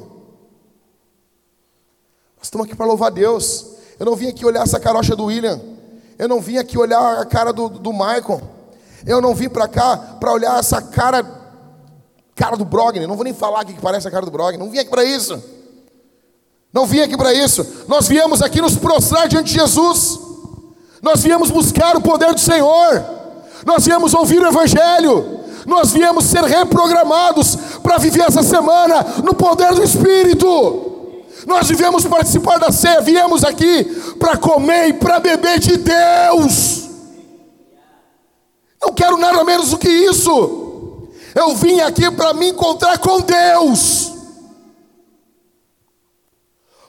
Nós 2.36 2.44
estamos 2.44 2.66
aqui 2.66 2.76
para 2.76 2.86
louvar 2.86 3.10
Deus. 3.10 3.66
Eu 3.98 4.06
não 4.06 4.14
vim 4.14 4.28
aqui 4.28 4.46
olhar 4.46 4.62
essa 4.62 4.78
carocha 4.78 5.16
do 5.16 5.24
William. 5.24 5.60
Eu 6.16 6.28
não 6.28 6.40
vim 6.40 6.56
aqui 6.56 6.78
olhar 6.78 7.18
a 7.18 7.26
cara 7.26 7.52
do, 7.52 7.68
do 7.68 7.92
Michael. 7.92 8.40
Eu 9.04 9.20
não 9.20 9.34
vim 9.34 9.48
para 9.48 9.66
cá 9.66 9.96
para 10.20 10.32
olhar 10.32 10.58
essa 10.58 10.80
cara, 10.80 11.24
cara 12.36 12.56
do 12.56 12.64
Brogni. 12.64 13.06
Não 13.06 13.16
vou 13.16 13.24
nem 13.24 13.34
falar 13.34 13.64
que 13.64 13.74
parece 13.80 14.06
a 14.06 14.10
cara 14.10 14.24
do 14.24 14.30
Brogni. 14.30 14.56
Não 14.56 14.70
vim 14.70 14.78
aqui 14.78 14.90
para 14.90 15.04
isso. 15.04 15.57
Não 16.72 16.86
vim 16.86 17.00
aqui 17.00 17.16
para 17.16 17.32
isso. 17.32 17.66
Nós 17.88 18.06
viemos 18.06 18.42
aqui 18.42 18.60
nos 18.60 18.76
prostrar 18.76 19.28
diante 19.28 19.46
de 19.46 19.54
Jesus. 19.54 20.20
Nós 21.02 21.22
viemos 21.22 21.50
buscar 21.50 21.96
o 21.96 22.00
poder 22.00 22.34
do 22.34 22.40
Senhor. 22.40 23.04
Nós 23.64 23.86
viemos 23.86 24.14
ouvir 24.14 24.40
o 24.40 24.46
Evangelho. 24.46 25.38
Nós 25.66 25.92
viemos 25.92 26.24
ser 26.24 26.42
reprogramados 26.44 27.56
para 27.82 27.98
viver 27.98 28.22
essa 28.22 28.42
semana 28.42 29.04
no 29.22 29.34
poder 29.34 29.74
do 29.74 29.82
Espírito. 29.82 30.86
Nós 31.46 31.68
viemos 31.68 32.04
participar 32.04 32.58
da 32.58 32.70
ceia, 32.70 33.00
viemos 33.00 33.44
aqui 33.44 33.84
para 34.18 34.36
comer 34.36 34.88
e 34.88 34.92
para 34.92 35.20
beber 35.20 35.58
de 35.58 35.76
Deus. 35.76 36.88
Não 38.82 38.92
quero 38.92 39.16
nada 39.16 39.42
menos 39.44 39.70
do 39.70 39.78
que 39.78 39.88
isso. 39.88 41.08
Eu 41.34 41.54
vim 41.54 41.80
aqui 41.80 42.10
para 42.10 42.32
me 42.34 42.50
encontrar 42.50 42.98
com 42.98 43.20
Deus. 43.20 44.17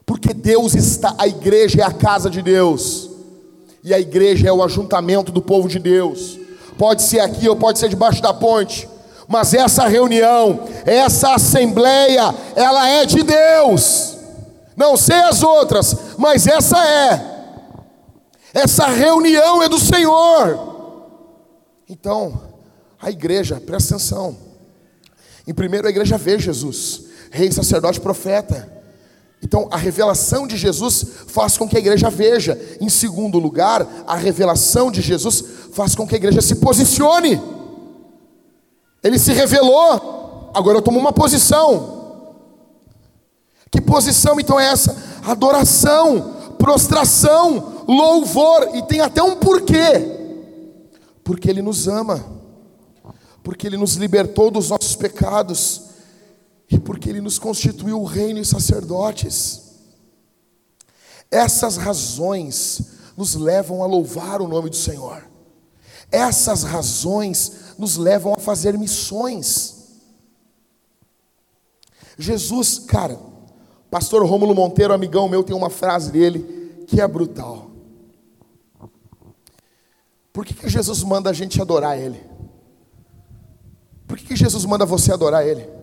Porque 0.09 0.33
Deus 0.33 0.73
está, 0.73 1.13
a 1.19 1.27
igreja 1.27 1.81
é 1.81 1.85
a 1.85 1.91
casa 1.91 2.31
de 2.31 2.41
Deus. 2.41 3.11
E 3.83 3.93
a 3.93 3.99
igreja 3.99 4.49
é 4.49 4.51
o 4.51 4.63
ajuntamento 4.63 5.31
do 5.31 5.39
povo 5.39 5.67
de 5.67 5.77
Deus. 5.77 6.39
Pode 6.79 7.03
ser 7.03 7.19
aqui 7.19 7.47
ou 7.47 7.55
pode 7.55 7.77
ser 7.77 7.89
debaixo 7.89 8.19
da 8.19 8.33
ponte. 8.33 8.89
Mas 9.27 9.53
essa 9.53 9.87
reunião, 9.87 10.67
essa 10.83 11.35
assembleia, 11.35 12.33
ela 12.55 12.89
é 12.89 13.05
de 13.05 13.21
Deus. 13.21 14.17
Não 14.75 14.97
sei 14.97 15.17
as 15.17 15.43
outras, 15.43 15.95
mas 16.17 16.47
essa 16.47 16.83
é. 16.83 17.61
Essa 18.51 18.87
reunião 18.87 19.61
é 19.61 19.69
do 19.69 19.77
Senhor. 19.77 21.03
Então, 21.87 22.41
a 22.99 23.11
igreja, 23.11 23.61
presta 23.63 23.93
atenção. 23.93 24.35
Em 25.47 25.53
primeiro, 25.53 25.85
a 25.85 25.91
igreja 25.91 26.17
vê 26.17 26.39
Jesus, 26.39 27.03
rei, 27.29 27.51
sacerdote, 27.51 28.01
profeta. 28.01 28.78
Então, 29.41 29.67
a 29.71 29.77
revelação 29.77 30.45
de 30.45 30.57
Jesus 30.57 31.05
faz 31.27 31.57
com 31.57 31.67
que 31.67 31.77
a 31.77 31.79
igreja 31.79 32.09
veja. 32.09 32.59
Em 32.81 32.89
segundo 32.89 33.39
lugar, 33.39 33.87
a 34.05 34.15
revelação 34.15 34.91
de 34.91 35.01
Jesus 35.01 35.43
faz 35.71 35.95
com 35.95 36.05
que 36.05 36.15
a 36.15 36.17
igreja 36.17 36.41
se 36.41 36.55
posicione. 36.55 37.41
Ele 39.01 39.17
se 39.17 39.31
revelou, 39.31 40.51
agora 40.53 40.77
eu 40.77 40.81
tomo 40.81 40.99
uma 40.99 41.13
posição. 41.13 41.99
Que 43.71 43.79
posição 43.79 44.39
então 44.39 44.59
é 44.59 44.65
essa? 44.65 44.95
Adoração, 45.25 46.33
prostração, 46.57 47.85
louvor, 47.87 48.71
e 48.75 48.81
tem 48.83 48.99
até 48.99 49.23
um 49.23 49.37
porquê. 49.37 50.17
Porque 51.23 51.49
Ele 51.49 51.61
nos 51.61 51.87
ama, 51.87 52.25
porque 53.41 53.67
Ele 53.67 53.77
nos 53.77 53.95
libertou 53.95 54.51
dos 54.51 54.69
nossos 54.69 54.95
pecados, 54.95 55.88
e 56.69 56.77
porque 56.79 57.09
Ele 57.09 57.21
nos 57.21 57.39
constituiu 57.39 58.03
reino 58.03 58.39
e 58.39 58.45
sacerdotes. 58.45 59.69
Essas 61.31 61.77
razões 61.77 62.99
nos 63.17 63.35
levam 63.35 63.83
a 63.83 63.87
louvar 63.87 64.41
o 64.41 64.47
nome 64.47 64.69
do 64.69 64.75
Senhor, 64.75 65.27
essas 66.11 66.63
razões 66.63 67.75
nos 67.77 67.97
levam 67.97 68.33
a 68.33 68.39
fazer 68.39 68.77
missões. 68.77 69.77
Jesus, 72.17 72.79
cara, 72.79 73.19
pastor 73.89 74.25
Rômulo 74.25 74.55
Monteiro, 74.55 74.93
amigão 74.93 75.29
meu, 75.29 75.43
tem 75.43 75.55
uma 75.55 75.69
frase 75.69 76.11
dele 76.11 76.85
que 76.87 76.99
é 76.99 77.07
brutal. 77.07 77.69
Por 80.33 80.45
que, 80.45 80.53
que 80.53 80.69
Jesus 80.69 81.03
manda 81.03 81.29
a 81.29 81.33
gente 81.33 81.61
adorar 81.61 81.97
Ele? 81.97 82.21
Por 84.07 84.17
que, 84.17 84.25
que 84.25 84.35
Jesus 84.35 84.65
manda 84.65 84.85
você 84.85 85.11
adorar 85.11 85.45
Ele? 85.45 85.78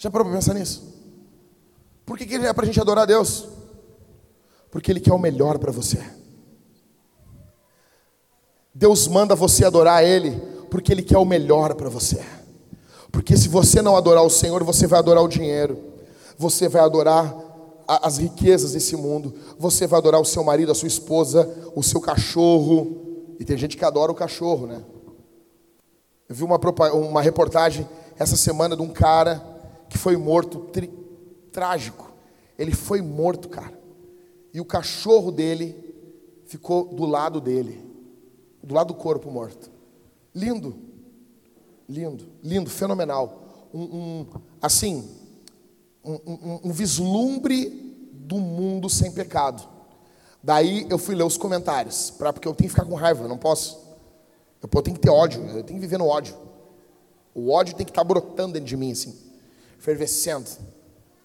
Já 0.00 0.10
parou 0.10 0.26
para 0.26 0.36
pensar 0.36 0.54
nisso? 0.54 0.82
Por 2.06 2.16
que, 2.16 2.24
que 2.24 2.34
é 2.36 2.52
para 2.54 2.64
a 2.64 2.66
gente 2.66 2.80
adorar 2.80 3.06
Deus? 3.06 3.46
Porque 4.70 4.90
Ele 4.90 4.98
quer 4.98 5.12
o 5.12 5.18
melhor 5.18 5.58
para 5.58 5.70
você. 5.70 6.02
Deus 8.74 9.06
manda 9.06 9.34
você 9.34 9.62
adorar 9.62 10.02
Ele, 10.02 10.40
porque 10.70 10.90
Ele 10.90 11.02
quer 11.02 11.18
o 11.18 11.24
melhor 11.26 11.74
para 11.74 11.90
você. 11.90 12.24
Porque 13.12 13.36
se 13.36 13.46
você 13.46 13.82
não 13.82 13.94
adorar 13.94 14.24
o 14.24 14.30
Senhor, 14.30 14.64
você 14.64 14.86
vai 14.86 14.98
adorar 14.98 15.22
o 15.22 15.28
dinheiro, 15.28 15.78
você 16.38 16.66
vai 16.66 16.80
adorar 16.80 17.36
as 17.86 18.16
riquezas 18.16 18.72
desse 18.72 18.96
mundo, 18.96 19.34
você 19.58 19.86
vai 19.86 19.98
adorar 19.98 20.18
o 20.18 20.24
seu 20.24 20.42
marido, 20.42 20.72
a 20.72 20.74
sua 20.74 20.88
esposa, 20.88 21.46
o 21.76 21.82
seu 21.82 22.00
cachorro, 22.00 23.34
e 23.38 23.44
tem 23.44 23.58
gente 23.58 23.76
que 23.76 23.84
adora 23.84 24.10
o 24.10 24.14
cachorro, 24.14 24.66
né? 24.66 24.82
Eu 26.26 26.34
vi 26.34 26.42
uma, 26.42 26.58
uma 26.94 27.20
reportagem 27.20 27.86
essa 28.18 28.36
semana 28.36 28.74
de 28.74 28.80
um 28.80 28.88
cara 28.88 29.49
que 29.90 29.98
foi 29.98 30.16
morto, 30.16 30.60
tri, 30.72 30.88
trágico. 31.52 32.10
Ele 32.56 32.72
foi 32.72 33.02
morto, 33.02 33.48
cara. 33.48 33.78
E 34.54 34.60
o 34.60 34.64
cachorro 34.64 35.30
dele 35.32 35.74
ficou 36.46 36.84
do 36.84 37.04
lado 37.04 37.40
dele, 37.40 37.84
do 38.62 38.74
lado 38.74 38.88
do 38.88 38.94
corpo 38.94 39.30
morto. 39.30 39.70
Lindo, 40.34 40.76
lindo, 41.88 42.28
lindo, 42.42 42.70
fenomenal. 42.70 43.68
Um, 43.74 43.82
um 43.82 44.26
assim, 44.62 45.08
um, 46.04 46.14
um, 46.26 46.60
um 46.64 46.72
vislumbre 46.72 47.68
do 48.12 48.36
mundo 48.36 48.88
sem 48.88 49.10
pecado. 49.10 49.68
Daí 50.42 50.86
eu 50.88 50.98
fui 50.98 51.14
ler 51.14 51.24
os 51.24 51.36
comentários, 51.36 52.10
pra, 52.10 52.32
porque 52.32 52.48
eu 52.48 52.54
tenho 52.54 52.70
que 52.70 52.74
ficar 52.74 52.88
com 52.88 52.94
raiva, 52.94 53.24
eu 53.24 53.28
não 53.28 53.36
posso. 53.36 53.78
Eu, 54.62 54.68
eu 54.72 54.82
tenho 54.82 54.96
que 54.96 55.02
ter 55.02 55.10
ódio, 55.10 55.42
eu 55.46 55.64
tenho 55.64 55.78
que 55.78 55.86
viver 55.86 55.98
no 55.98 56.06
ódio. 56.06 56.36
O 57.34 57.50
ódio 57.50 57.74
tem 57.74 57.84
que 57.84 57.90
estar 57.90 58.02
tá 58.02 58.08
brotando 58.08 58.54
dentro 58.54 58.68
de 58.68 58.76
mim, 58.76 58.92
assim, 58.92 59.29
fervescendo. 59.80 60.48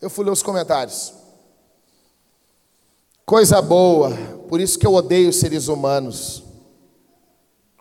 Eu 0.02 0.10
fui 0.10 0.26
ler 0.26 0.32
os 0.32 0.42
comentários. 0.42 1.14
Coisa 3.26 3.62
boa, 3.62 4.12
por 4.48 4.60
isso 4.62 4.80
que 4.80 4.88
eu 4.88 4.94
odeio 4.94 5.34
seres 5.34 5.68
humanos. 5.68 6.44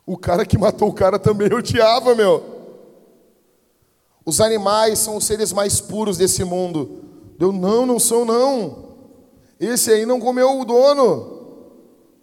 O 0.06 0.18
cara 0.18 0.44
que 0.44 0.58
matou 0.58 0.88
o 0.88 0.92
cara 0.92 1.18
também 1.18 1.52
odiava, 1.52 2.14
meu. 2.14 2.52
Os 4.26 4.40
animais 4.40 4.98
são 4.98 5.16
os 5.16 5.24
seres 5.24 5.52
mais 5.52 5.80
puros 5.80 6.16
desse 6.16 6.44
mundo. 6.44 7.04
Eu 7.38 7.52
não, 7.52 7.86
não 7.86 7.98
são 7.98 8.24
não. 8.24 8.84
Esse 9.60 9.92
aí 9.92 10.04
não 10.04 10.18
comeu 10.18 10.60
o 10.60 10.64
dono. 10.64 11.34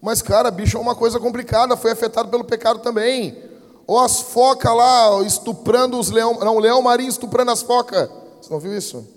Mas, 0.02 0.22
cara, 0.22 0.50
bicho 0.50 0.78
é 0.78 0.80
uma 0.80 0.96
coisa 0.96 1.20
complicada, 1.20 1.78
foi 1.78 1.92
afetado 1.92 2.30
pelo 2.30 2.44
pecado 2.44 2.80
também. 2.80 3.38
Ou 3.86 4.00
as 4.00 4.20
focas 4.20 4.76
lá 4.76 5.22
estuprando 5.22 6.00
os 6.00 6.10
leão, 6.10 6.40
não, 6.40 6.56
o 6.56 6.60
leão 6.60 6.82
marinho 6.82 7.10
estuprando 7.10 7.52
as 7.52 7.62
focas. 7.62 8.10
Você 8.42 8.52
não 8.52 8.60
viu 8.60 8.76
isso? 8.76 9.08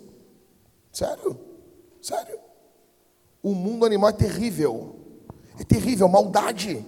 Sério? 0.93 1.39
Sério? 2.01 2.39
O 3.43 3.55
mundo 3.55 3.85
animal 3.87 4.11
é 4.11 4.13
terrível. 4.13 4.97
É 5.59 5.65
terrível, 5.65 6.09
maldade. 6.09 6.85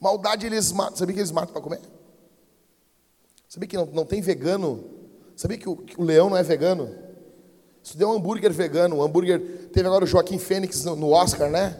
Maldade 0.00 0.46
eles 0.46 0.72
matam. 0.72 0.96
Sabia 0.96 1.14
que 1.14 1.20
eles 1.20 1.30
matam 1.30 1.52
para 1.52 1.62
comer? 1.62 1.80
Sabia 3.48 3.68
que 3.68 3.76
não, 3.76 3.86
não 3.86 4.04
tem 4.04 4.20
vegano 4.20 4.94
Sabia 5.36 5.58
que 5.58 5.68
o, 5.68 5.76
que 5.76 6.00
o 6.00 6.04
leão 6.04 6.30
não 6.30 6.36
é 6.36 6.42
vegano? 6.42 6.94
Isso 7.82 7.98
deu 7.98 8.08
um 8.08 8.12
hambúrguer 8.12 8.52
vegano. 8.52 8.96
O 8.96 9.02
hambúrguer. 9.02 9.68
Teve 9.72 9.86
agora 9.86 10.04
o 10.04 10.06
Joaquim 10.06 10.38
Fênix 10.38 10.84
no, 10.84 10.94
no 10.94 11.10
Oscar, 11.10 11.50
né? 11.50 11.78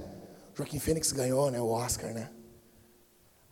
Joaquim 0.54 0.78
Fênix 0.78 1.12
ganhou, 1.12 1.50
né? 1.50 1.60
O 1.60 1.68
Oscar, 1.68 2.12
né? 2.12 2.30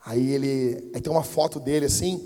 Aí 0.05 0.33
ele. 0.33 0.91
Aí 0.95 1.01
tem 1.01 1.12
uma 1.12 1.22
foto 1.22 1.61
dele 1.61 1.87
assim. 1.87 2.20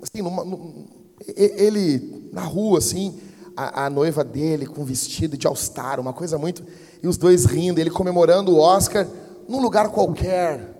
assim 0.00 0.22
numa, 0.22 0.44
numa, 0.44 1.01
ele 1.26 2.28
na 2.32 2.42
rua, 2.42 2.78
assim. 2.78 3.18
A, 3.54 3.84
a, 3.84 3.90
noiva 3.90 4.24
dele 4.24 4.64
com 4.66 4.82
vestido 4.82 5.36
de 5.36 5.46
all-star, 5.46 6.00
uma 6.00 6.12
coisa 6.12 6.38
muito. 6.38 6.64
E 7.02 7.06
os 7.06 7.16
dois 7.16 7.44
rindo, 7.44 7.80
ele 7.80 7.90
comemorando 7.90 8.52
o 8.52 8.58
Oscar 8.58 9.06
num 9.48 9.60
lugar 9.60 9.90
qualquer. 9.90 10.70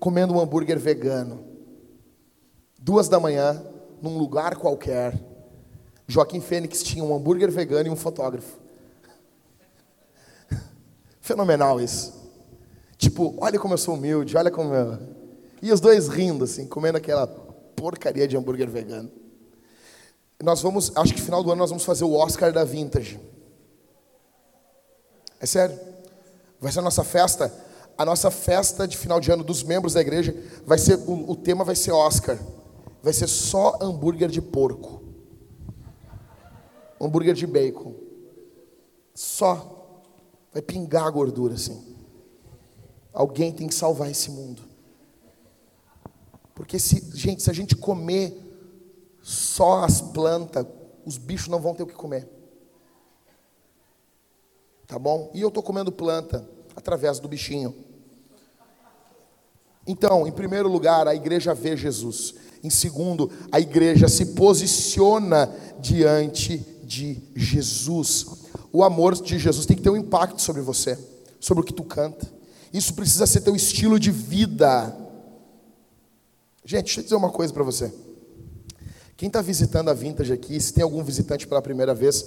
comendo 0.00 0.34
um 0.34 0.40
hambúrguer 0.40 0.78
vegano. 0.78 1.44
Duas 2.78 3.08
da 3.08 3.18
manhã, 3.18 3.62
num 4.02 4.18
lugar 4.18 4.56
qualquer. 4.56 5.18
Joaquim 6.06 6.40
Fênix 6.40 6.82
tinha 6.82 7.02
um 7.02 7.14
hambúrguer 7.14 7.50
vegano 7.50 7.88
e 7.88 7.90
um 7.90 7.96
fotógrafo. 7.96 8.58
Fenomenal 11.20 11.80
isso. 11.80 12.14
Tipo, 12.96 13.34
olha 13.38 13.58
como 13.58 13.74
eu 13.74 13.78
sou 13.78 13.94
humilde, 13.94 14.36
olha 14.36 14.50
como 14.50 14.74
eu. 14.74 14.98
E 15.62 15.72
os 15.72 15.80
dois 15.80 16.08
rindo, 16.08 16.44
assim, 16.44 16.66
comendo 16.66 16.98
aquela 16.98 17.26
porcaria 17.26 18.26
de 18.28 18.36
hambúrguer 18.36 18.68
vegano. 18.68 19.10
Nós 20.42 20.60
vamos, 20.60 20.92
acho 20.94 21.14
que 21.14 21.20
final 21.20 21.42
do 21.42 21.50
ano 21.50 21.60
nós 21.60 21.70
vamos 21.70 21.84
fazer 21.84 22.04
o 22.04 22.12
Oscar 22.12 22.52
da 22.52 22.64
Vintage. 22.64 23.18
É 25.40 25.46
sério. 25.46 25.78
Vai 26.60 26.70
ser 26.72 26.80
a 26.80 26.82
nossa 26.82 27.04
festa. 27.04 27.52
A 27.96 28.04
nossa 28.04 28.30
festa 28.30 28.86
de 28.86 28.96
final 28.96 29.20
de 29.20 29.30
ano 29.32 29.42
dos 29.42 29.62
membros 29.62 29.94
da 29.94 30.00
igreja 30.00 30.36
vai 30.66 30.76
ser 30.76 30.96
o, 30.96 31.30
o 31.30 31.36
tema 31.36 31.64
vai 31.64 31.74
ser 31.74 31.92
Oscar. 31.92 32.38
Vai 33.02 33.12
ser 33.12 33.26
só 33.26 33.78
hambúrguer 33.80 34.28
de 34.28 34.42
porco. 34.42 35.02
Hambúrguer 37.00 37.34
de 37.34 37.46
bacon. 37.46 37.94
Só. 39.14 39.72
Vai 40.52 40.60
pingar 40.60 41.06
a 41.06 41.10
gordura 41.10 41.54
assim. 41.54 41.96
Alguém 43.12 43.52
tem 43.52 43.68
que 43.68 43.74
salvar 43.74 44.10
esse 44.10 44.30
mundo. 44.30 44.62
Porque 46.54 46.78
se, 46.78 47.10
gente, 47.14 47.42
se 47.42 47.50
a 47.50 47.54
gente 47.54 47.76
comer 47.76 48.45
só 49.26 49.82
as 49.82 50.00
plantas, 50.00 50.64
os 51.04 51.18
bichos 51.18 51.48
não 51.48 51.58
vão 51.58 51.74
ter 51.74 51.82
o 51.82 51.86
que 51.86 51.94
comer. 51.94 52.28
Tá 54.86 55.00
bom? 55.00 55.32
E 55.34 55.40
eu 55.40 55.48
estou 55.48 55.64
comendo 55.64 55.90
planta 55.90 56.48
através 56.76 57.18
do 57.18 57.26
bichinho. 57.26 57.74
Então, 59.84 60.28
em 60.28 60.30
primeiro 60.30 60.68
lugar, 60.68 61.08
a 61.08 61.14
igreja 61.14 61.52
vê 61.52 61.76
Jesus. 61.76 62.36
Em 62.62 62.70
segundo, 62.70 63.28
a 63.50 63.58
igreja 63.58 64.06
se 64.06 64.26
posiciona 64.26 65.52
diante 65.80 66.58
de 66.84 67.20
Jesus. 67.34 68.26
O 68.72 68.84
amor 68.84 69.20
de 69.20 69.40
Jesus 69.40 69.66
tem 69.66 69.76
que 69.76 69.82
ter 69.82 69.90
um 69.90 69.96
impacto 69.96 70.40
sobre 70.40 70.62
você, 70.62 70.96
sobre 71.40 71.64
o 71.64 71.66
que 71.66 71.74
tu 71.74 71.82
canta. 71.82 72.32
Isso 72.72 72.94
precisa 72.94 73.26
ser 73.26 73.40
teu 73.40 73.56
estilo 73.56 73.98
de 73.98 74.12
vida. 74.12 74.96
Gente, 76.64 76.84
deixa 76.84 77.00
eu 77.00 77.04
dizer 77.04 77.16
uma 77.16 77.30
coisa 77.30 77.52
para 77.52 77.64
você. 77.64 78.05
Quem 79.16 79.28
está 79.28 79.40
visitando 79.40 79.88
a 79.88 79.94
Vintage 79.94 80.32
aqui, 80.32 80.60
se 80.60 80.74
tem 80.74 80.84
algum 80.84 81.02
visitante 81.02 81.46
pela 81.46 81.62
primeira 81.62 81.94
vez, 81.94 82.26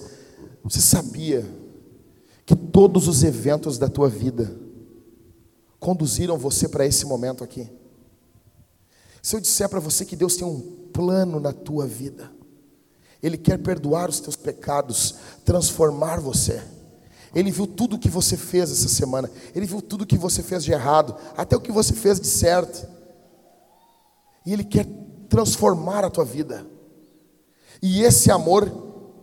você 0.64 0.82
sabia 0.82 1.46
que 2.46 2.56
todos 2.56 3.08
os 3.08 3.24
eventos 3.24 3.78
da 3.78 3.88
tua 3.88 4.10
vida 4.10 4.52
conduziram 5.80 6.36
você 6.36 6.68
para 6.68 6.86
esse 6.86 7.06
momento 7.06 7.44
aqui? 7.44 7.70
Se 9.22 9.36
eu 9.36 9.40
disser 9.40 9.70
para 9.70 9.80
você 9.80 10.04
que 10.04 10.16
Deus 10.16 10.36
tem 10.36 10.48
um 10.48 10.60
plano 10.92 11.40
na 11.40 11.54
tua 11.54 11.86
vida, 11.86 12.32
Ele 13.22 13.38
quer 13.38 13.60
perdoar 13.60 14.10
os 14.10 14.20
teus 14.20 14.36
pecados, 14.36 15.16
transformar 15.46 16.20
você. 16.20 16.60
Ele 17.36 17.52
viu 17.52 17.68
tudo 17.68 17.98
o 17.98 18.00
que 18.00 18.10
você 18.10 18.36
fez 18.36 18.72
essa 18.72 18.90
semana, 18.90 19.30
Ele 19.54 19.68
viu 19.68 19.80
tudo 19.80 20.02
o 20.02 20.08
que 20.08 20.18
você 20.18 20.42
fez 20.42 20.64
de 20.64 20.72
errado, 20.72 21.16
até 21.38 21.56
o 21.56 21.62
que 21.62 21.72
você 21.72 21.94
fez 21.94 22.20
de 22.20 22.26
certo, 22.26 22.88
e 24.44 24.54
Ele 24.54 24.64
quer 24.64 24.88
transformar 25.30 26.04
a 26.04 26.10
tua 26.10 26.26
vida. 26.26 26.66
E 27.82 28.02
esse 28.04 28.32
amor 28.32 28.70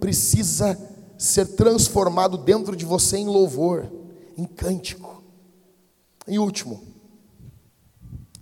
precisa 0.00 0.78
ser 1.18 1.46
transformado 1.48 2.36
dentro 2.38 2.76
de 2.76 2.84
você 2.84 3.16
em 3.16 3.26
louvor, 3.26 3.90
em 4.36 4.44
cântico. 4.44 5.22
Em 6.28 6.38
último, 6.38 6.82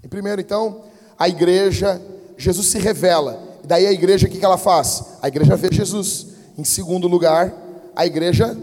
em 0.04 0.08
primeiro, 0.08 0.40
então, 0.40 0.82
a 1.18 1.28
igreja, 1.28 2.00
Jesus 2.36 2.66
se 2.66 2.78
revela. 2.78 3.42
E 3.62 3.66
daí 3.66 3.86
a 3.86 3.92
igreja, 3.92 4.26
o 4.26 4.30
que 4.30 4.44
ela 4.44 4.58
faz? 4.58 5.02
A 5.22 5.28
igreja 5.28 5.56
vê 5.56 5.68
Jesus. 5.72 6.26
Em 6.58 6.64
segundo 6.64 7.08
lugar, 7.08 7.54
a 7.96 8.06
igreja 8.06 8.56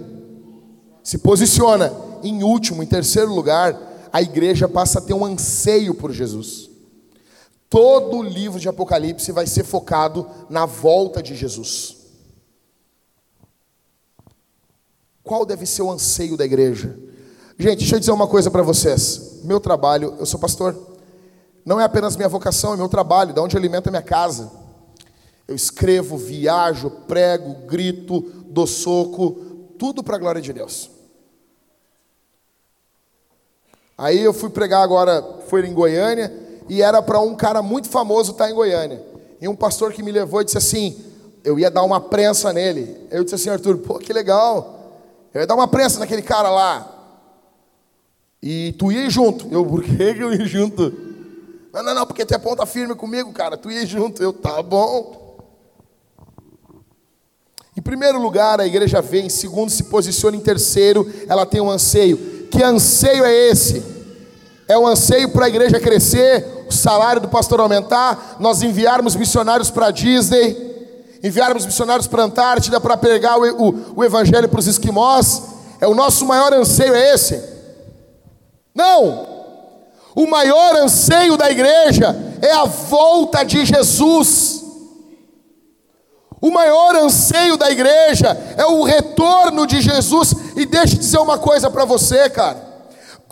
se 1.04 1.18
posiciona. 1.18 1.91
Em 2.24 2.43
último, 2.43 2.84
em 2.84 2.86
terceiro 2.86 3.34
lugar, 3.34 3.76
a 4.14 4.22
igreja 4.22 4.68
passa 4.68 4.99
a 4.99 5.02
ter 5.02 5.14
um 5.14 5.26
anseio 5.26 5.95
por 5.95 6.12
Jesus. 6.12 6.71
Todo 7.72 8.18
o 8.18 8.22
livro 8.22 8.60
de 8.60 8.68
Apocalipse 8.68 9.32
vai 9.32 9.48
ser 9.48 9.64
focado 9.64 10.30
na 10.50 10.66
volta 10.66 11.24
de 11.24 11.34
Jesus. 11.38 11.96
Qual 15.24 15.46
deve 15.46 15.66
ser 15.66 15.82
o 15.82 15.90
anseio 15.90 16.36
da 16.36 16.44
igreja? 16.44 17.00
Gente, 17.58 17.80
deixa 17.80 17.96
eu 17.96 18.00
dizer 18.02 18.12
uma 18.12 18.28
coisa 18.28 18.52
para 18.52 18.62
vocês. 18.62 19.40
Meu 19.46 19.58
trabalho, 19.58 20.18
eu 20.20 20.26
sou 20.26 20.38
pastor. 20.38 20.78
Não 21.64 21.80
é 21.80 21.86
apenas 21.86 22.18
minha 22.18 22.28
vocação, 22.28 22.74
é 22.74 22.76
meu 22.76 22.90
trabalho, 22.90 23.34
de 23.34 23.40
onde 23.40 23.56
alimenta 23.56 23.90
minha 23.90 24.02
casa. 24.02 24.52
Eu 25.48 25.56
escrevo, 25.56 26.18
viajo, 26.18 26.90
prego, 27.08 27.66
grito, 27.68 28.20
dou 28.48 28.68
soco, 28.68 29.32
tudo 29.80 30.04
para 30.04 30.18
a 30.18 30.20
glória 30.20 30.42
de 30.42 30.52
Deus. 30.52 30.92
Aí 33.98 34.20
eu 34.20 34.34
fui 34.34 34.50
pregar 34.50 34.84
agora, 34.84 35.40
foi 35.48 35.66
em 35.66 35.74
Goiânia, 35.74 36.51
e 36.70 36.82
era 36.82 37.01
para 37.01 37.20
um 37.20 37.36
cara 37.36 37.62
muito 37.62 37.89
famoso 37.89 38.32
estar 38.32 38.45
tá 38.45 38.51
em 38.51 38.53
Goiânia. 38.53 39.03
E 39.39 39.47
um 39.47 39.55
pastor 39.55 39.91
que 39.91 40.03
me 40.03 40.12
levou 40.12 40.41
e 40.41 40.45
disse 40.45 40.57
assim: 40.57 41.12
eu 41.43 41.57
ia 41.57 41.72
dar 41.72 41.84
uma 41.84 41.99
prensa 41.99 42.53
nele. 42.53 43.07
Eu 43.09 43.24
disse 43.24 43.36
assim, 43.36 43.49
Arthur, 43.49 43.78
pô, 43.80 43.97
que 43.97 44.14
legal. 44.14 44.80
Eu 45.34 45.41
ia 45.41 45.47
dar 45.47 45.55
uma 45.55 45.68
prensa 45.68 45.99
naquele 45.99 46.22
cara 46.22 46.49
lá. 46.49 46.88
E 48.41 48.74
tu 48.74 48.91
ia 48.91 49.09
junto. 49.09 49.47
Eu, 49.51 49.66
por 49.66 49.84
que 49.84 50.01
eu 50.01 50.34
ia 50.34 50.45
junto? 50.45 50.93
Não, 51.74 51.84
não, 51.84 51.95
não, 51.95 52.05
porque 52.05 52.26
tu 52.26 52.34
é 52.34 52.38
ponta 52.38 52.66
firme 52.66 52.95
comigo, 52.95 53.32
cara. 53.32 53.57
Tu 53.57 53.72
ia 53.72 53.86
junto. 53.86 54.22
Eu, 54.22 54.34
tá 54.34 54.62
bom. 54.62 55.20
Em 57.76 57.82
primeiro 57.82 58.22
lugar, 58.22 58.59
a 58.59 58.68
igreja 58.68 59.01
vem. 59.01 59.26
Em 59.28 59.30
segundo, 59.30 59.72
se 59.72 59.84
posiciona. 59.86 60.38
Em 60.38 60.41
terceiro, 60.41 61.12
ela 61.28 61.45
tem 61.45 61.62
um 61.62 61.70
anseio. 61.72 62.18
Que 62.51 62.62
anseio 62.62 63.24
é 63.24 63.34
esse? 63.34 64.01
É 64.72 64.78
um 64.78 64.88
anseio 64.88 65.28
para 65.28 65.48
a 65.48 65.50
igreja 65.50 65.82
crescer, 65.82 66.64
o 66.66 66.72
salário 66.72 67.22
do 67.22 67.28
pastor 67.28 67.60
aumentar, 67.60 68.38
nós 68.40 68.62
enviarmos 68.62 69.18
missionários 69.18 69.70
para 69.70 69.92
Disney, 69.92 71.20
enviarmos 71.22 71.66
missionários 71.66 72.08
para 72.08 72.22
a 72.22 72.26
Antártida 72.26 72.80
para 72.80 72.96
pregar 72.96 73.38
o, 73.38 73.68
o, 73.68 73.94
o 73.98 74.02
evangelho 74.02 74.48
para 74.48 74.62
os 74.62 74.68
esquimós. 74.68 75.44
É 75.82 75.88
o 75.90 75.94
nosso 75.94 76.26
maior 76.26 76.54
anseio 76.54 76.96
é 76.96 77.14
esse? 77.14 77.44
Não! 78.74 79.28
O 80.16 80.26
maior 80.26 80.74
anseio 80.78 81.36
da 81.36 81.52
igreja 81.52 82.16
é 82.42 82.54
a 82.54 82.64
volta 82.64 83.44
de 83.44 83.66
Jesus. 83.66 84.64
O 86.40 86.50
maior 86.50 86.96
anseio 86.96 87.58
da 87.58 87.70
igreja 87.70 88.30
é 88.56 88.66
o 88.66 88.84
retorno 88.84 89.68
de 89.68 89.82
Jesus. 89.82 90.34
E 90.56 90.66
deixa 90.66 90.96
eu 90.96 91.00
dizer 91.00 91.18
uma 91.18 91.38
coisa 91.38 91.70
para 91.70 91.84
você, 91.84 92.30
cara. 92.30 92.71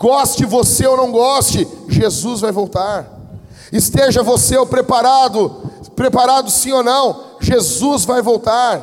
Goste 0.00 0.46
você 0.46 0.86
ou 0.86 0.96
não 0.96 1.12
goste, 1.12 1.68
Jesus 1.86 2.40
vai 2.40 2.50
voltar. 2.50 3.06
Esteja 3.70 4.22
você 4.22 4.56
ou 4.56 4.66
preparado, 4.66 5.70
preparado 5.94 6.50
sim 6.50 6.72
ou 6.72 6.82
não, 6.82 7.24
Jesus 7.38 8.06
vai 8.06 8.22
voltar. 8.22 8.80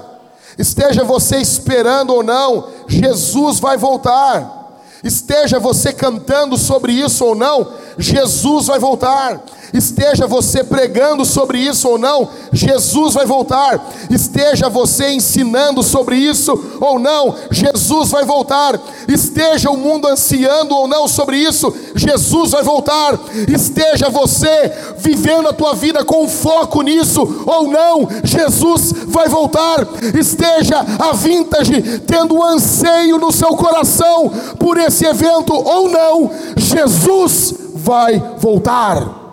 Esteja 0.59 1.03
você 1.03 1.37
esperando 1.37 2.13
ou 2.13 2.21
não, 2.21 2.67
Jesus 2.87 3.59
vai 3.59 3.77
voltar. 3.77 4.79
Esteja 5.03 5.59
você 5.59 5.91
cantando 5.91 6.55
sobre 6.55 6.93
isso 6.93 7.25
ou 7.25 7.33
não, 7.33 7.67
Jesus 7.97 8.67
vai 8.67 8.77
voltar. 8.77 9.41
Esteja 9.73 10.25
você 10.25 10.63
pregando 10.63 11.25
sobre 11.25 11.59
isso 11.59 11.89
ou 11.89 11.97
não, 11.97 12.29
Jesus 12.53 13.13
vai 13.13 13.25
voltar. 13.25 13.85
Esteja 14.09 14.69
você 14.69 15.11
ensinando 15.11 15.83
sobre 15.83 16.15
isso 16.15 16.77
ou 16.79 16.97
não, 16.97 17.35
Jesus 17.51 18.09
vai 18.09 18.23
voltar. 18.23 18.79
Esteja 19.07 19.69
o 19.69 19.77
mundo 19.77 20.07
ansiando 20.07 20.75
ou 20.75 20.87
não 20.87 21.07
sobre 21.07 21.37
isso, 21.37 21.73
Jesus 21.95 22.51
vai 22.51 22.63
voltar. 22.63 23.19
Esteja 23.47 24.09
você 24.09 24.71
vivendo 24.97 25.49
a 25.49 25.53
tua 25.53 25.73
vida 25.73 26.03
com 26.03 26.27
foco 26.27 26.81
nisso 26.81 27.43
ou 27.45 27.67
não, 27.67 28.07
Jesus 28.23 28.93
vai 29.07 29.27
voltar. 29.27 29.87
Esteja 30.17 30.85
a 30.99 31.11
vintage 31.13 31.99
tendo 32.07 32.35
um 32.35 32.43
anseio 32.43 33.17
no 33.17 33.31
seu 33.31 33.49
coração 33.49 34.31
por 34.57 34.77
esse 34.77 35.05
evento 35.05 35.53
ou 35.53 35.89
não, 35.89 36.31
Jesus 36.55 37.53
vai 37.75 38.21
voltar. 38.37 39.26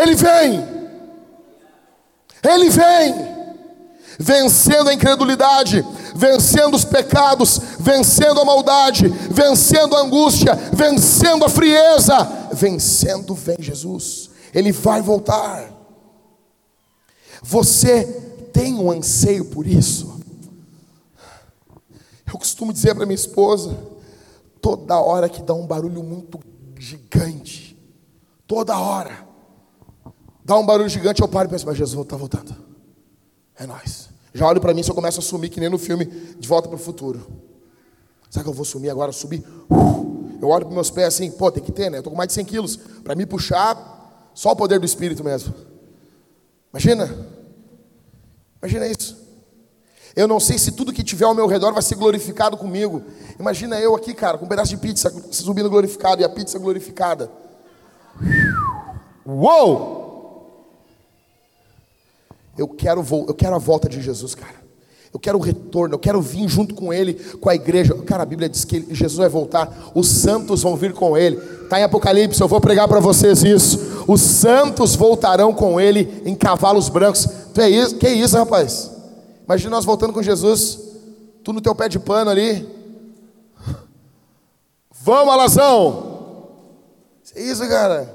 Ele 0.00 0.14
vem, 0.14 0.64
Ele 2.42 2.70
vem, 2.70 3.14
vencendo 4.18 4.88
a 4.88 4.94
incredulidade, 4.94 5.84
vencendo 6.14 6.74
os 6.74 6.84
pecados, 6.84 7.60
vencendo 7.80 8.40
a 8.40 8.44
maldade, 8.44 9.08
vencendo 9.08 9.96
a 9.96 10.00
angústia, 10.00 10.54
vencendo 10.72 11.44
a 11.44 11.48
frieza, 11.48 12.16
vencendo 12.52 13.34
vem 13.34 13.56
Jesus, 13.58 14.30
Ele 14.54 14.70
vai 14.70 15.02
voltar. 15.02 15.72
Você 17.42 18.04
tem 18.52 18.74
um 18.74 18.90
anseio 18.90 19.46
por 19.46 19.66
isso? 19.66 20.20
Eu 22.26 22.38
costumo 22.38 22.72
dizer 22.72 22.94
para 22.94 23.06
minha 23.06 23.14
esposa, 23.14 23.76
toda 24.60 25.00
hora 25.00 25.28
que 25.28 25.42
dá 25.42 25.54
um 25.54 25.66
barulho 25.66 26.02
muito 26.02 26.38
gigante, 26.78 27.68
Toda 28.48 28.78
hora. 28.78 29.27
Dá 30.48 30.56
um 30.56 30.64
barulho 30.64 30.88
gigante, 30.88 31.20
eu 31.20 31.28
paro 31.28 31.46
e 31.46 31.50
penso, 31.50 31.66
mas 31.66 31.76
Jesus 31.76 32.02
está 32.02 32.16
voltando. 32.16 32.56
É 33.54 33.66
nós. 33.66 34.08
Já 34.32 34.46
olho 34.46 34.62
para 34.62 34.72
mim, 34.72 34.82
se 34.82 34.90
eu 34.90 34.94
começo 34.94 35.20
a 35.20 35.22
sumir, 35.22 35.50
que 35.50 35.60
nem 35.60 35.68
no 35.68 35.76
filme 35.76 36.06
De 36.06 36.48
Volta 36.48 36.68
para 36.68 36.76
o 36.76 36.78
Futuro. 36.78 37.20
Será 38.30 38.42
que 38.42 38.48
eu 38.48 38.54
vou 38.54 38.64
sumir 38.64 38.88
agora? 38.88 39.12
Subir? 39.12 39.44
Eu 40.40 40.48
olho 40.48 40.64
para 40.64 40.74
meus 40.74 40.90
pés 40.90 41.08
assim, 41.08 41.30
pô, 41.30 41.52
tem 41.52 41.62
que 41.62 41.70
ter, 41.70 41.90
né? 41.90 41.98
Eu 41.98 42.02
tô 42.02 42.08
com 42.08 42.16
mais 42.16 42.28
de 42.28 42.32
100 42.32 42.46
quilos. 42.46 42.76
Para 43.04 43.14
me 43.14 43.26
puxar, 43.26 44.30
só 44.32 44.52
o 44.52 44.56
poder 44.56 44.80
do 44.80 44.86
Espírito 44.86 45.22
mesmo. 45.22 45.52
Imagina. 46.72 47.28
Imagina 48.62 48.86
isso. 48.86 49.18
Eu 50.16 50.26
não 50.26 50.40
sei 50.40 50.58
se 50.58 50.72
tudo 50.72 50.94
que 50.94 51.04
tiver 51.04 51.26
ao 51.26 51.34
meu 51.34 51.46
redor 51.46 51.74
vai 51.74 51.82
ser 51.82 51.96
glorificado 51.96 52.56
comigo. 52.56 53.02
Imagina 53.38 53.78
eu 53.78 53.94
aqui, 53.94 54.14
cara, 54.14 54.38
com 54.38 54.46
um 54.46 54.48
pedaço 54.48 54.70
de 54.70 54.78
pizza 54.78 55.12
subindo 55.30 55.68
glorificado 55.68 56.22
e 56.22 56.24
a 56.24 56.28
pizza 56.30 56.58
glorificada. 56.58 57.30
Uou! 59.26 59.97
Eu 62.58 62.66
quero, 62.66 63.04
eu 63.28 63.34
quero 63.34 63.54
a 63.54 63.58
volta 63.58 63.88
de 63.88 64.02
Jesus, 64.02 64.34
cara. 64.34 64.68
Eu 65.12 65.18
quero 65.18 65.38
o 65.38 65.40
retorno, 65.40 65.94
eu 65.94 65.98
quero 65.98 66.20
vir 66.20 66.46
junto 66.48 66.74
com 66.74 66.92
Ele, 66.92 67.14
com 67.14 67.48
a 67.48 67.54
igreja. 67.54 67.94
Cara, 68.02 68.24
a 68.24 68.26
Bíblia 68.26 68.48
diz 68.48 68.64
que 68.64 68.86
Jesus 68.90 69.16
vai 69.16 69.28
voltar, 69.28 69.90
os 69.94 70.06
santos 70.06 70.62
vão 70.62 70.76
vir 70.76 70.92
com 70.92 71.16
Ele. 71.16 71.36
Está 71.62 71.80
em 71.80 71.84
Apocalipse, 71.84 72.40
eu 72.40 72.48
vou 72.48 72.60
pregar 72.60 72.86
para 72.88 73.00
vocês 73.00 73.42
isso. 73.42 74.04
Os 74.06 74.20
santos 74.20 74.94
voltarão 74.94 75.54
com 75.54 75.80
Ele 75.80 76.22
em 76.26 76.34
cavalos 76.34 76.88
brancos. 76.88 77.26
Tu 77.54 77.60
é 77.60 77.70
isso? 77.70 77.96
Que 77.96 78.08
isso, 78.08 78.36
rapaz? 78.36 78.90
Imagina 79.46 79.70
nós 79.70 79.84
voltando 79.84 80.12
com 80.12 80.22
Jesus, 80.22 80.78
tu 81.42 81.54
no 81.54 81.60
teu 81.60 81.74
pé 81.74 81.88
de 81.88 81.98
pano 81.98 82.30
ali. 82.30 82.68
Vamos, 84.90 85.32
Alazão! 85.32 86.08
Que 87.32 87.40
isso, 87.40 87.66
cara? 87.68 88.14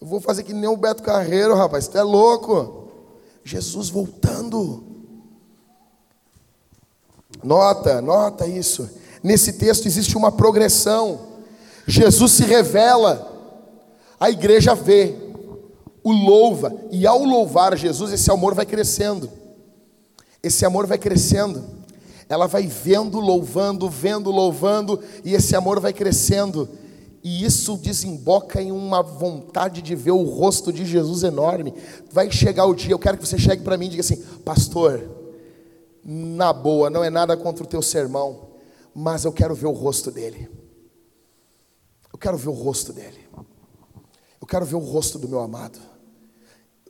Eu 0.00 0.06
vou 0.06 0.20
fazer 0.20 0.44
que 0.44 0.52
nem 0.52 0.68
o 0.68 0.76
Beto 0.76 1.02
Carreiro, 1.02 1.54
rapaz. 1.54 1.88
Tu 1.88 1.98
é 1.98 2.02
louco? 2.02 2.79
Jesus 3.44 3.88
voltando. 3.88 4.84
Nota, 7.42 8.00
nota 8.00 8.46
isso. 8.46 8.88
Nesse 9.22 9.54
texto 9.54 9.86
existe 9.86 10.16
uma 10.16 10.32
progressão. 10.32 11.28
Jesus 11.86 12.32
se 12.32 12.44
revela, 12.44 13.30
a 14.18 14.30
igreja 14.30 14.74
vê, 14.74 15.14
o 16.02 16.12
louva, 16.12 16.74
e 16.90 17.06
ao 17.06 17.24
louvar 17.24 17.76
Jesus, 17.76 18.12
esse 18.12 18.30
amor 18.30 18.54
vai 18.54 18.64
crescendo. 18.64 19.30
Esse 20.42 20.64
amor 20.64 20.86
vai 20.86 20.98
crescendo. 20.98 21.64
Ela 22.28 22.46
vai 22.46 22.66
vendo, 22.66 23.18
louvando, 23.18 23.88
vendo, 23.88 24.30
louvando, 24.30 25.02
e 25.24 25.34
esse 25.34 25.56
amor 25.56 25.80
vai 25.80 25.92
crescendo. 25.92 26.68
E 27.22 27.44
isso 27.44 27.76
desemboca 27.76 28.62
em 28.62 28.72
uma 28.72 29.02
vontade 29.02 29.82
de 29.82 29.94
ver 29.94 30.12
o 30.12 30.22
rosto 30.22 30.72
de 30.72 30.86
Jesus 30.86 31.22
enorme. 31.22 31.74
Vai 32.10 32.30
chegar 32.30 32.64
o 32.64 32.74
dia, 32.74 32.92
eu 32.92 32.98
quero 32.98 33.18
que 33.18 33.26
você 33.26 33.38
chegue 33.38 33.62
para 33.62 33.76
mim 33.76 33.86
e 33.86 33.90
diga 33.90 34.00
assim: 34.00 34.16
Pastor, 34.44 35.06
na 36.02 36.52
boa, 36.52 36.88
não 36.88 37.04
é 37.04 37.10
nada 37.10 37.36
contra 37.36 37.62
o 37.62 37.66
teu 37.66 37.82
sermão, 37.82 38.48
mas 38.94 39.24
eu 39.24 39.32
quero 39.32 39.54
ver 39.54 39.66
o 39.66 39.72
rosto 39.72 40.10
dele. 40.10 40.48
Eu 42.12 42.18
quero 42.18 42.38
ver 42.38 42.48
o 42.48 42.52
rosto 42.52 42.92
dele. 42.92 43.28
Eu 44.40 44.46
quero 44.46 44.64
ver 44.64 44.76
o 44.76 44.80
rosto 44.80 45.18
do 45.18 45.28
meu 45.28 45.40
amado. 45.40 45.78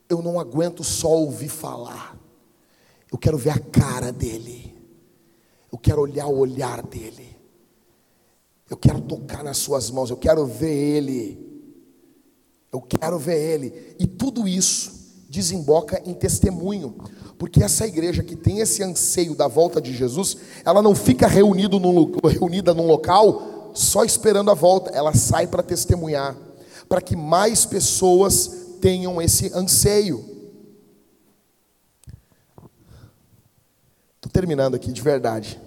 Eu 0.08 0.22
não 0.22 0.38
aguento 0.38 0.84
só 0.84 1.08
ouvir 1.08 1.48
falar. 1.48 2.16
Eu 3.10 3.18
quero 3.18 3.36
ver 3.36 3.50
a 3.50 3.58
cara 3.58 4.12
dele. 4.12 4.76
Eu 5.70 5.78
quero 5.78 6.00
olhar 6.00 6.26
o 6.26 6.38
olhar 6.38 6.82
dele. 6.82 7.29
Eu 8.70 8.76
quero 8.76 9.00
tocar 9.00 9.42
nas 9.42 9.58
suas 9.58 9.90
mãos. 9.90 10.08
Eu 10.08 10.16
quero 10.16 10.46
ver 10.46 10.72
ele. 10.72 11.50
Eu 12.72 12.80
quero 12.80 13.18
ver 13.18 13.54
ele. 13.54 13.96
E 13.98 14.06
tudo 14.06 14.46
isso 14.46 15.00
desemboca 15.28 16.00
em 16.06 16.14
testemunho. 16.14 16.94
Porque 17.36 17.64
essa 17.64 17.86
igreja 17.86 18.22
que 18.22 18.36
tem 18.36 18.60
esse 18.60 18.82
anseio 18.82 19.34
da 19.34 19.48
volta 19.48 19.80
de 19.80 19.92
Jesus, 19.92 20.36
ela 20.64 20.80
não 20.80 20.94
fica 20.94 21.26
reunido 21.26 21.80
num, 21.80 22.12
reunida 22.24 22.72
num 22.72 22.86
local 22.86 23.72
só 23.74 24.04
esperando 24.04 24.50
a 24.50 24.54
volta, 24.54 24.90
ela 24.90 25.14
sai 25.14 25.46
para 25.46 25.62
testemunhar, 25.62 26.36
para 26.88 27.00
que 27.00 27.16
mais 27.16 27.64
pessoas 27.64 28.50
tenham 28.80 29.20
esse 29.22 29.52
anseio. 29.54 30.24
Estou 34.16 34.30
terminando 34.32 34.74
aqui 34.74 34.92
de 34.92 35.00
verdade. 35.00 35.60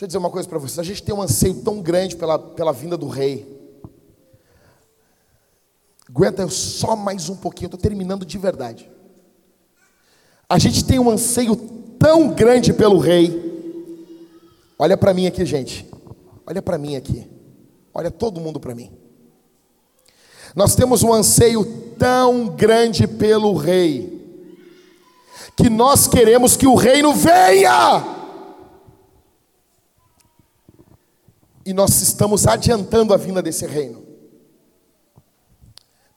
Deixa 0.00 0.06
eu 0.06 0.08
dizer 0.08 0.18
uma 0.18 0.30
coisa 0.30 0.48
para 0.48 0.58
vocês. 0.58 0.78
A 0.78 0.82
gente 0.82 1.02
tem 1.02 1.14
um 1.14 1.20
anseio 1.20 1.62
tão 1.62 1.82
grande 1.82 2.16
pela, 2.16 2.38
pela 2.38 2.72
vinda 2.72 2.96
do 2.96 3.06
rei. 3.06 3.46
Aguenta 6.08 6.48
só 6.48 6.96
mais 6.96 7.28
um 7.28 7.36
pouquinho, 7.36 7.66
estou 7.66 7.78
terminando 7.78 8.24
de 8.24 8.38
verdade. 8.38 8.90
A 10.48 10.58
gente 10.58 10.86
tem 10.86 10.98
um 10.98 11.10
anseio 11.10 11.54
tão 11.98 12.28
grande 12.30 12.72
pelo 12.72 12.96
rei. 12.96 13.28
Olha 14.78 14.96
para 14.96 15.12
mim 15.12 15.26
aqui, 15.26 15.44
gente. 15.44 15.86
Olha 16.46 16.62
para 16.62 16.78
mim 16.78 16.96
aqui. 16.96 17.28
Olha 17.92 18.10
todo 18.10 18.40
mundo 18.40 18.58
para 18.58 18.74
mim. 18.74 18.90
Nós 20.56 20.74
temos 20.74 21.02
um 21.02 21.12
anseio 21.12 21.62
tão 21.98 22.46
grande 22.46 23.06
pelo 23.06 23.52
rei 23.52 24.18
que 25.54 25.68
nós 25.68 26.08
queremos 26.08 26.56
que 26.56 26.66
o 26.66 26.74
reino 26.74 27.12
venha. 27.12 28.19
E 31.64 31.72
nós 31.72 32.00
estamos 32.00 32.46
adiantando 32.46 33.12
a 33.12 33.16
vinda 33.16 33.42
desse 33.42 33.66
reino. 33.66 34.02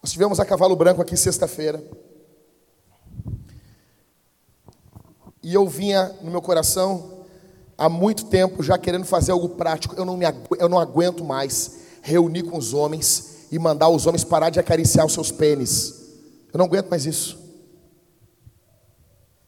Nós 0.02 0.12
tivemos 0.12 0.40
a 0.40 0.46
Cavalo 0.46 0.76
Branco 0.76 1.02
aqui 1.02 1.16
sexta-feira. 1.16 1.84
E 5.42 5.54
eu 5.54 5.68
vinha 5.68 6.16
no 6.22 6.32
meu 6.32 6.42
coração 6.42 7.26
há 7.78 7.90
muito 7.90 8.26
tempo 8.26 8.64
já 8.64 8.78
querendo 8.78 9.06
fazer 9.06 9.32
algo 9.32 9.50
prático. 9.50 9.96
Eu 9.96 10.06
não, 10.06 10.16
me, 10.16 10.26
eu 10.58 10.70
não 10.70 10.80
aguento 10.80 11.24
mais 11.24 11.80
reunir 12.02 12.44
com 12.44 12.58
os 12.58 12.74
homens 12.74 13.48
e 13.52 13.60
mandar 13.60 13.90
os 13.90 14.06
homens 14.06 14.24
parar 14.24 14.50
de 14.50 14.60
acariciar 14.60 15.06
os 15.06 15.14
seus 15.14 15.32
pênis. 15.32 16.04
Eu 16.54 16.58
não 16.58 16.66
aguento 16.66 16.90
mais 16.90 17.06
isso. 17.06 17.38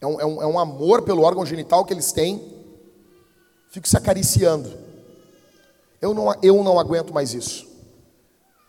É 0.02 0.08
um, 0.08 0.20
é 0.20 0.26
um, 0.26 0.42
é 0.42 0.48
um 0.48 0.60
amor 0.60 1.02
pelo 1.02 1.24
órgão 1.24 1.46
genital 1.46 1.86
que 1.86 1.94
eles 1.94 2.12
têm. 2.12 2.54
Fico 3.70 3.88
se 3.88 3.98
acariciando. 3.98 4.85
Eu 6.06 6.14
não, 6.14 6.36
eu 6.44 6.64
não 6.64 6.80
aguento 6.80 7.12
mais 7.12 7.34
isso. 7.34 7.66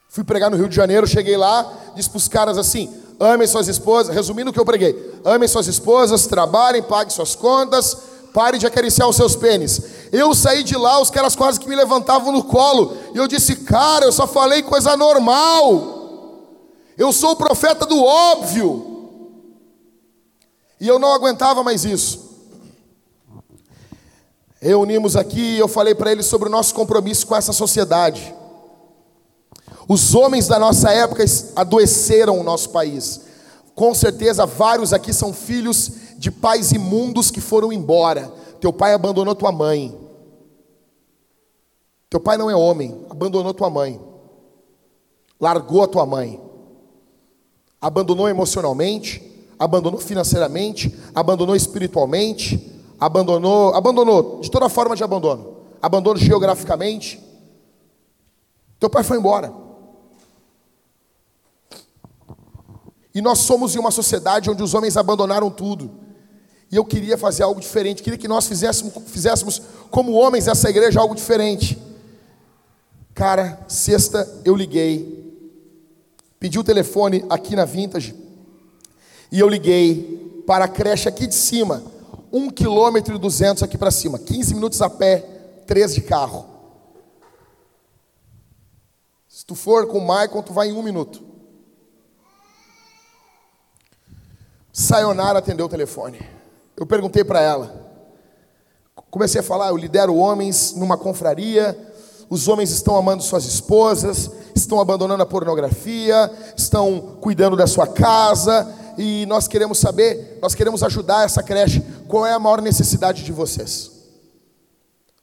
Fui 0.09 0.24
pregar 0.24 0.51
no 0.51 0.57
Rio 0.57 0.70
de 0.70 0.74
Janeiro, 0.74 1.07
cheguei 1.07 1.37
lá, 1.37 1.70
disse 1.95 2.09
para 2.09 2.16
os 2.16 2.28
caras 2.28 2.57
assim: 2.57 2.91
amem 3.20 3.47
suas 3.47 3.68
esposas, 3.68 4.14
resumindo 4.14 4.49
o 4.49 4.53
que 4.55 4.59
eu 4.59 4.64
preguei: 4.64 5.20
amem 5.22 5.47
suas 5.47 5.66
esposas, 5.66 6.26
trabalhem, 6.26 6.82
paguem 6.82 7.11
suas 7.11 7.34
contas, 7.34 7.95
pare 8.32 8.57
de 8.57 8.66
acariciar 8.66 9.07
os 9.07 9.16
seus 9.16 9.37
pênis. 9.37 9.82
Eu 10.11 10.34
saí 10.34 10.64
de 10.64 10.78
lá, 10.78 10.99
os 10.99 11.11
caras 11.11 11.37
quase 11.37 11.61
que 11.61 11.68
me 11.68 11.76
levantavam 11.76 12.32
no 12.32 12.43
colo, 12.43 12.97
e 13.14 13.18
eu 13.18 13.28
disse: 13.28 13.57
cara, 13.57 14.07
eu 14.07 14.12
só 14.12 14.26
falei 14.26 14.62
coisa 14.62 14.97
normal, 14.97 16.41
eu 16.97 17.12
sou 17.12 17.32
o 17.32 17.37
profeta 17.37 17.84
do 17.84 18.03
óbvio, 18.03 19.11
e 20.80 20.89
eu 20.89 20.99
não 20.99 21.12
aguentava 21.12 21.62
mais 21.62 21.84
isso. 21.84 22.26
Reunimos 24.66 25.14
aqui, 25.14 25.56
eu 25.56 25.68
falei 25.68 25.94
para 25.94 26.10
eles 26.10 26.26
sobre 26.26 26.48
o 26.48 26.50
nosso 26.50 26.74
compromisso 26.74 27.24
com 27.24 27.36
essa 27.36 27.52
sociedade. 27.52 28.34
Os 29.86 30.12
homens 30.12 30.48
da 30.48 30.58
nossa 30.58 30.90
época 30.90 31.24
adoeceram 31.54 32.40
o 32.40 32.42
nosso 32.42 32.70
país. 32.70 33.20
Com 33.76 33.94
certeza, 33.94 34.44
vários 34.44 34.92
aqui 34.92 35.12
são 35.12 35.32
filhos 35.32 35.92
de 36.18 36.32
pais 36.32 36.72
imundos 36.72 37.30
que 37.30 37.40
foram 37.40 37.72
embora. 37.72 38.28
Teu 38.60 38.72
pai 38.72 38.92
abandonou 38.92 39.36
tua 39.36 39.52
mãe. 39.52 39.96
Teu 42.10 42.18
pai 42.18 42.36
não 42.36 42.50
é 42.50 42.56
homem, 42.56 43.06
abandonou 43.08 43.54
tua 43.54 43.70
mãe. 43.70 44.00
Largou 45.40 45.84
a 45.84 45.86
tua 45.86 46.04
mãe. 46.04 46.40
Abandonou 47.80 48.28
emocionalmente, 48.28 49.22
abandonou 49.60 50.00
financeiramente, 50.00 50.92
abandonou 51.14 51.54
espiritualmente, 51.54 52.76
abandonou, 52.99 53.74
abandonou 53.74 54.40
de 54.40 54.51
toda 54.51 54.68
forma 54.68 54.97
de 54.97 55.05
abandono. 55.05 55.57
Abandono 55.80 56.18
geograficamente. 56.18 57.20
Teu 58.78 58.90
pai 58.90 59.03
foi 59.03 59.18
embora. 59.18 59.53
E 63.14 63.22
nós 63.22 63.38
somos 63.38 63.74
em 63.74 63.78
uma 63.78 63.90
sociedade 63.90 64.51
onde 64.51 64.62
os 64.62 64.74
homens 64.74 64.97
abandonaram 64.97 65.51
tudo. 65.51 65.90
E 66.70 66.76
eu 66.76 66.84
queria 66.84 67.16
fazer 67.16 67.44
algo 67.44 67.61
diferente, 67.61 68.03
queria 68.03 68.18
que 68.18 68.28
nós 68.28 68.47
fizéssemos, 68.47 68.92
fizéssemos 69.07 69.62
como 69.90 70.12
homens 70.12 70.47
dessa 70.47 70.68
igreja 70.68 71.01
algo 71.01 71.14
diferente. 71.14 71.80
Cara, 73.14 73.59
sexta 73.68 74.28
eu 74.44 74.55
liguei, 74.55 75.32
pedi 76.38 76.59
o 76.59 76.64
telefone 76.64 77.24
aqui 77.30 77.57
na 77.57 77.64
Vintage, 77.64 78.14
e 79.32 79.40
eu 79.40 79.49
liguei 79.49 80.42
para 80.47 80.66
a 80.66 80.68
creche 80.68 81.09
aqui 81.09 81.26
de 81.26 81.34
cima, 81.34 81.82
um 82.37 82.51
quilômetro 82.51 83.14
e 83.14 83.18
duzentos 83.18 83.62
aqui 83.62 83.78
para 83.78 83.91
cima, 83.91 84.18
15 84.18 84.55
minutos 84.55 84.82
a 84.82 84.91
pé, 84.91 85.20
três 85.66 85.95
de 85.95 86.03
carro. 86.03 86.45
Se 89.26 89.45
tu 89.47 89.55
for 89.55 89.87
com 89.87 89.99
o 89.99 90.07
Maicon, 90.07 90.43
tu 90.43 90.53
vai 90.53 90.68
em 90.68 90.72
um 90.72 90.82
minuto. 90.82 91.24
Sayonara 94.70 95.39
atendeu 95.39 95.64
o 95.64 95.68
telefone. 95.70 96.20
Eu 96.76 96.84
perguntei 96.84 97.24
para 97.24 97.41
ela. 97.41 97.87
Comecei 99.11 99.41
a 99.41 99.45
falar, 99.45 99.68
eu 99.68 99.76
lidero 99.76 100.14
homens 100.14 100.74
numa 100.76 100.99
confraria. 100.99 101.74
Os 102.28 102.49
homens 102.49 102.70
estão 102.70 102.97
amando 102.97 103.22
suas 103.22 103.47
esposas, 103.47 104.30
estão 104.55 104.78
abandonando 104.78 105.22
a 105.22 105.26
pornografia, 105.26 106.30
estão 106.55 107.16
cuidando 107.20 107.57
da 107.57 107.66
sua 107.66 107.87
casa, 107.87 108.74
e 108.99 109.26
nós 109.26 109.47
queremos 109.47 109.78
saber, 109.78 110.39
nós 110.41 110.55
queremos 110.55 110.82
ajudar 110.82 111.24
essa 111.24 111.43
creche. 111.43 111.82
Qual 112.09 112.24
é 112.24 112.32
a 112.32 112.38
maior 112.38 112.62
necessidade 112.62 113.24
de 113.24 113.32
vocês? 113.32 113.90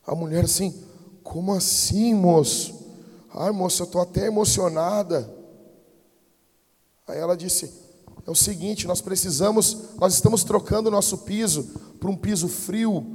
A 0.06 0.14
mulher 0.14 0.44
assim, 0.44 0.84
como 1.24 1.54
assim, 1.54 2.14
moço? 2.14 2.74
Ai, 3.34 3.52
moço, 3.52 3.82
eu 3.82 3.86
estou 3.86 4.02
até 4.02 4.28
emocionada. 4.28 5.30
Aí 7.08 7.18
ela 7.18 7.38
disse: 7.38 7.74
é 8.26 8.30
o 8.30 8.36
seguinte, 8.36 8.86
nós 8.86 9.02
precisamos, 9.02 9.78
nós 9.98 10.14
estamos 10.14 10.44
trocando 10.44 10.90
o 10.90 10.92
nosso 10.92 11.20
piso 11.20 11.64
por 12.00 12.10
um 12.10 12.18
piso 12.18 12.48
frio, 12.48 13.06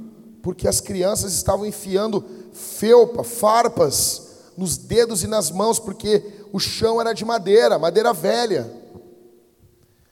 porque 0.41 0.67
as 0.67 0.81
crianças 0.81 1.33
estavam 1.33 1.65
enfiando 1.65 2.25
felpa, 2.51 3.23
farpas 3.23 4.27
nos 4.57 4.77
dedos 4.77 5.23
e 5.23 5.27
nas 5.27 5.51
mãos, 5.51 5.79
porque 5.79 6.23
o 6.51 6.59
chão 6.59 6.99
era 6.99 7.13
de 7.13 7.23
madeira, 7.23 7.79
madeira 7.79 8.13
velha. 8.13 8.69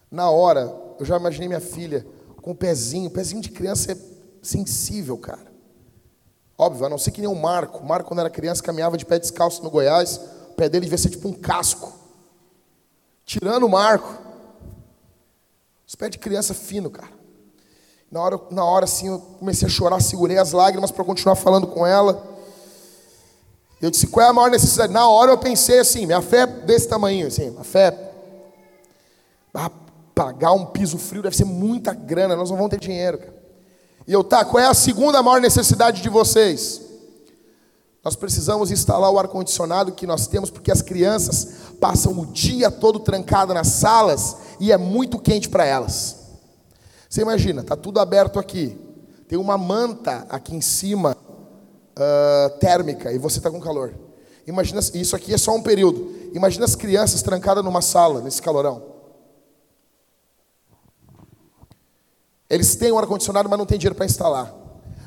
Na 0.10 0.30
hora, 0.30 0.74
eu 1.00 1.06
já 1.06 1.18
imaginei 1.18 1.48
minha 1.48 1.60
filha 1.60 2.06
com 2.48 2.54
o 2.54 2.56
pezinho, 2.56 3.10
o 3.10 3.12
pezinho 3.12 3.42
de 3.42 3.50
criança 3.50 3.92
é 3.92 3.98
sensível, 4.42 5.18
cara. 5.18 5.52
Óbvio, 6.58 6.86
a 6.86 6.90
não 6.90 6.98
ser 6.98 7.12
que 7.12 7.20
nem 7.20 7.30
o 7.30 7.36
Marco. 7.36 7.80
O 7.80 7.86
Marco, 7.86 8.08
quando 8.08 8.22
era 8.22 8.30
criança, 8.30 8.64
caminhava 8.64 8.98
de 8.98 9.06
pé 9.06 9.20
descalço 9.20 9.62
no 9.62 9.70
Goiás, 9.70 10.18
o 10.52 10.54
pé 10.56 10.70
dele 10.70 10.86
devia 10.86 10.98
ser 10.98 11.10
tipo 11.10 11.28
um 11.28 11.34
casco. 11.34 11.92
Tirando 13.26 13.66
o 13.66 13.70
Marco. 13.70 14.18
Os 15.86 15.94
pés 15.94 16.10
de 16.10 16.20
criança 16.20 16.54
fino, 16.54 16.90
cara. 16.90 17.12
Na 18.10 18.22
hora, 18.22 18.40
na 18.50 18.64
hora 18.64 18.86
assim, 18.86 19.10
eu 19.10 19.20
comecei 19.20 19.68
a 19.68 19.70
chorar, 19.70 20.00
segurei 20.00 20.38
as 20.38 20.54
lágrimas 20.54 20.90
para 20.90 21.04
continuar 21.04 21.36
falando 21.36 21.68
com 21.68 21.86
ela. 21.86 22.26
Eu 23.82 23.92
disse, 23.92 24.08
qual 24.08 24.26
é 24.26 24.30
a 24.30 24.34
maior 24.34 24.50
necessidade? 24.50 24.94
Na 24.94 25.10
hora 25.10 25.32
eu 25.32 25.38
pensei 25.38 25.80
assim, 25.80 26.06
minha 26.06 26.22
fé 26.22 26.44
é 26.44 26.48
desse 26.48 26.88
tamanho, 26.88 27.28
assim, 27.28 27.54
a 27.60 27.64
fé. 27.66 28.14
Ah, 29.54 29.70
pagar 30.18 30.52
um 30.52 30.66
piso 30.66 30.98
frio 30.98 31.22
deve 31.22 31.38
ser 31.38 31.46
muita 31.46 31.94
grana, 31.94 32.36
nós 32.36 32.50
não 32.50 32.58
vamos 32.58 32.72
ter 32.72 32.80
dinheiro, 32.80 33.20
cara. 33.20 33.38
E 34.08 34.12
eu, 34.12 34.24
tá, 34.24 34.44
qual 34.44 34.64
é 34.64 34.66
a 34.66 34.74
segunda 34.74 35.22
maior 35.22 35.40
necessidade 35.40 36.02
de 36.02 36.10
vocês? 36.10 36.82
Nós 38.04 38.16
precisamos 38.16 38.72
instalar 38.72 39.12
o 39.12 39.20
ar-condicionado 39.20 39.92
que 39.92 40.08
nós 40.08 40.26
temos, 40.26 40.50
porque 40.50 40.72
as 40.72 40.82
crianças 40.82 41.50
passam 41.80 42.18
o 42.18 42.26
dia 42.26 42.72
todo 42.72 43.00
trancado 43.00 43.54
nas 43.54 43.68
salas 43.68 44.38
e 44.60 44.72
é 44.72 44.78
muito 44.78 45.20
quente 45.20 45.50
para 45.50 45.66
elas. 45.66 46.16
Você 47.08 47.22
imagina, 47.22 47.62
tá 47.62 47.76
tudo 47.76 48.00
aberto 48.00 48.40
aqui, 48.40 48.76
tem 49.28 49.38
uma 49.38 49.58
manta 49.58 50.26
aqui 50.30 50.56
em 50.56 50.62
cima 50.62 51.16
uh, 51.16 52.58
térmica 52.60 53.12
e 53.12 53.20
você 53.20 53.38
está 53.38 53.52
com 53.52 53.60
calor. 53.60 53.94
Imagina, 54.48 54.80
isso 54.80 55.16
aqui 55.16 55.34
é 55.34 55.38
só 55.38 55.54
um 55.54 55.62
período. 55.62 56.10
Imagina 56.34 56.66
as 56.66 56.76
crianças 56.76 57.22
trancadas 57.22 57.64
numa 57.64 57.82
sala 57.82 58.22
nesse 58.22 58.42
calorão. 58.42 58.97
Eles 62.50 62.76
têm 62.76 62.92
um 62.92 62.98
ar-condicionado, 62.98 63.50
mas 63.50 63.60
não 63.60 63.66
tem 63.66 63.78
dinheiro 63.78 63.96
para 63.96 64.06
instalar. 64.06 64.54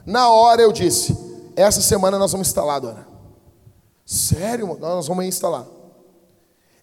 Na 0.05 0.31
hora 0.31 0.63
eu 0.63 0.73
disse: 0.73 1.17
essa 1.57 1.81
semana 1.81 2.19
nós 2.19 2.33
vamos 2.33 2.49
instalar, 2.49 2.81
dona. 2.81 3.07
Sério, 4.05 4.77
nós 4.79 5.07
vamos 5.07 5.25
instalar. 5.25 5.67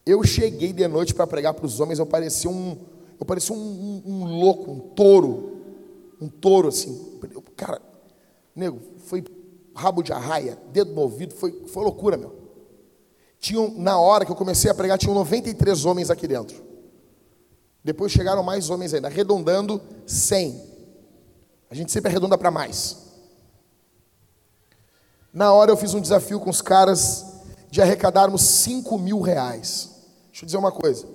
Eu 0.06 0.24
cheguei 0.24 0.72
de 0.72 0.88
noite 0.88 1.14
para 1.14 1.28
pregar 1.28 1.54
para 1.54 1.66
os 1.66 1.80
homens, 1.80 2.00
eu 2.00 2.06
parecia 2.06 2.50
um, 2.50 2.78
eu 3.20 3.26
parecia 3.26 3.54
um, 3.54 3.60
um, 3.60 4.04
um, 4.06 4.40
louco, 4.40 4.72
um 4.72 4.80
touro, 4.80 5.58
um 6.22 6.30
touro 6.30 6.70
assim. 6.70 7.20
Cara, 7.56 7.82
nego, 8.56 8.80
foi 9.06 9.24
rabo 9.76 10.02
de 10.02 10.14
arraia, 10.14 10.58
dedo 10.72 10.94
no 10.94 11.02
ouvido, 11.02 11.36
foi, 11.36 11.52
foi 11.68 11.84
loucura, 11.84 12.18
meu. 12.18 12.34
Tinham, 13.40 13.74
na 13.76 14.00
hora 14.00 14.26
que 14.26 14.32
eu 14.32 14.36
comecei 14.36 14.72
a 14.72 14.74
pregar, 14.74 14.98
tinham 14.98 15.14
93 15.14 15.86
homens 15.86 16.10
aqui 16.10 16.28
dentro. 16.28 16.64
Depois 17.88 18.12
chegaram 18.12 18.44
mais 18.44 18.70
homens 18.70 18.94
ainda, 18.94 19.08
arredondando 19.08 19.82
100. 20.06 20.62
A 21.72 21.74
gente 21.74 21.90
sempre 21.90 22.10
arredonda 22.10 22.38
para 22.38 22.52
mais. 22.52 22.98
Na 25.32 25.54
hora 25.54 25.72
eu 25.72 25.78
fiz 25.78 25.94
um 25.94 26.02
desafio 26.02 26.38
com 26.38 26.50
os 26.50 26.62
caras 26.62 27.26
de 27.72 27.82
arrecadarmos 27.82 28.42
5 28.42 29.00
mil 29.00 29.22
reais. 29.22 29.90
Deixa 30.28 30.44
eu 30.44 30.48
dizer 30.48 30.58
uma 30.58 30.70
coisa. 30.70 31.08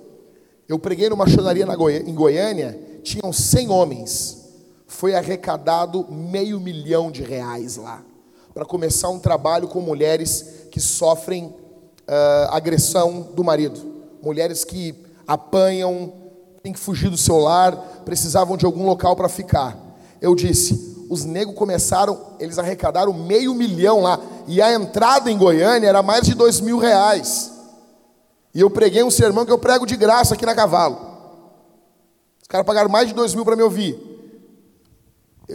Eu 0.67 0.79
preguei 0.79 1.09
numa 1.09 1.25
machonaria 1.27 1.63
em 2.07 2.15
Goiânia, 2.15 2.99
tinham 3.03 3.31
100 3.31 3.69
homens. 3.69 4.43
Foi 4.87 5.13
arrecadado 5.13 6.07
meio 6.11 6.59
milhão 6.59 7.11
de 7.11 7.21
reais 7.21 7.75
lá. 7.77 8.03
Para 8.51 8.65
começar 8.65 9.09
um 9.09 9.19
trabalho 9.19 9.67
com 9.67 9.79
mulheres 9.79 10.65
que 10.71 10.79
sofrem 10.79 11.45
uh, 11.45 12.49
agressão 12.49 13.21
do 13.21 13.43
marido. 13.43 13.79
Mulheres 14.23 14.65
que 14.65 14.95
apanham, 15.27 16.22
que 16.71 16.79
fugir 16.79 17.09
do 17.09 17.17
seu 17.17 17.37
lar, 17.37 17.75
precisavam 18.05 18.55
de 18.55 18.65
algum 18.65 18.85
local 18.85 19.15
para 19.15 19.27
ficar. 19.27 19.77
Eu 20.21 20.33
disse, 20.33 21.05
os 21.09 21.25
negros 21.25 21.57
começaram, 21.57 22.17
eles 22.39 22.57
arrecadaram 22.57 23.11
meio 23.11 23.53
milhão 23.53 24.01
lá, 24.01 24.17
e 24.47 24.61
a 24.61 24.73
entrada 24.73 25.29
em 25.29 25.37
Goiânia 25.37 25.87
era 25.87 26.01
mais 26.01 26.25
de 26.25 26.33
dois 26.33 26.61
mil 26.61 26.77
reais. 26.77 27.51
E 28.55 28.61
eu 28.61 28.69
preguei 28.69 29.03
um 29.03 29.11
sermão 29.11 29.45
que 29.45 29.51
eu 29.51 29.57
prego 29.57 29.85
de 29.85 29.97
graça 29.97 30.35
aqui 30.35 30.45
na 30.45 30.55
Cavalo. 30.55 30.97
Os 32.41 32.47
caras 32.47 32.65
pagaram 32.65 32.89
mais 32.89 33.07
de 33.07 33.13
dois 33.13 33.33
mil 33.33 33.43
para 33.43 33.55
me 33.55 33.63
ouvir. 33.63 33.99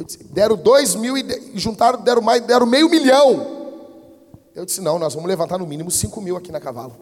Disse, 0.04 0.22
deram 0.24 0.56
dois 0.56 0.94
mil 0.94 1.16
e 1.16 1.52
juntaram, 1.54 2.00
deram 2.00 2.20
mais, 2.20 2.42
deram 2.42 2.66
meio 2.66 2.88
milhão. 2.90 3.56
Eu 4.54 4.66
disse, 4.66 4.80
não, 4.80 4.98
nós 4.98 5.14
vamos 5.14 5.28
levantar 5.28 5.58
no 5.58 5.66
mínimo 5.66 5.90
cinco 5.90 6.20
mil 6.20 6.36
aqui 6.36 6.52
na 6.52 6.60
Cavalo. 6.60 6.96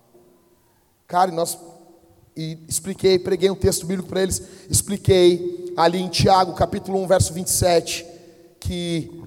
Cara, 1.06 1.30
e 1.30 1.34
nós 1.34 1.58
e 2.36 2.58
expliquei, 2.68 3.18
preguei 3.18 3.50
um 3.50 3.54
texto 3.54 3.86
bíblico 3.86 4.08
para 4.08 4.22
eles, 4.22 4.42
expliquei 4.68 5.72
ali 5.76 6.00
em 6.00 6.08
Tiago, 6.08 6.52
capítulo 6.52 7.02
1, 7.02 7.06
verso 7.06 7.32
27, 7.32 8.06
que 8.60 9.22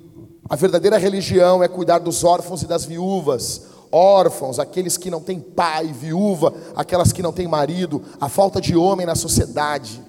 a 0.48 0.56
verdadeira 0.56 0.98
religião 0.98 1.64
é 1.64 1.68
cuidar 1.68 2.00
dos 2.00 2.24
órfãos 2.24 2.62
e 2.62 2.68
das 2.68 2.86
viúvas, 2.86 3.64
órfãos, 3.92 4.60
aqueles 4.60 4.96
que 4.96 5.10
não 5.10 5.22
têm 5.22 5.40
pai, 5.40 5.88
viúva, 5.88 6.54
aquelas 6.76 7.12
que 7.12 7.24
não 7.24 7.34
têm 7.34 7.48
marido, 7.48 8.04
a 8.22 8.30
falta 8.30 8.62
de 8.62 8.76
homem 8.76 9.08
na 9.08 9.16
sociedade. 9.16 10.04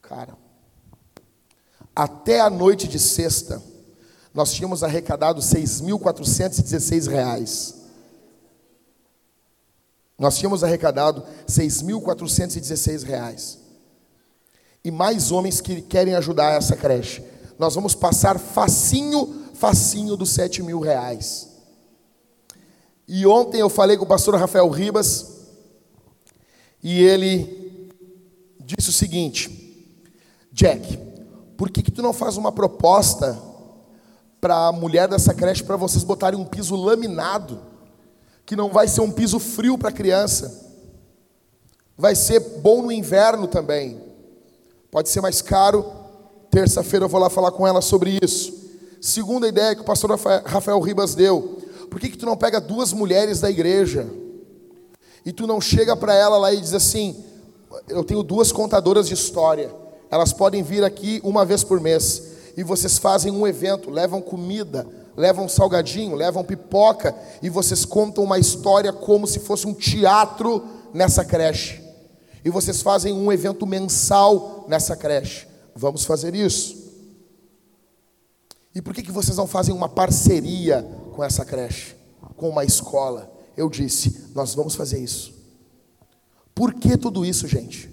Cara, 0.00 0.36
até 1.94 2.40
a 2.40 2.48
noite 2.48 2.88
de 2.88 2.98
sexta, 2.98 3.62
nós 4.32 4.52
tínhamos 4.52 4.82
arrecadado 4.82 5.40
6.416 5.40 7.08
reais. 7.08 7.83
Nós 10.18 10.38
tínhamos 10.38 10.62
arrecadado 10.62 11.24
6.416 11.48 13.02
reais. 13.02 13.58
E 14.84 14.90
mais 14.90 15.32
homens 15.32 15.60
que 15.60 15.80
querem 15.82 16.14
ajudar 16.14 16.52
essa 16.52 16.76
creche. 16.76 17.24
Nós 17.58 17.74
vamos 17.74 17.94
passar 17.94 18.38
facinho, 18.38 19.46
facinho 19.54 20.16
dos 20.16 20.30
7 20.30 20.62
mil 20.62 20.80
reais. 20.80 21.48
E 23.06 23.26
ontem 23.26 23.60
eu 23.60 23.68
falei 23.68 23.96
com 23.96 24.04
o 24.04 24.08
pastor 24.08 24.34
Rafael 24.36 24.68
Ribas, 24.68 25.34
e 26.82 27.02
ele 27.02 27.90
disse 28.60 28.90
o 28.90 28.92
seguinte: 28.92 29.50
Jack, 30.52 30.98
por 31.56 31.70
que, 31.70 31.82
que 31.82 31.90
tu 31.90 32.02
não 32.02 32.12
faz 32.12 32.36
uma 32.36 32.52
proposta 32.52 33.40
para 34.40 34.68
a 34.68 34.72
mulher 34.72 35.08
dessa 35.08 35.32
creche 35.32 35.62
para 35.62 35.76
vocês 35.76 36.04
botarem 36.04 36.38
um 36.38 36.44
piso 36.44 36.76
laminado? 36.76 37.73
Que 38.46 38.56
não 38.56 38.70
vai 38.70 38.88
ser 38.88 39.00
um 39.00 39.10
piso 39.10 39.38
frio 39.38 39.78
para 39.78 39.88
a 39.88 39.92
criança. 39.92 40.62
Vai 41.96 42.14
ser 42.14 42.40
bom 42.40 42.82
no 42.82 42.92
inverno 42.92 43.46
também. 43.46 44.00
Pode 44.90 45.08
ser 45.08 45.20
mais 45.20 45.40
caro. 45.40 45.84
Terça-feira 46.50 47.04
eu 47.04 47.08
vou 47.08 47.20
lá 47.20 47.30
falar 47.30 47.52
com 47.52 47.66
ela 47.66 47.80
sobre 47.80 48.18
isso. 48.22 48.52
Segunda 49.00 49.48
ideia 49.48 49.74
que 49.74 49.82
o 49.82 49.84
pastor 49.84 50.18
Rafael 50.44 50.80
Ribas 50.80 51.14
deu. 51.14 51.58
Por 51.90 52.00
que, 52.00 52.08
que 52.08 52.18
tu 52.18 52.26
não 52.26 52.36
pega 52.36 52.60
duas 52.60 52.92
mulheres 52.92 53.40
da 53.40 53.50
igreja 53.50 54.08
e 55.24 55.32
tu 55.32 55.46
não 55.46 55.60
chega 55.60 55.96
para 55.96 56.14
ela 56.14 56.36
lá 56.36 56.52
e 56.52 56.60
diz 56.60 56.74
assim: 56.74 57.24
Eu 57.88 58.04
tenho 58.04 58.22
duas 58.22 58.52
contadoras 58.52 59.08
de 59.08 59.14
história. 59.14 59.74
Elas 60.10 60.32
podem 60.32 60.62
vir 60.62 60.84
aqui 60.84 61.20
uma 61.24 61.44
vez 61.44 61.64
por 61.64 61.80
mês. 61.80 62.34
E 62.56 62.62
vocês 62.62 62.98
fazem 62.98 63.32
um 63.32 63.46
evento, 63.46 63.90
levam 63.90 64.20
comida, 64.20 64.86
levam 65.16 65.48
salgadinho, 65.48 66.14
levam 66.14 66.44
pipoca 66.44 67.14
e 67.42 67.48
vocês 67.48 67.84
contam 67.84 68.24
uma 68.24 68.38
história 68.38 68.92
como 68.92 69.26
se 69.26 69.40
fosse 69.40 69.66
um 69.66 69.74
teatro 69.74 70.64
nessa 70.92 71.24
creche. 71.24 71.82
E 72.44 72.50
vocês 72.50 72.82
fazem 72.82 73.12
um 73.12 73.32
evento 73.32 73.66
mensal 73.66 74.64
nessa 74.68 74.96
creche. 74.96 75.46
Vamos 75.74 76.04
fazer 76.04 76.34
isso. 76.34 76.82
E 78.74 78.82
por 78.82 78.92
que, 78.92 79.02
que 79.02 79.12
vocês 79.12 79.36
não 79.36 79.46
fazem 79.46 79.74
uma 79.74 79.88
parceria 79.88 80.82
com 81.14 81.22
essa 81.22 81.44
creche, 81.44 81.94
com 82.36 82.48
uma 82.48 82.64
escola? 82.64 83.34
eu 83.56 83.68
disse: 83.68 84.30
Nós 84.34 84.54
vamos 84.54 84.74
fazer 84.74 84.98
isso. 84.98 85.32
Por 86.54 86.74
que 86.74 86.96
tudo 86.96 87.24
isso, 87.24 87.46
gente? 87.48 87.90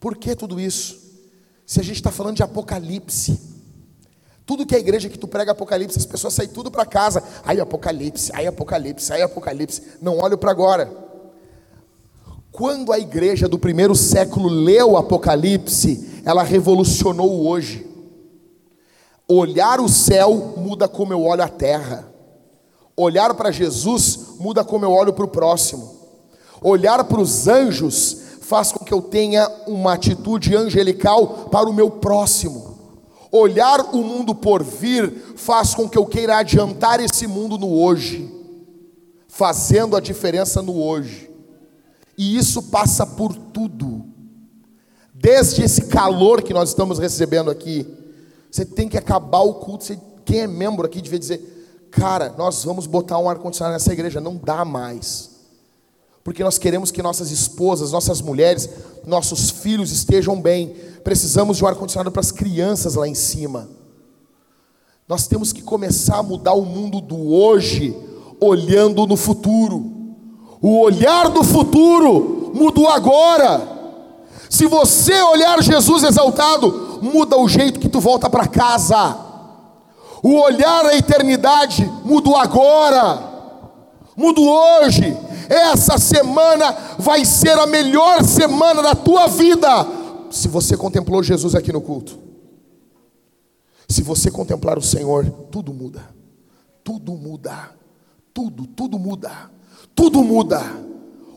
Por 0.00 0.16
que 0.16 0.36
tudo 0.36 0.60
isso? 0.60 1.04
Se 1.64 1.80
a 1.80 1.82
gente 1.82 1.96
está 1.96 2.12
falando 2.12 2.36
de 2.36 2.42
Apocalipse, 2.42 3.40
tudo 4.46 4.64
que 4.64 4.76
é 4.76 4.78
igreja 4.78 5.08
que 5.08 5.18
tu 5.18 5.26
prega 5.26 5.50
Apocalipse, 5.50 5.98
as 5.98 6.06
pessoas 6.06 6.32
saem 6.32 6.48
tudo 6.48 6.70
para 6.70 6.86
casa. 6.86 7.20
Aí 7.44 7.60
Apocalipse, 7.60 8.30
aí 8.32 8.46
Apocalipse, 8.46 9.12
aí 9.12 9.20
Apocalipse. 9.20 9.82
Não 10.00 10.18
olho 10.18 10.38
para 10.38 10.52
agora. 10.52 10.88
Quando 12.52 12.92
a 12.92 12.98
igreja 12.98 13.48
do 13.48 13.58
primeiro 13.58 13.94
século 13.96 14.48
leu 14.48 14.96
Apocalipse, 14.96 16.22
ela 16.24 16.44
revolucionou 16.44 17.44
hoje. 17.44 17.84
Olhar 19.28 19.80
o 19.80 19.88
céu 19.88 20.54
muda 20.56 20.86
como 20.86 21.12
eu 21.12 21.24
olho 21.24 21.42
a 21.42 21.48
terra. 21.48 22.08
Olhar 22.96 23.34
para 23.34 23.50
Jesus 23.50 24.36
muda 24.38 24.64
como 24.64 24.84
eu 24.84 24.92
olho 24.92 25.12
para 25.12 25.24
o 25.24 25.28
próximo. 25.28 25.96
Olhar 26.62 27.02
para 27.04 27.20
os 27.20 27.48
anjos 27.48 28.16
faz 28.42 28.70
com 28.70 28.84
que 28.84 28.94
eu 28.94 29.02
tenha 29.02 29.50
uma 29.66 29.94
atitude 29.94 30.54
angelical 30.54 31.48
para 31.50 31.68
o 31.68 31.74
meu 31.74 31.90
próximo. 31.90 32.65
Olhar 33.30 33.94
o 33.94 34.02
mundo 34.02 34.34
por 34.34 34.62
vir 34.62 35.34
faz 35.36 35.74
com 35.74 35.88
que 35.88 35.98
eu 35.98 36.06
queira 36.06 36.38
adiantar 36.38 37.00
esse 37.00 37.26
mundo 37.26 37.58
no 37.58 37.72
hoje, 37.72 38.32
fazendo 39.28 39.96
a 39.96 40.00
diferença 40.00 40.62
no 40.62 40.80
hoje. 40.80 41.30
E 42.16 42.36
isso 42.36 42.62
passa 42.64 43.06
por 43.06 43.34
tudo. 43.34 44.04
Desde 45.12 45.62
esse 45.62 45.86
calor 45.86 46.42
que 46.42 46.54
nós 46.54 46.70
estamos 46.70 46.98
recebendo 46.98 47.50
aqui, 47.50 47.86
você 48.50 48.64
tem 48.64 48.88
que 48.88 48.96
acabar 48.96 49.40
o 49.40 49.54
culto. 49.54 49.84
Você, 49.84 49.98
quem 50.24 50.40
é 50.40 50.46
membro 50.46 50.86
aqui 50.86 51.02
devia 51.02 51.18
dizer: 51.18 51.88
Cara, 51.90 52.34
nós 52.36 52.64
vamos 52.64 52.86
botar 52.86 53.18
um 53.18 53.28
ar-condicionado 53.28 53.74
nessa 53.74 53.92
igreja. 53.92 54.20
Não 54.20 54.36
dá 54.36 54.64
mais. 54.64 55.35
Porque 56.26 56.42
nós 56.42 56.58
queremos 56.58 56.90
que 56.90 57.00
nossas 57.00 57.30
esposas, 57.30 57.92
nossas 57.92 58.20
mulheres, 58.20 58.68
nossos 59.06 59.48
filhos 59.48 59.92
estejam 59.92 60.42
bem 60.42 60.74
precisamos 61.04 61.56
de 61.56 61.62
um 61.62 61.68
ar-condicionado 61.68 62.10
para 62.10 62.20
as 62.20 62.32
crianças 62.32 62.96
lá 62.96 63.06
em 63.06 63.14
cima. 63.14 63.68
Nós 65.08 65.28
temos 65.28 65.52
que 65.52 65.62
começar 65.62 66.16
a 66.16 66.22
mudar 66.24 66.54
o 66.54 66.64
mundo 66.64 67.00
do 67.00 67.32
hoje, 67.32 67.96
olhando 68.40 69.06
no 69.06 69.16
futuro. 69.16 69.88
O 70.60 70.80
olhar 70.80 71.28
do 71.28 71.44
futuro 71.44 72.50
mudou 72.52 72.88
agora. 72.88 73.62
Se 74.50 74.66
você 74.66 75.14
olhar 75.22 75.62
Jesus 75.62 76.02
exaltado, 76.02 76.98
muda 77.00 77.38
o 77.38 77.48
jeito 77.48 77.78
que 77.78 77.88
tu 77.88 78.00
volta 78.00 78.28
para 78.28 78.48
casa. 78.48 79.16
O 80.24 80.40
olhar 80.40 80.86
à 80.86 80.96
eternidade 80.96 81.88
mudou 82.04 82.34
agora. 82.34 83.22
Muda 84.16 84.40
hoje. 84.40 85.25
Essa 85.48 85.98
semana 85.98 86.76
vai 86.98 87.24
ser 87.24 87.58
a 87.58 87.66
melhor 87.66 88.22
semana 88.24 88.82
da 88.82 88.94
tua 88.94 89.26
vida 89.28 90.06
se 90.30 90.48
você 90.48 90.76
contemplou 90.76 91.22
Jesus 91.22 91.54
aqui 91.54 91.72
no 91.72 91.80
culto, 91.80 92.18
se 93.88 94.02
você 94.02 94.30
contemplar 94.30 94.76
o 94.78 94.82
Senhor, 94.82 95.24
tudo 95.50 95.72
muda. 95.72 96.14
Tudo 96.82 97.12
muda. 97.12 97.70
Tudo, 98.34 98.66
tudo 98.66 98.98
muda. 98.98 99.50
Tudo 99.94 100.22
muda. 100.22 100.60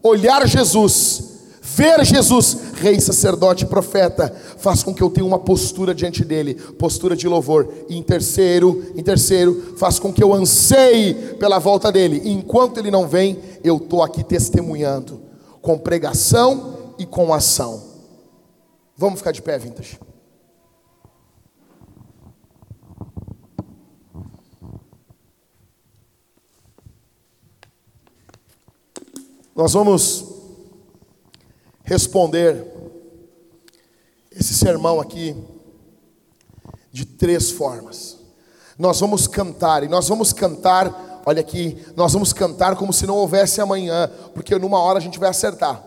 Olhar 0.03 0.48
Jesus, 0.48 1.39
ver 1.76 2.04
Jesus, 2.06 2.58
rei, 2.76 3.00
sacerdote, 3.00 3.66
profeta, 3.66 4.34
faz 4.58 4.84
com 4.84 4.94
que 4.94 5.02
eu 5.02 5.10
tenha 5.10 5.26
uma 5.26 5.40
postura 5.40 5.94
diante 5.94 6.24
dele, 6.26 6.56
postura 6.56 7.16
de 7.16 7.28
louvor. 7.28 7.72
E 7.88 7.98
em 7.98 8.04
terceiro, 8.04 8.91
em 8.96 9.04
terceiro, 9.04 9.76
faz 9.78 10.00
com 10.00 10.12
que 10.12 10.24
eu 10.24 10.34
anseie 10.34 11.14
pela 11.36 11.60
volta 11.60 11.91
dele. 11.91 12.22
E 12.24 12.32
enquanto 12.32 12.78
ele 12.78 12.91
não 12.91 13.08
vem, 13.08 13.40
eu 13.64 13.78
estou 13.78 14.04
aqui 14.04 14.24
testemunhando, 14.24 15.22
com 15.62 15.78
pregação 15.78 16.94
e 16.98 17.06
com 17.06 17.34
ação. 17.34 17.84
Vamos 18.98 19.20
ficar 19.20 19.32
de 19.32 19.41
pé, 19.41 19.58
Vintage. 19.58 20.00
Nós 29.56 29.74
vamos 29.74 30.29
responder 31.90 32.68
esse 34.32 34.53
sermão 34.53 35.02
aqui 35.02 35.36
de 36.91 37.03
três 37.03 37.49
formas. 37.49 38.20
Nós 38.78 38.99
vamos 38.99 39.26
cantar, 39.26 39.84
e 39.84 39.88
nós 39.88 40.07
vamos 40.07 40.32
cantar, 40.32 41.24
olha 41.26 41.41
aqui, 41.41 41.84
nós 41.95 42.14
vamos 42.14 42.32
cantar 42.32 42.76
como 42.76 42.94
se 42.94 43.07
não 43.07 43.16
houvesse 43.16 43.60
amanhã, 43.60 44.07
porque 44.36 44.56
numa 44.60 44.80
hora 44.80 44.99
a 44.99 45.02
gente 45.02 45.18
vai 45.18 45.30
acertar. 45.30 45.84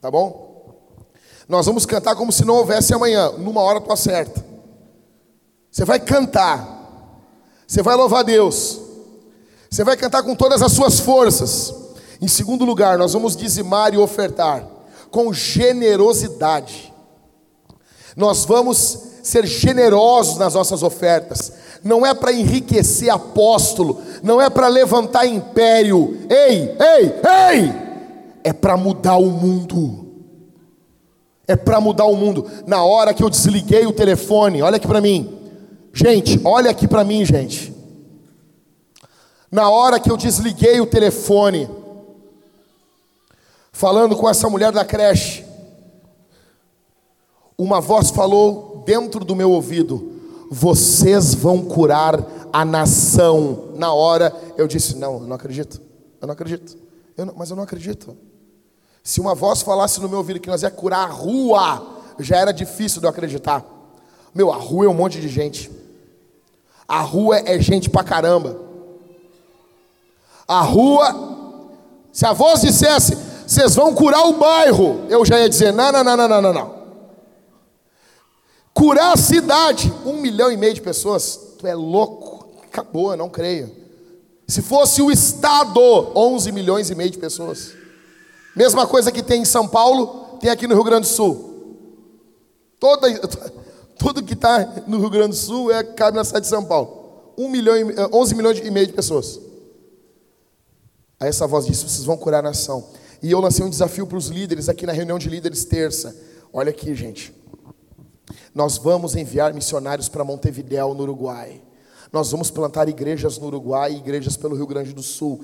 Tá 0.00 0.10
bom? 0.10 0.74
Nós 1.46 1.66
vamos 1.66 1.84
cantar 1.84 2.16
como 2.16 2.32
se 2.32 2.42
não 2.42 2.54
houvesse 2.54 2.94
amanhã. 2.94 3.30
Numa 3.32 3.60
hora 3.60 3.78
tu 3.78 3.92
acerta. 3.92 4.42
Você 5.70 5.84
vai 5.84 6.00
cantar. 6.00 6.66
Você 7.66 7.82
vai 7.82 7.94
louvar 7.94 8.24
Deus. 8.24 8.80
Você 9.70 9.84
vai 9.84 9.98
cantar 9.98 10.22
com 10.22 10.34
todas 10.34 10.62
as 10.62 10.72
suas 10.72 10.98
forças. 10.98 11.81
Em 12.22 12.28
segundo 12.28 12.64
lugar, 12.64 12.96
nós 12.96 13.12
vamos 13.12 13.36
dizimar 13.36 13.92
e 13.92 13.98
ofertar 13.98 14.64
com 15.10 15.32
generosidade. 15.32 16.92
Nós 18.16 18.44
vamos 18.44 18.98
ser 19.22 19.44
generosos 19.44 20.38
nas 20.38 20.54
nossas 20.54 20.82
ofertas. 20.82 21.52
Não 21.84 22.06
é 22.06 22.14
para 22.14 22.32
enriquecer 22.32 23.10
apóstolo, 23.10 24.00
não 24.22 24.40
é 24.40 24.48
para 24.48 24.68
levantar 24.68 25.26
império. 25.26 26.18
Ei, 26.30 26.74
ei, 26.80 27.14
ei! 27.50 27.82
É 28.44 28.52
para 28.52 28.76
mudar 28.76 29.16
o 29.16 29.26
mundo 29.26 30.02
é 31.52 31.56
para 31.56 31.80
mudar 31.80 32.06
o 32.06 32.16
mundo. 32.16 32.46
Na 32.66 32.82
hora 32.82 33.12
que 33.12 33.22
eu 33.22 33.30
desliguei 33.30 33.86
o 33.86 33.92
telefone, 33.92 34.62
olha 34.62 34.76
aqui 34.76 34.86
para 34.86 35.00
mim. 35.00 35.38
Gente, 35.92 36.40
olha 36.44 36.70
aqui 36.70 36.88
para 36.88 37.04
mim, 37.04 37.24
gente. 37.24 37.72
Na 39.50 39.68
hora 39.68 40.00
que 40.00 40.10
eu 40.10 40.16
desliguei 40.16 40.80
o 40.80 40.86
telefone, 40.86 41.68
falando 43.72 44.14
com 44.16 44.28
essa 44.28 44.48
mulher 44.48 44.70
da 44.70 44.84
creche, 44.84 45.44
uma 47.56 47.80
voz 47.80 48.10
falou 48.10 48.82
dentro 48.86 49.24
do 49.24 49.34
meu 49.34 49.50
ouvido: 49.50 50.20
Vocês 50.50 51.34
vão 51.34 51.62
curar 51.62 52.24
a 52.52 52.64
nação. 52.64 53.70
Na 53.74 53.92
hora 53.92 54.34
eu 54.56 54.68
disse: 54.68 54.96
Não, 54.96 55.14
eu 55.14 55.26
não 55.26 55.36
acredito. 55.36 55.80
Eu 56.20 56.26
não 56.26 56.32
acredito. 56.34 56.76
Eu 57.16 57.26
não, 57.26 57.34
mas 57.36 57.50
eu 57.50 57.56
não 57.56 57.64
acredito. 57.64 58.16
Se 59.02 59.20
uma 59.20 59.34
voz 59.34 59.62
falasse 59.62 60.00
no 60.00 60.08
meu 60.08 60.18
ouvido 60.18 60.38
que 60.38 60.48
nós 60.48 60.62
ia 60.62 60.70
curar 60.70 61.08
a 61.08 61.12
rua, 61.12 62.00
já 62.18 62.36
era 62.36 62.52
difícil 62.52 63.00
de 63.00 63.06
eu 63.06 63.10
acreditar. 63.10 63.64
Meu, 64.34 64.52
a 64.52 64.56
rua 64.56 64.86
é 64.86 64.88
um 64.88 64.94
monte 64.94 65.20
de 65.20 65.28
gente. 65.28 65.70
A 66.86 67.00
rua 67.00 67.38
é 67.38 67.58
gente 67.58 67.90
pra 67.90 68.04
caramba. 68.04 68.56
A 70.46 70.60
rua, 70.60 71.68
se 72.12 72.26
a 72.26 72.32
voz 72.32 72.60
dissesse, 72.60 73.16
vocês 73.52 73.74
vão 73.74 73.94
curar 73.94 74.26
o 74.26 74.38
bairro, 74.38 75.04
eu 75.10 75.24
já 75.24 75.38
ia 75.38 75.48
dizer: 75.48 75.72
não, 75.72 75.92
não, 75.92 76.02
não, 76.02 76.16
não, 76.16 76.42
não, 76.42 76.52
não. 76.52 76.82
Curar 78.72 79.12
a 79.12 79.16
cidade, 79.16 79.92
um 80.06 80.14
milhão 80.14 80.50
e 80.50 80.56
meio 80.56 80.72
de 80.72 80.80
pessoas, 80.80 81.38
tu 81.58 81.66
é 81.66 81.74
louco, 81.74 82.48
acabou, 82.64 83.10
eu 83.10 83.16
não 83.16 83.28
creio. 83.28 83.70
Se 84.48 84.62
fosse 84.62 85.02
o 85.02 85.10
Estado, 85.10 85.80
11 86.16 86.50
milhões 86.52 86.90
e 86.90 86.94
meio 86.94 87.10
de 87.10 87.18
pessoas. 87.18 87.74
Mesma 88.56 88.86
coisa 88.86 89.12
que 89.12 89.22
tem 89.22 89.42
em 89.42 89.46
São 89.46 89.68
Paulo, 89.68 90.38
tem 90.40 90.50
aqui 90.50 90.66
no 90.66 90.74
Rio 90.74 90.84
Grande 90.84 91.08
do 91.08 91.12
Sul. 91.12 91.52
Toda, 92.80 93.08
tudo 93.98 94.22
que 94.22 94.34
está 94.34 94.82
no 94.86 94.98
Rio 94.98 95.10
Grande 95.10 95.28
do 95.28 95.36
Sul 95.36 95.70
é, 95.70 95.82
cabe 95.82 96.16
na 96.16 96.24
cidade 96.24 96.44
de 96.44 96.50
São 96.50 96.64
Paulo. 96.64 97.32
Um 97.36 97.48
milhão, 97.48 97.74
11 98.12 98.34
milhões 98.34 98.58
e 98.58 98.70
meio 98.70 98.86
de 98.86 98.92
pessoas. 98.92 99.38
Aí 101.20 101.28
essa 101.28 101.46
voz 101.46 101.66
disse: 101.66 101.88
vocês 101.88 102.04
vão 102.04 102.16
curar 102.16 102.40
a 102.40 102.48
nação. 102.48 102.84
E 103.22 103.30
eu 103.30 103.40
lancei 103.40 103.64
um 103.64 103.70
desafio 103.70 104.06
para 104.06 104.18
os 104.18 104.26
líderes 104.26 104.68
aqui 104.68 104.84
na 104.84 104.92
reunião 104.92 105.18
de 105.18 105.28
líderes 105.28 105.64
terça. 105.64 106.16
Olha 106.52 106.70
aqui, 106.70 106.92
gente. 106.94 107.32
Nós 108.54 108.76
vamos 108.76 109.14
enviar 109.14 109.54
missionários 109.54 110.08
para 110.08 110.24
Montevidéu, 110.24 110.92
no 110.92 111.02
Uruguai. 111.02 111.62
Nós 112.12 112.30
vamos 112.30 112.50
plantar 112.50 112.88
igrejas 112.88 113.38
no 113.38 113.46
Uruguai 113.46 113.92
e 113.92 113.98
igrejas 113.98 114.36
pelo 114.36 114.56
Rio 114.56 114.66
Grande 114.66 114.92
do 114.92 115.02
Sul. 115.02 115.42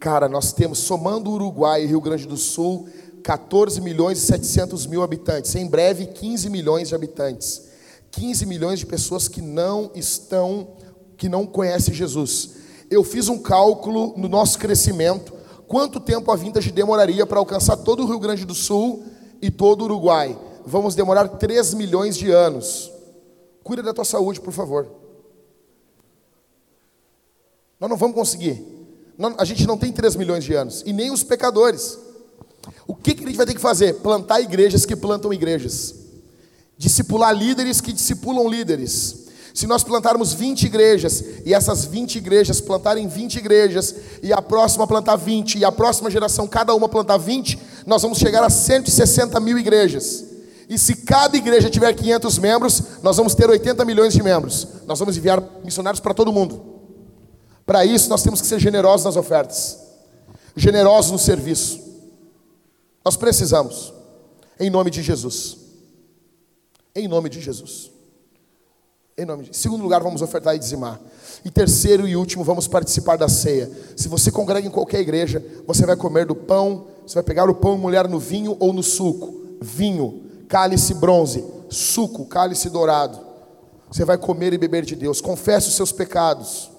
Cara, 0.00 0.28
nós 0.28 0.52
temos, 0.52 0.78
somando 0.80 1.30
Uruguai 1.30 1.84
e 1.84 1.86
Rio 1.86 2.00
Grande 2.00 2.26
do 2.26 2.36
Sul, 2.36 2.88
14 3.22 3.80
milhões 3.80 4.18
e 4.18 4.26
700 4.26 4.86
mil 4.86 5.02
habitantes. 5.02 5.54
Em 5.54 5.66
breve, 5.66 6.06
15 6.06 6.50
milhões 6.50 6.88
de 6.88 6.94
habitantes. 6.94 7.62
15 8.10 8.44
milhões 8.44 8.80
de 8.80 8.86
pessoas 8.86 9.28
que 9.28 9.40
não 9.40 9.92
estão, 9.94 10.76
que 11.16 11.28
não 11.28 11.46
conhecem 11.46 11.94
Jesus. 11.94 12.50
Eu 12.90 13.04
fiz 13.04 13.28
um 13.28 13.38
cálculo 13.38 14.14
no 14.16 14.28
nosso 14.28 14.58
crescimento, 14.58 15.39
quanto 15.70 16.00
tempo 16.00 16.32
a 16.32 16.36
Vintage 16.36 16.72
demoraria 16.72 17.24
para 17.24 17.38
alcançar 17.38 17.76
todo 17.76 18.02
o 18.02 18.06
Rio 18.06 18.18
Grande 18.18 18.44
do 18.44 18.56
Sul 18.56 19.04
e 19.40 19.52
todo 19.52 19.82
o 19.82 19.84
Uruguai. 19.84 20.36
Vamos 20.66 20.96
demorar 20.96 21.28
3 21.28 21.74
milhões 21.74 22.16
de 22.16 22.28
anos. 22.28 22.90
Cuida 23.62 23.80
da 23.80 23.94
tua 23.94 24.04
saúde, 24.04 24.40
por 24.40 24.52
favor. 24.52 24.90
Nós 27.78 27.88
não 27.88 27.96
vamos 27.96 28.16
conseguir. 28.16 28.66
A 29.38 29.44
gente 29.44 29.64
não 29.64 29.78
tem 29.78 29.92
3 29.92 30.16
milhões 30.16 30.42
de 30.42 30.54
anos, 30.54 30.82
e 30.84 30.92
nem 30.92 31.12
os 31.12 31.22
pecadores. 31.22 31.96
O 32.84 32.96
que, 32.96 33.14
que 33.14 33.22
a 33.22 33.26
gente 33.28 33.36
vai 33.36 33.46
ter 33.46 33.54
que 33.54 33.60
fazer? 33.60 33.94
Plantar 34.00 34.40
igrejas 34.40 34.84
que 34.84 34.96
plantam 34.96 35.32
igrejas, 35.32 35.94
discipular 36.76 37.32
líderes 37.32 37.80
que 37.80 37.92
discipulam 37.92 38.48
líderes. 38.48 39.28
Se 39.52 39.66
nós 39.66 39.82
plantarmos 39.82 40.32
20 40.32 40.64
igrejas, 40.64 41.24
e 41.44 41.52
essas 41.52 41.84
20 41.84 42.16
igrejas 42.16 42.60
plantarem 42.60 43.08
20 43.08 43.36
igrejas, 43.36 43.94
e 44.22 44.32
a 44.32 44.40
próxima 44.40 44.86
plantar 44.86 45.16
20, 45.16 45.58
e 45.58 45.64
a 45.64 45.72
próxima 45.72 46.10
geração 46.10 46.46
cada 46.46 46.74
uma 46.74 46.88
plantar 46.88 47.18
20, 47.18 47.58
nós 47.86 48.02
vamos 48.02 48.18
chegar 48.18 48.44
a 48.44 48.50
160 48.50 49.38
mil 49.40 49.58
igrejas. 49.58 50.24
E 50.68 50.78
se 50.78 50.94
cada 50.96 51.36
igreja 51.36 51.68
tiver 51.68 51.92
500 51.92 52.38
membros, 52.38 52.82
nós 53.02 53.16
vamos 53.16 53.34
ter 53.34 53.50
80 53.50 53.84
milhões 53.84 54.12
de 54.12 54.22
membros. 54.22 54.68
Nós 54.86 55.00
vamos 55.00 55.16
enviar 55.16 55.42
missionários 55.64 56.00
para 56.00 56.14
todo 56.14 56.32
mundo. 56.32 56.64
Para 57.66 57.84
isso, 57.84 58.08
nós 58.08 58.22
temos 58.22 58.40
que 58.40 58.46
ser 58.46 58.60
generosos 58.60 59.04
nas 59.04 59.16
ofertas, 59.16 59.78
generosos 60.54 61.10
no 61.10 61.18
serviço. 61.18 61.80
Nós 63.04 63.16
precisamos, 63.16 63.92
em 64.60 64.70
nome 64.70 64.90
de 64.90 65.02
Jesus. 65.02 65.56
Em 66.94 67.08
nome 67.08 67.28
de 67.28 67.40
Jesus. 67.40 67.90
Em 69.20 69.26
nome 69.26 69.44
de... 69.44 69.56
Segundo 69.56 69.82
lugar, 69.82 70.02
vamos 70.02 70.22
ofertar 70.22 70.56
e 70.56 70.58
dizimar. 70.58 70.98
E 71.44 71.50
terceiro 71.50 72.08
e 72.08 72.16
último, 72.16 72.42
vamos 72.42 72.66
participar 72.66 73.16
da 73.16 73.28
ceia. 73.28 73.70
Se 73.94 74.08
você 74.08 74.30
congrega 74.30 74.66
em 74.66 74.70
qualquer 74.70 75.00
igreja, 75.00 75.44
você 75.66 75.84
vai 75.84 75.94
comer 75.94 76.24
do 76.24 76.34
pão, 76.34 76.86
você 77.06 77.16
vai 77.16 77.22
pegar 77.22 77.48
o 77.50 77.54
pão 77.54 77.76
e 77.76 77.78
mulher 77.78 78.08
no 78.08 78.18
vinho 78.18 78.56
ou 78.58 78.72
no 78.72 78.82
suco. 78.82 79.34
Vinho 79.60 80.22
cálice 80.48 80.94
bronze, 80.94 81.44
suco, 81.68 82.24
cálice 82.24 82.70
dourado. 82.70 83.20
Você 83.90 84.06
vai 84.06 84.16
comer 84.16 84.54
e 84.54 84.58
beber 84.58 84.86
de 84.86 84.96
Deus. 84.96 85.20
Confesse 85.20 85.68
os 85.68 85.74
seus 85.74 85.92
pecados. 85.92 86.70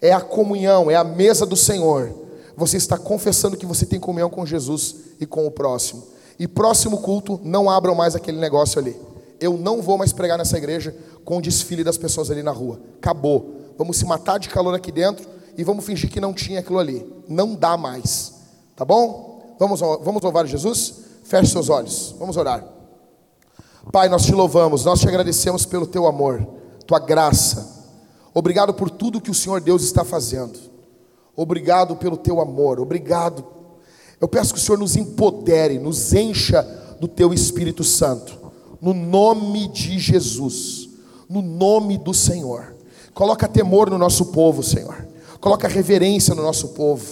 É 0.00 0.12
a 0.12 0.20
comunhão, 0.20 0.90
é 0.90 0.96
a 0.96 1.04
mesa 1.04 1.44
do 1.44 1.56
Senhor. 1.56 2.10
Você 2.56 2.78
está 2.78 2.96
confessando 2.96 3.56
que 3.56 3.66
você 3.66 3.84
tem 3.84 4.00
comunhão 4.00 4.30
com 4.30 4.46
Jesus 4.46 4.96
e 5.20 5.26
com 5.26 5.46
o 5.46 5.50
próximo. 5.50 6.04
E 6.38 6.48
próximo 6.48 7.02
culto, 7.02 7.38
não 7.44 7.68
abram 7.68 7.94
mais 7.94 8.16
aquele 8.16 8.38
negócio 8.38 8.80
ali. 8.80 8.96
Eu 9.42 9.58
não 9.58 9.82
vou 9.82 9.98
mais 9.98 10.12
pregar 10.12 10.38
nessa 10.38 10.56
igreja 10.56 10.94
com 11.24 11.38
o 11.38 11.42
desfile 11.42 11.82
das 11.82 11.98
pessoas 11.98 12.30
ali 12.30 12.42
na 12.42 12.52
rua. 12.52 12.80
Acabou. 12.98 13.74
Vamos 13.76 13.96
se 13.96 14.04
matar 14.04 14.38
de 14.38 14.48
calor 14.48 14.74
aqui 14.74 14.92
dentro 14.92 15.26
e 15.56 15.64
vamos 15.64 15.84
fingir 15.84 16.08
que 16.08 16.20
não 16.20 16.32
tinha 16.32 16.60
aquilo 16.60 16.78
ali. 16.78 17.04
Não 17.28 17.54
dá 17.54 17.76
mais. 17.76 18.34
Tá 18.76 18.84
bom? 18.84 19.56
Vamos, 19.58 19.80
vamos 19.80 20.22
louvar 20.22 20.46
Jesus? 20.46 20.94
Feche 21.24 21.50
seus 21.50 21.68
olhos. 21.68 22.14
Vamos 22.18 22.36
orar. 22.36 22.64
Pai, 23.90 24.08
nós 24.08 24.24
te 24.24 24.32
louvamos, 24.32 24.84
nós 24.84 25.00
te 25.00 25.08
agradecemos 25.08 25.66
pelo 25.66 25.86
teu 25.86 26.06
amor, 26.06 26.46
tua 26.86 27.00
graça. 27.00 27.82
Obrigado 28.32 28.72
por 28.72 28.88
tudo 28.88 29.20
que 29.20 29.30
o 29.30 29.34
Senhor 29.34 29.60
Deus 29.60 29.82
está 29.82 30.04
fazendo. 30.04 30.58
Obrigado 31.34 31.96
pelo 31.96 32.16
teu 32.16 32.40
amor. 32.40 32.78
Obrigado. 32.78 33.44
Eu 34.20 34.28
peço 34.28 34.54
que 34.54 34.60
o 34.60 34.62
Senhor 34.62 34.78
nos 34.78 34.94
empodere, 34.94 35.78
nos 35.80 36.12
encha 36.12 36.62
do 37.00 37.08
teu 37.08 37.34
Espírito 37.34 37.82
Santo. 37.82 38.41
No 38.82 38.92
nome 38.92 39.68
de 39.68 39.98
Jesus. 39.98 40.90
No 41.30 41.40
nome 41.40 41.96
do 41.96 42.12
Senhor. 42.12 42.74
Coloca 43.14 43.48
temor 43.48 43.88
no 43.88 43.96
nosso 43.96 44.26
povo, 44.26 44.62
Senhor. 44.62 45.06
Coloca 45.40 45.68
reverência 45.68 46.34
no 46.34 46.42
nosso 46.42 46.68
povo. 46.70 47.04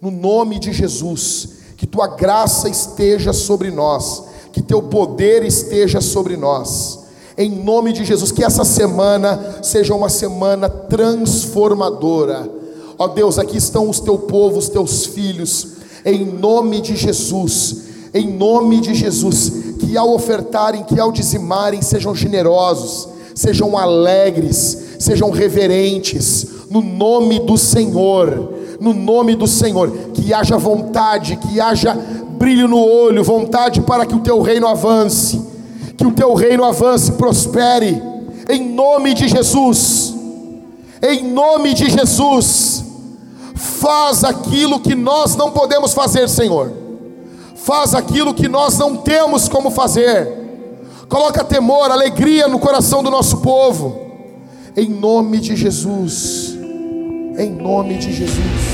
No 0.00 0.10
nome 0.10 0.58
de 0.58 0.72
Jesus. 0.72 1.48
Que 1.76 1.86
tua 1.86 2.08
graça 2.08 2.68
esteja 2.68 3.32
sobre 3.32 3.70
nós 3.70 4.32
que 4.52 4.62
teu 4.62 4.82
poder 4.82 5.44
esteja 5.44 6.00
sobre 6.00 6.36
nós. 6.36 7.00
Em 7.36 7.50
nome 7.50 7.92
de 7.92 8.04
Jesus, 8.04 8.30
que 8.30 8.44
essa 8.44 8.64
semana 8.64 9.58
seja 9.62 9.94
uma 9.94 10.10
semana 10.10 10.68
transformadora. 10.68 12.48
Ó 12.98 13.08
Deus, 13.08 13.38
aqui 13.38 13.56
estão 13.56 13.88
os 13.88 13.98
teu 13.98 14.18
povo, 14.18 14.58
os 14.58 14.68
teus 14.68 15.06
filhos, 15.06 15.68
em 16.04 16.26
nome 16.26 16.82
de 16.82 16.94
Jesus, 16.94 17.84
em 18.12 18.30
nome 18.30 18.80
de 18.80 18.94
Jesus, 18.94 19.71
que 19.92 19.98
ao 19.98 20.14
ofertarem, 20.14 20.84
que 20.84 20.98
ao 20.98 21.12
dizimarem, 21.12 21.82
sejam 21.82 22.14
generosos, 22.14 23.06
sejam 23.34 23.76
alegres, 23.76 24.96
sejam 24.98 25.28
reverentes, 25.28 26.46
no 26.70 26.80
nome 26.80 27.40
do 27.40 27.58
Senhor, 27.58 28.54
no 28.80 28.94
nome 28.94 29.36
do 29.36 29.46
Senhor, 29.46 29.90
que 30.14 30.32
haja 30.32 30.56
vontade, 30.56 31.36
que 31.36 31.60
haja 31.60 31.92
brilho 31.92 32.66
no 32.66 32.82
olho, 32.82 33.22
vontade 33.22 33.82
para 33.82 34.06
que 34.06 34.14
o 34.14 34.20
teu 34.20 34.40
reino 34.40 34.66
avance, 34.66 35.38
que 35.98 36.06
o 36.06 36.12
teu 36.12 36.32
reino 36.32 36.64
avance, 36.64 37.12
prospere, 37.12 38.02
em 38.48 38.70
nome 38.70 39.12
de 39.12 39.28
Jesus, 39.28 40.14
em 41.02 41.22
nome 41.30 41.74
de 41.74 41.90
Jesus, 41.90 42.82
faz 43.54 44.24
aquilo 44.24 44.80
que 44.80 44.94
nós 44.94 45.36
não 45.36 45.50
podemos 45.50 45.92
fazer, 45.92 46.30
Senhor, 46.30 46.81
faz 47.64 47.94
aquilo 47.94 48.34
que 48.34 48.48
nós 48.48 48.78
não 48.78 48.96
temos 48.96 49.48
como 49.48 49.70
fazer, 49.70 50.28
coloca 51.08 51.44
temor, 51.44 51.90
alegria 51.90 52.48
no 52.48 52.58
coração 52.58 53.02
do 53.02 53.10
nosso 53.10 53.38
povo, 53.38 54.00
em 54.76 54.88
nome 54.88 55.38
de 55.38 55.54
Jesus, 55.54 56.56
em 57.38 57.50
nome 57.50 57.98
de 57.98 58.12
Jesus. 58.12 58.71